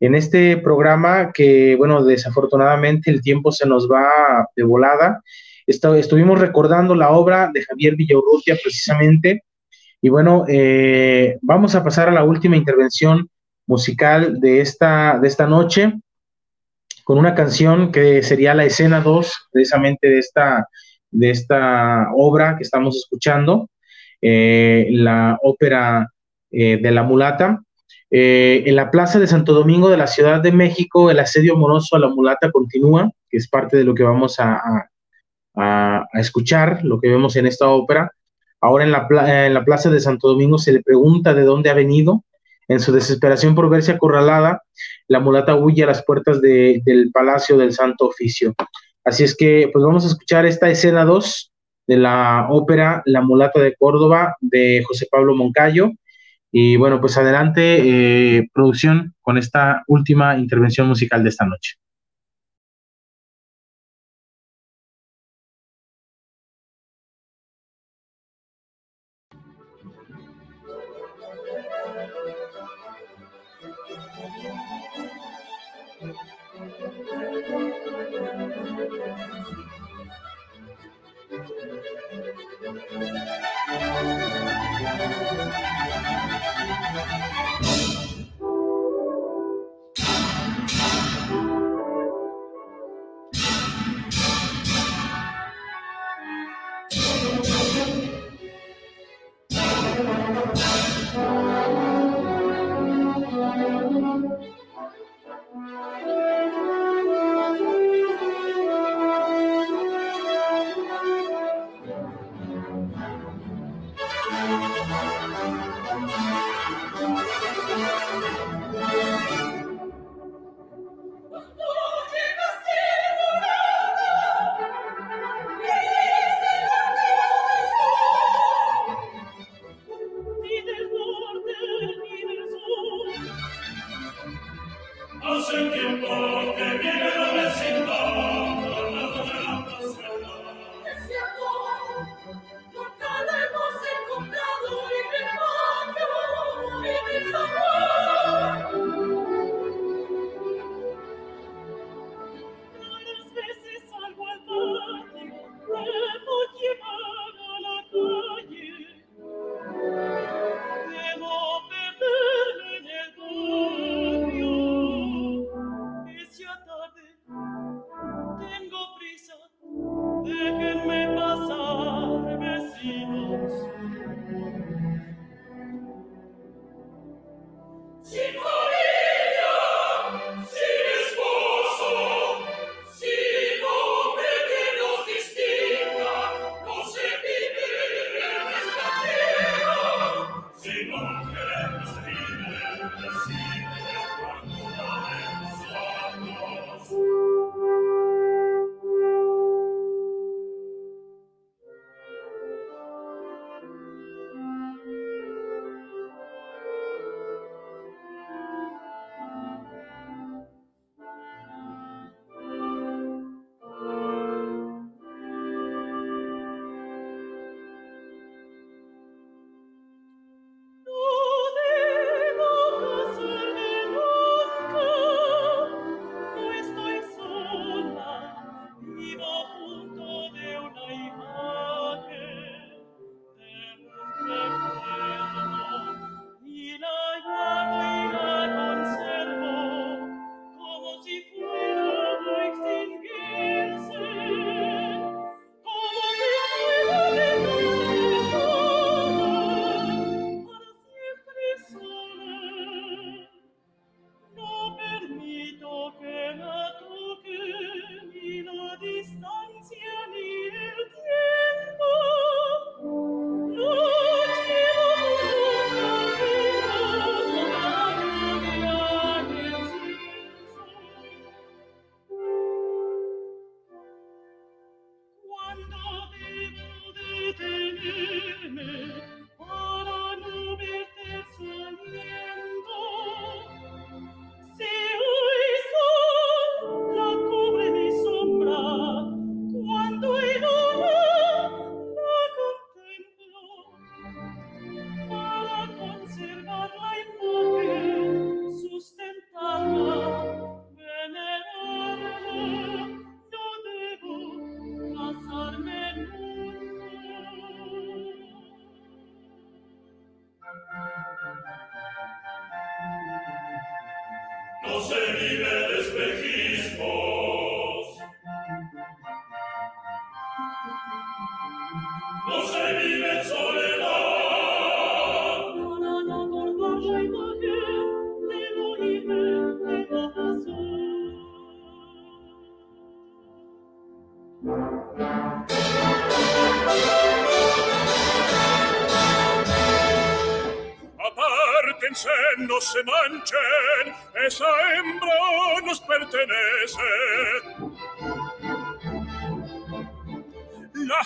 En 0.00 0.14
este 0.14 0.56
programa 0.56 1.30
que, 1.32 1.76
bueno, 1.76 2.02
desafortunadamente 2.04 3.10
el 3.10 3.20
tiempo 3.20 3.52
se 3.52 3.66
nos 3.66 3.88
va 3.88 4.46
de 4.56 4.62
volada 4.62 5.22
estuvimos 5.70 6.38
recordando 6.38 6.94
la 6.94 7.10
obra 7.10 7.50
de 7.52 7.62
Javier 7.62 7.96
Villaurrutia 7.96 8.56
precisamente. 8.62 9.44
Y 10.02 10.08
bueno, 10.08 10.44
eh, 10.48 11.38
vamos 11.42 11.74
a 11.74 11.84
pasar 11.84 12.08
a 12.08 12.12
la 12.12 12.24
última 12.24 12.56
intervención 12.56 13.28
musical 13.66 14.40
de 14.40 14.60
esta, 14.60 15.18
de 15.20 15.28
esta 15.28 15.46
noche 15.46 15.92
con 17.04 17.18
una 17.18 17.34
canción 17.34 17.92
que 17.92 18.22
sería 18.22 18.54
la 18.54 18.64
escena 18.64 19.00
2 19.00 19.48
precisamente 19.52 20.08
de 20.08 20.18
esta, 20.18 20.68
de 21.10 21.30
esta 21.30 22.08
obra 22.14 22.56
que 22.56 22.62
estamos 22.62 22.96
escuchando, 22.96 23.68
eh, 24.22 24.88
la 24.90 25.38
ópera 25.42 26.08
eh, 26.50 26.78
de 26.80 26.90
la 26.90 27.02
mulata. 27.02 27.62
En 28.10 28.76
la 28.76 28.90
plaza 28.90 29.18
de 29.18 29.26
Santo 29.26 29.52
Domingo 29.52 29.88
de 29.88 29.96
la 29.96 30.06
Ciudad 30.06 30.40
de 30.40 30.52
México, 30.52 31.10
el 31.10 31.20
asedio 31.20 31.54
amoroso 31.54 31.96
a 31.96 32.00
la 32.00 32.08
mulata 32.08 32.50
continúa, 32.50 33.10
que 33.28 33.36
es 33.36 33.48
parte 33.48 33.76
de 33.76 33.84
lo 33.84 33.94
que 33.94 34.02
vamos 34.02 34.36
a, 34.38 34.88
escuchar 36.14 36.80
lo 36.84 37.00
que 37.00 37.08
vemos 37.08 37.36
en 37.36 37.46
esta 37.46 37.68
ópera. 37.68 38.10
Ahora 38.60 38.84
en 38.84 38.92
la, 38.92 39.46
en 39.46 39.54
la 39.54 39.64
plaza 39.64 39.90
de 39.90 40.00
Santo 40.00 40.28
Domingo 40.28 40.58
se 40.58 40.72
le 40.72 40.82
pregunta 40.82 41.34
de 41.34 41.42
dónde 41.42 41.70
ha 41.70 41.74
venido. 41.74 42.24
En 42.68 42.78
su 42.78 42.92
desesperación 42.92 43.56
por 43.56 43.68
verse 43.68 43.90
acorralada, 43.90 44.62
la 45.08 45.18
mulata 45.18 45.56
huye 45.56 45.82
a 45.82 45.88
las 45.88 46.04
puertas 46.04 46.40
del 46.40 47.10
Palacio 47.12 47.58
del 47.58 47.72
Santo 47.72 48.06
Oficio. 48.06 48.54
Así 49.04 49.24
es 49.24 49.36
que, 49.36 49.68
pues 49.72 49.84
vamos 49.84 50.04
a 50.04 50.08
escuchar 50.08 50.46
esta 50.46 50.70
escena 50.70 51.04
2 51.04 51.52
de 51.88 51.96
la 51.96 52.46
ópera 52.48 53.02
La 53.06 53.22
mulata 53.22 53.60
de 53.60 53.74
Córdoba 53.74 54.36
de 54.40 54.84
José 54.86 55.08
Pablo 55.10 55.34
Moncayo. 55.34 55.90
Y 56.52 56.76
bueno, 56.76 57.00
pues 57.00 57.16
adelante, 57.16 58.38
eh, 58.38 58.48
producción, 58.52 59.14
con 59.20 59.38
esta 59.38 59.84
última 59.86 60.36
intervención 60.36 60.88
musical 60.88 61.22
de 61.22 61.28
esta 61.28 61.46
noche. 61.46 61.76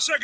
La 0.07 0.19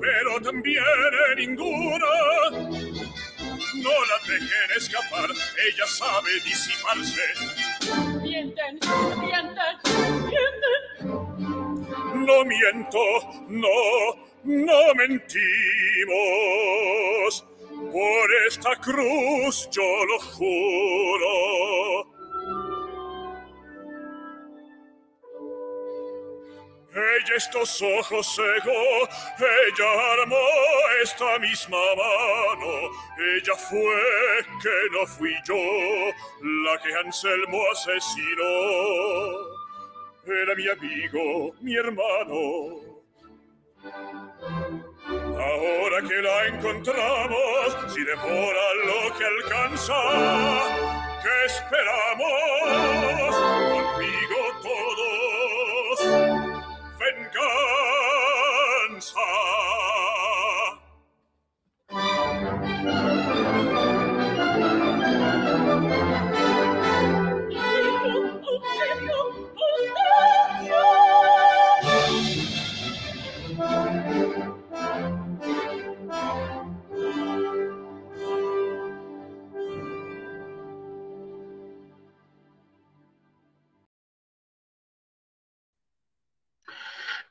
pero 0.00 0.40
también 0.42 0.84
en 1.30 1.38
ninguna. 1.38 2.06
No 3.74 3.90
la 3.90 4.18
dejen 4.26 4.70
escapar, 4.76 5.30
ella 5.30 5.86
sabe 5.86 6.32
disiparse. 6.44 7.22
Mienten, 8.22 8.78
mienten, 9.20 9.78
mienten. 10.26 10.80
No 12.26 12.44
miento, 12.44 13.04
no, 13.48 14.14
no 14.44 14.94
mentimos. 14.94 15.38
Por 17.92 18.34
esta 18.46 18.76
cruz 18.76 19.68
yo 19.70 20.04
lo 20.04 20.18
juro. 20.20 22.17
Ella 27.18 27.34
estos 27.36 27.82
ojos 27.82 28.36
cegó, 28.36 29.08
ella 29.38 30.12
armó 30.12 30.36
esta 31.02 31.38
misma 31.38 31.78
mano, 31.96 32.90
ella 33.18 33.54
fue 33.56 34.00
que 34.62 34.76
no 34.92 35.06
fui 35.06 35.34
yo 35.44 35.56
la 36.42 36.78
que 36.80 36.94
Anselmo 36.94 37.62
asesinó. 37.72 38.44
Era 40.26 40.54
mi 40.54 40.68
amigo, 40.68 41.54
mi 41.60 41.74
hermano. 41.74 43.02
Ahora 45.40 46.02
que 46.06 46.22
la 46.22 46.46
encontramos, 46.46 47.76
si 47.94 48.04
devora 48.04 48.74
lo 48.86 49.18
que 49.18 49.24
alcanza, 49.24 49.94
¿qué 51.22 51.44
esperamos? 51.46 53.08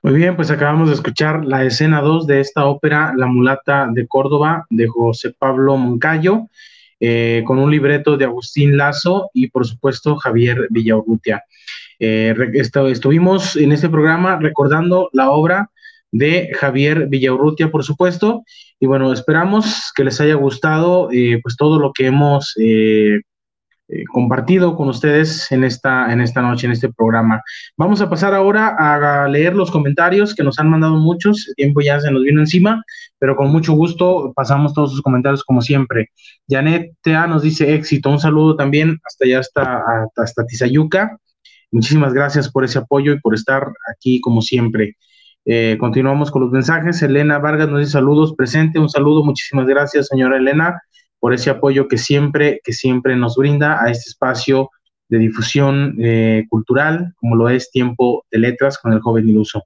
Muy 0.07 0.15
bien, 0.15 0.37
pues 0.37 0.49
acabamos 0.51 0.87
de 0.87 0.95
escuchar 0.95 1.43
la 1.43 1.65
escena 1.65 1.99
2 1.99 2.27
de 2.27 2.39
esta 2.39 2.65
ópera, 2.65 3.11
La 3.17 3.25
mulata 3.25 3.89
de 3.91 4.07
Córdoba, 4.07 4.65
de 4.69 4.87
José 4.87 5.33
Pablo 5.37 5.75
Moncayo, 5.75 6.47
eh, 7.01 7.43
con 7.45 7.59
un 7.59 7.69
libreto 7.69 8.15
de 8.15 8.23
Agustín 8.23 8.77
Lazo 8.77 9.29
y 9.33 9.49
por 9.49 9.67
supuesto 9.67 10.15
Javier 10.15 10.67
Villaurrutia. 10.69 11.43
Eh, 11.99 12.33
estuvimos 12.53 13.57
en 13.57 13.73
este 13.73 13.89
programa 13.89 14.39
recordando 14.39 15.09
la 15.11 15.29
obra 15.29 15.71
de 16.09 16.51
Javier 16.57 17.07
Villaurrutia, 17.07 17.69
por 17.69 17.83
supuesto, 17.83 18.45
y 18.79 18.85
bueno, 18.85 19.11
esperamos 19.11 19.91
que 19.93 20.05
les 20.05 20.21
haya 20.21 20.35
gustado 20.35 21.09
eh, 21.11 21.41
pues 21.43 21.57
todo 21.57 21.79
lo 21.79 21.91
que 21.91 22.05
hemos 22.05 22.55
eh, 23.89 24.03
compartido 24.11 24.75
con 24.75 24.89
ustedes 24.89 25.51
en 25.51 25.63
esta, 25.63 26.11
en 26.11 26.19
esta 26.19 26.41
noche, 26.41 26.65
en 26.65 26.73
este 26.73 26.91
programa. 26.91 27.41
Vamos 27.77 28.01
a 28.01 28.09
pasar 28.09 28.33
ahora 28.33 28.75
a 28.77 29.27
leer 29.29 29.55
los 29.55 29.71
comentarios 29.71 30.35
que 30.35 30.43
nos 30.43 30.59
han 30.59 30.69
mandado 30.69 30.97
muchos. 30.97 31.47
El 31.47 31.55
tiempo 31.55 31.81
ya 31.81 31.99
se 31.99 32.11
nos 32.11 32.23
vino 32.23 32.41
encima, 32.41 32.83
pero 33.17 33.35
con 33.35 33.49
mucho 33.49 33.73
gusto 33.73 34.33
pasamos 34.35 34.73
todos 34.73 34.91
sus 34.91 35.01
comentarios 35.01 35.43
como 35.43 35.61
siempre. 35.61 36.09
Janet 36.49 36.93
Tea 37.01 37.27
nos 37.27 37.43
dice 37.43 37.75
éxito. 37.75 38.09
Un 38.09 38.19
saludo 38.19 38.57
también 38.57 38.99
hasta 39.05 39.25
allá, 39.25 39.39
hasta, 39.39 39.83
hasta 40.17 40.45
Tizayuca. 40.45 41.17
Muchísimas 41.71 42.13
gracias 42.13 42.51
por 42.51 42.65
ese 42.65 42.79
apoyo 42.79 43.13
y 43.13 43.19
por 43.19 43.35
estar 43.35 43.67
aquí 43.89 44.19
como 44.21 44.41
siempre. 44.41 44.97
Eh, 45.45 45.77
continuamos 45.79 46.29
con 46.29 46.41
los 46.41 46.51
mensajes. 46.51 47.01
Elena 47.01 47.39
Vargas 47.39 47.69
nos 47.69 47.79
dice 47.79 47.93
saludos, 47.93 48.33
presente. 48.35 48.79
Un 48.79 48.89
saludo, 48.89 49.23
muchísimas 49.23 49.65
gracias, 49.65 50.07
señora 50.07 50.37
Elena, 50.37 50.81
por 51.27 51.33
ese 51.33 51.49
apoyo 51.49 51.89
que 51.89 51.97
siempre, 51.97 52.61
que 52.63 52.71
siempre 52.71 53.17
nos 53.17 53.35
brinda 53.35 53.83
a 53.83 53.91
este 53.91 54.11
espacio 54.11 54.69
de 55.09 55.17
difusión 55.17 55.97
eh, 55.99 56.45
cultural, 56.47 57.15
como 57.17 57.35
lo 57.35 57.49
es 57.49 57.69
Tiempo 57.69 58.25
de 58.31 58.39
Letras 58.39 58.77
con 58.77 58.93
el 58.93 59.01
joven 59.01 59.27
iluso. 59.27 59.65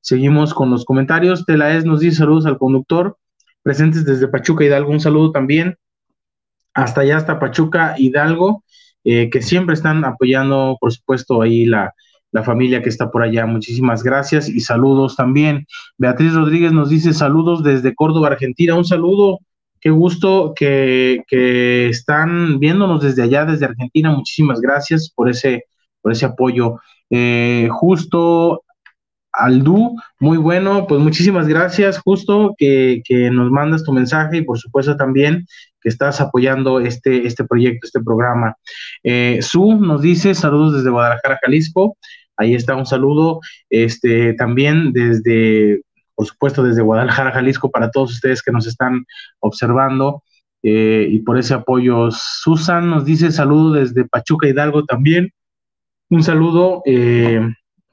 Seguimos 0.00 0.54
con 0.54 0.70
los 0.70 0.86
comentarios. 0.86 1.44
Telaes 1.44 1.84
nos 1.84 2.00
dice 2.00 2.16
saludos 2.16 2.46
al 2.46 2.56
conductor, 2.56 3.18
presentes 3.62 4.06
desde 4.06 4.28
Pachuca 4.28 4.64
Hidalgo. 4.64 4.92
Un 4.92 5.00
saludo 5.00 5.30
también 5.30 5.76
hasta 6.72 7.02
allá, 7.02 7.18
hasta 7.18 7.38
Pachuca 7.38 7.96
Hidalgo, 7.98 8.64
eh, 9.04 9.28
que 9.28 9.42
siempre 9.42 9.74
están 9.74 10.06
apoyando, 10.06 10.78
por 10.80 10.90
supuesto, 10.90 11.42
ahí 11.42 11.66
la, 11.66 11.92
la 12.32 12.42
familia 12.42 12.82
que 12.82 12.88
está 12.88 13.10
por 13.10 13.22
allá. 13.22 13.44
Muchísimas 13.44 14.02
gracias 14.02 14.48
y 14.48 14.60
saludos 14.60 15.16
también. 15.16 15.66
Beatriz 15.98 16.32
Rodríguez 16.32 16.72
nos 16.72 16.88
dice 16.88 17.12
saludos 17.12 17.62
desde 17.62 17.94
Córdoba, 17.94 18.28
Argentina. 18.28 18.74
Un 18.74 18.86
saludo 18.86 19.40
qué 19.84 19.90
gusto 19.90 20.54
que, 20.56 21.22
que, 21.28 21.90
están 21.90 22.58
viéndonos 22.58 23.02
desde 23.02 23.22
allá, 23.22 23.44
desde 23.44 23.66
Argentina. 23.66 24.10
Muchísimas 24.10 24.60
gracias 24.60 25.12
por 25.14 25.28
ese, 25.28 25.64
por 26.00 26.10
ese 26.10 26.24
apoyo. 26.24 26.80
Eh, 27.10 27.68
justo 27.70 28.62
Aldú, 29.30 29.96
muy 30.20 30.38
bueno, 30.38 30.86
pues 30.86 31.02
muchísimas 31.02 31.46
gracias, 31.48 31.98
justo 31.98 32.54
que, 32.56 33.02
que, 33.04 33.30
nos 33.30 33.50
mandas 33.50 33.84
tu 33.84 33.92
mensaje 33.92 34.38
y 34.38 34.42
por 34.42 34.58
supuesto 34.58 34.96
también 34.96 35.46
que 35.82 35.90
estás 35.90 36.18
apoyando 36.20 36.80
este, 36.80 37.26
este 37.26 37.44
proyecto, 37.44 37.86
este 37.86 38.00
programa. 38.00 38.56
Eh, 39.02 39.40
Su 39.42 39.74
nos 39.74 40.00
dice 40.00 40.34
saludos 40.34 40.76
desde 40.76 40.88
Guadalajara, 40.88 41.38
Jalisco. 41.42 41.98
Ahí 42.38 42.54
está 42.54 42.74
un 42.74 42.86
saludo. 42.86 43.40
Este, 43.68 44.32
también 44.32 44.92
desde 44.92 45.82
por 46.14 46.26
supuesto 46.26 46.62
desde 46.62 46.82
Guadalajara, 46.82 47.32
Jalisco, 47.32 47.70
para 47.70 47.90
todos 47.90 48.12
ustedes 48.12 48.42
que 48.42 48.52
nos 48.52 48.66
están 48.66 49.04
observando 49.40 50.22
eh, 50.62 51.06
y 51.10 51.18
por 51.20 51.38
ese 51.38 51.54
apoyo. 51.54 52.08
Susan 52.10 52.90
nos 52.90 53.04
dice 53.04 53.30
saludo 53.30 53.72
desde 53.72 54.06
Pachuca 54.06 54.48
Hidalgo 54.48 54.84
también. 54.84 55.30
Un 56.10 56.22
saludo, 56.22 56.82
eh, 56.86 57.40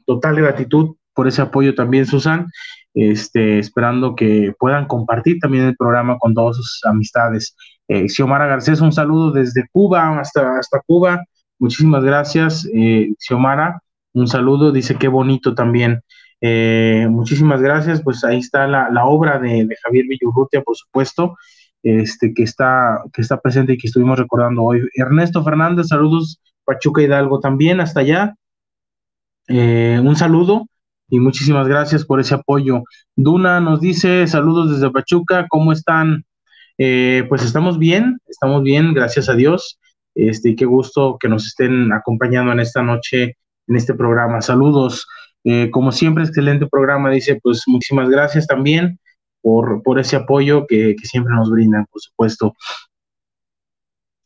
total 0.05 0.35
gratitud 0.35 0.95
por 1.13 1.27
ese 1.27 1.41
apoyo 1.41 1.75
también, 1.75 2.05
Susan. 2.05 2.47
Este, 2.93 3.59
esperando 3.59 4.15
que 4.15 4.53
puedan 4.59 4.85
compartir 4.85 5.39
también 5.39 5.63
el 5.65 5.77
programa 5.77 6.17
con 6.17 6.33
todas 6.33 6.57
sus 6.57 6.81
amistades. 6.83 7.55
Eh, 7.87 8.09
Xiomara 8.09 8.47
Garcés, 8.47 8.81
un 8.81 8.91
saludo 8.91 9.31
desde 9.31 9.67
Cuba 9.71 10.19
hasta, 10.19 10.57
hasta 10.57 10.81
Cuba. 10.85 11.23
Muchísimas 11.59 12.03
gracias, 12.03 12.67
eh, 12.73 13.13
Xiomara. 13.19 13.81
Un 14.13 14.27
saludo, 14.27 14.71
dice 14.71 14.95
qué 14.95 15.07
bonito 15.07 15.55
también. 15.55 16.01
Eh, 16.41 17.07
muchísimas 17.09 17.61
gracias, 17.61 18.01
pues 18.01 18.23
ahí 18.23 18.39
está 18.39 18.67
la, 18.67 18.89
la 18.89 19.05
obra 19.05 19.37
de, 19.37 19.67
Javier 19.83 20.05
Villurrutia, 20.07 20.61
por 20.63 20.75
supuesto, 20.75 21.37
este, 21.83 22.33
que, 22.33 22.43
está, 22.43 23.03
que 23.13 23.21
está 23.21 23.39
presente 23.39 23.73
y 23.73 23.77
que 23.77 23.87
estuvimos 23.87 24.17
recordando 24.17 24.63
hoy. 24.63 24.81
Ernesto 24.95 25.43
Fernández, 25.43 25.87
saludos, 25.87 26.41
Pachuca 26.65 27.01
Hidalgo 27.01 27.39
también, 27.39 27.79
hasta 27.79 27.99
allá. 28.01 28.35
Eh, 29.47 29.99
un 30.03 30.15
saludo 30.15 30.67
y 31.09 31.19
muchísimas 31.19 31.67
gracias 31.67 32.05
por 32.05 32.19
ese 32.19 32.35
apoyo. 32.35 32.83
Duna 33.15 33.59
nos 33.59 33.81
dice, 33.81 34.25
saludos 34.27 34.71
desde 34.71 34.91
Pachuca, 34.91 35.45
¿cómo 35.49 35.71
están? 35.71 36.25
Eh, 36.77 37.25
pues 37.29 37.43
estamos 37.43 37.77
bien, 37.77 38.17
estamos 38.27 38.63
bien, 38.63 38.93
gracias 38.93 39.29
a 39.29 39.35
Dios. 39.35 39.79
Este, 40.15 40.55
qué 40.55 40.65
gusto 40.65 41.17
que 41.19 41.29
nos 41.29 41.45
estén 41.45 41.91
acompañando 41.93 42.51
en 42.51 42.59
esta 42.59 42.81
noche 42.81 43.37
en 43.67 43.75
este 43.75 43.93
programa. 43.93 44.41
Saludos, 44.41 45.07
eh, 45.43 45.69
como 45.71 45.91
siempre, 45.91 46.23
excelente 46.23 46.67
programa, 46.67 47.09
dice, 47.09 47.39
pues 47.41 47.63
muchísimas 47.67 48.09
gracias 48.09 48.47
también 48.47 48.99
por, 49.41 49.81
por 49.83 49.99
ese 49.99 50.15
apoyo 50.15 50.65
que, 50.67 50.95
que 50.95 51.07
siempre 51.07 51.33
nos 51.35 51.49
brindan, 51.49 51.85
por 51.91 52.01
supuesto. 52.01 52.55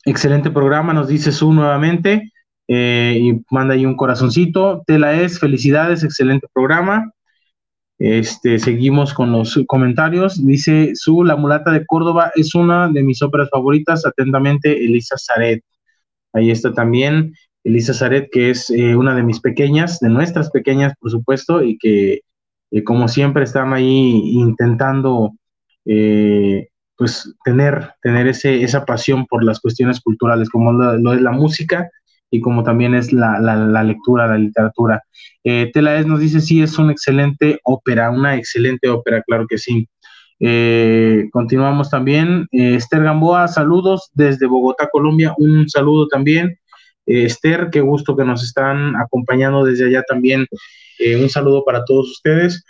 Excelente 0.05 0.51
programa, 0.51 0.93
nos 0.93 1.07
dice 1.07 1.31
Su 1.31 1.51
nuevamente. 1.53 2.31
Eh, 2.67 3.19
y 3.21 3.41
manda 3.49 3.73
ahí 3.73 3.85
un 3.85 3.95
corazoncito. 3.95 4.83
Tela 4.85 5.13
es, 5.19 5.39
felicidades, 5.39 6.03
excelente 6.03 6.47
programa. 6.53 7.11
Este, 7.97 8.59
seguimos 8.59 9.13
con 9.13 9.31
los 9.31 9.59
comentarios. 9.67 10.45
Dice 10.45 10.91
Su, 10.95 11.23
La 11.23 11.35
mulata 11.35 11.71
de 11.71 11.85
Córdoba 11.85 12.31
es 12.35 12.53
una 12.55 12.89
de 12.89 13.03
mis 13.03 13.21
óperas 13.21 13.49
favoritas. 13.51 14.05
Atentamente, 14.05 14.85
Elisa 14.85 15.15
Zaret. 15.17 15.63
Ahí 16.33 16.51
está 16.51 16.73
también 16.73 17.33
Elisa 17.65 17.93
Zaret, 17.93 18.29
que 18.31 18.51
es 18.51 18.69
eh, 18.69 18.95
una 18.95 19.13
de 19.13 19.23
mis 19.23 19.41
pequeñas, 19.41 19.99
de 19.99 20.09
nuestras 20.09 20.49
pequeñas, 20.51 20.93
por 20.97 21.11
supuesto, 21.11 21.61
y 21.61 21.77
que, 21.77 22.21
eh, 22.71 22.83
como 22.85 23.09
siempre, 23.09 23.43
están 23.43 23.73
ahí 23.73 24.21
intentando 24.33 25.33
pues 26.97 27.35
tener, 27.43 27.91
tener 28.01 28.27
ese, 28.27 28.63
esa 28.63 28.85
pasión 28.85 29.25
por 29.25 29.43
las 29.43 29.59
cuestiones 29.59 29.99
culturales, 29.99 30.49
como 30.49 30.71
lo, 30.71 31.13
es 31.13 31.21
la 31.21 31.31
música 31.31 31.89
y 32.31 32.41
como 32.41 32.63
también 32.63 32.95
es 32.95 33.13
la, 33.13 33.39
la, 33.39 33.83
lectura, 33.83 34.27
la 34.27 34.37
literatura. 34.37 35.03
Eh, 35.43 35.71
Telaes 35.73 36.05
nos 36.05 36.19
dice, 36.19 36.41
sí, 36.41 36.61
es 36.61 36.77
una 36.77 36.91
excelente 36.91 37.59
ópera, 37.63 38.09
una 38.09 38.35
excelente 38.35 38.89
ópera, 38.89 39.21
claro 39.23 39.45
que 39.47 39.57
sí. 39.57 39.87
Eh, 40.39 41.29
continuamos 41.31 41.89
también. 41.89 42.47
Eh, 42.51 42.75
Esther 42.75 43.03
Gamboa, 43.03 43.47
saludos 43.47 44.09
desde 44.13 44.47
Bogotá, 44.47 44.89
Colombia. 44.91 45.33
Un 45.37 45.69
saludo 45.69 46.07
también. 46.07 46.57
Eh, 47.05 47.25
Esther, 47.25 47.69
qué 47.71 47.81
gusto 47.81 48.15
que 48.15 48.23
nos 48.23 48.43
están 48.43 48.95
acompañando 48.95 49.63
desde 49.63 49.87
allá 49.87 50.03
también. 50.07 50.47
un 51.21 51.29
saludo 51.29 51.63
para 51.65 51.83
todos 51.83 52.09
ustedes 52.09 52.63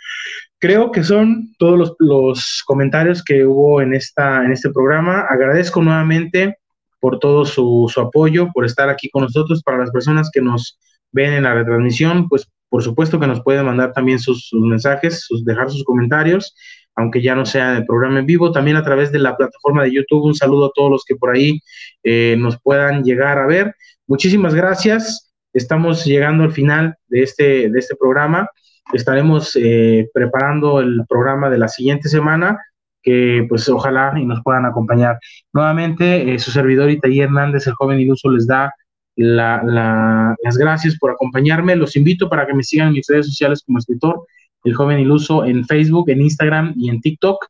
creo 0.58 0.90
que 0.90 1.04
son 1.04 1.54
todos 1.58 1.94
los, 1.98 2.62
comentarios 2.66 3.22
que 3.22 3.46
hubo 3.46 3.80
en, 3.80 3.94
esta, 3.94 4.44
en 4.44 4.52
este 4.52 4.70
programa. 4.70 5.20
Agradezco 5.28 5.82
nuevamente 5.82 6.58
por 7.00 7.18
todo 7.18 7.44
su, 7.44 7.92
apoyo, 7.96 8.48
por 8.52 8.64
estar 8.64 8.88
aquí 8.88 9.08
con 9.10 9.22
nosotros. 9.22 9.62
Para 9.62 9.78
las 9.78 9.90
personas 9.90 10.30
que 10.32 10.40
nos 10.40 10.78
ven 11.12 11.34
en 11.34 11.44
la 11.44 11.54
retransmisión, 11.54 12.28
pues 12.28 12.48
por 12.68 12.82
supuesto 12.82 13.20
que 13.20 13.26
nos 13.26 13.42
pueden 13.42 13.64
mandar 13.64 13.92
también 13.92 14.18
sus, 14.18 14.50
mensajes, 14.52 15.24
sus, 15.24 15.44
dejar 15.44 15.70
sus 15.70 15.84
comentarios, 15.84 16.54
aunque 16.96 17.22
ya 17.22 17.34
no 17.34 17.46
sea 17.46 17.70
en 17.70 17.76
el 17.78 17.86
programa 17.86 18.18
en 18.18 18.26
vivo, 18.26 18.50
también 18.50 18.76
a 18.76 18.82
través 18.82 19.12
de 19.12 19.18
la 19.18 19.36
plataforma 19.36 19.84
de 19.84 19.92
YouTube. 19.92 20.24
Un 20.24 20.34
saludo 20.34 20.66
a 20.66 20.72
todos 20.74 20.90
los 20.90 21.04
que 21.04 21.16
por 21.16 21.34
ahí 21.34 21.60
eh, 22.02 22.36
nos 22.38 22.60
puedan 22.60 23.04
llegar 23.04 23.38
a 23.38 23.46
ver. 23.46 23.74
Muchísimas 24.06 24.54
gracias. 24.54 25.32
Estamos 25.52 26.04
llegando 26.04 26.44
al 26.44 26.52
final 26.52 26.96
de 27.08 27.22
este, 27.22 27.70
de 27.70 27.78
este 27.78 27.94
programa 27.96 28.48
estaremos 28.92 29.56
eh, 29.56 30.08
preparando 30.12 30.80
el 30.80 31.02
programa 31.08 31.50
de 31.50 31.58
la 31.58 31.68
siguiente 31.68 32.08
semana, 32.08 32.58
que 33.02 33.46
pues 33.48 33.68
ojalá 33.68 34.14
y 34.16 34.24
nos 34.24 34.42
puedan 34.42 34.66
acompañar. 34.66 35.18
Nuevamente, 35.52 36.34
eh, 36.34 36.38
su 36.38 36.50
servidor 36.50 36.90
Itaí 36.90 37.20
Hernández, 37.20 37.66
el 37.66 37.74
joven 37.74 38.00
iluso, 38.00 38.30
les 38.30 38.46
da 38.46 38.72
las 39.18 40.58
gracias 40.58 40.98
por 40.98 41.10
acompañarme. 41.10 41.76
Los 41.76 41.96
invito 41.96 42.28
para 42.28 42.46
que 42.46 42.54
me 42.54 42.62
sigan 42.62 42.88
en 42.88 42.94
mis 42.94 43.06
redes 43.08 43.26
sociales 43.26 43.62
como 43.64 43.78
escritor, 43.78 44.26
el 44.66 44.74
joven 44.74 44.98
iluso, 44.98 45.44
en 45.44 45.64
Facebook, 45.64 46.10
en 46.10 46.20
Instagram 46.20 46.74
y 46.76 46.90
en 46.90 47.00
TikTok. 47.00 47.46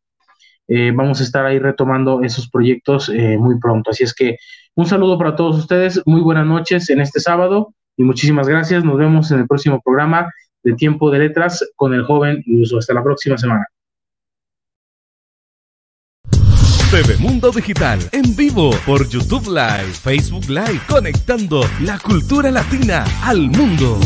Eh, 0.68 0.92
vamos 0.94 1.20
a 1.20 1.24
estar 1.24 1.44
ahí 1.46 1.58
retomando 1.58 2.22
esos 2.22 2.48
proyectos 2.48 3.10
muy 3.38 3.58
pronto. 3.58 3.90
Así 3.90 4.04
es 4.04 4.14
que 4.14 4.36
un 4.74 4.86
saludo 4.86 5.16
para 5.16 5.34
todos 5.34 5.58
ustedes, 5.58 6.02
muy 6.04 6.20
buenas 6.20 6.46
noches 6.46 6.90
en 6.90 7.00
este 7.00 7.18
sábado 7.18 7.72
y 7.96 8.02
muchísimas 8.02 8.46
gracias. 8.46 8.84
Nos 8.84 8.98
vemos 8.98 9.30
en 9.30 9.40
el 9.40 9.46
próximo 9.46 9.80
programa 9.82 10.30
de 10.62 10.74
Tiempo 10.74 11.10
de 11.10 11.20
Letras 11.20 11.64
con 11.76 11.94
el 11.94 12.04
joven 12.04 12.42
Iluso. 12.46 12.78
Hasta 12.78 12.92
la 12.92 13.02
próxima 13.02 13.38
semana. 13.38 13.66
TV 16.90 17.16
Mundo 17.18 17.50
Digital 17.50 17.98
en 18.12 18.36
vivo 18.36 18.70
por 18.86 19.08
YouTube 19.08 19.48
Live, 19.48 19.92
Facebook 19.92 20.48
Live, 20.48 20.80
conectando 20.88 21.62
la 21.80 21.98
cultura 21.98 22.50
latina 22.50 23.04
al 23.22 23.50
mundo. 23.50 23.98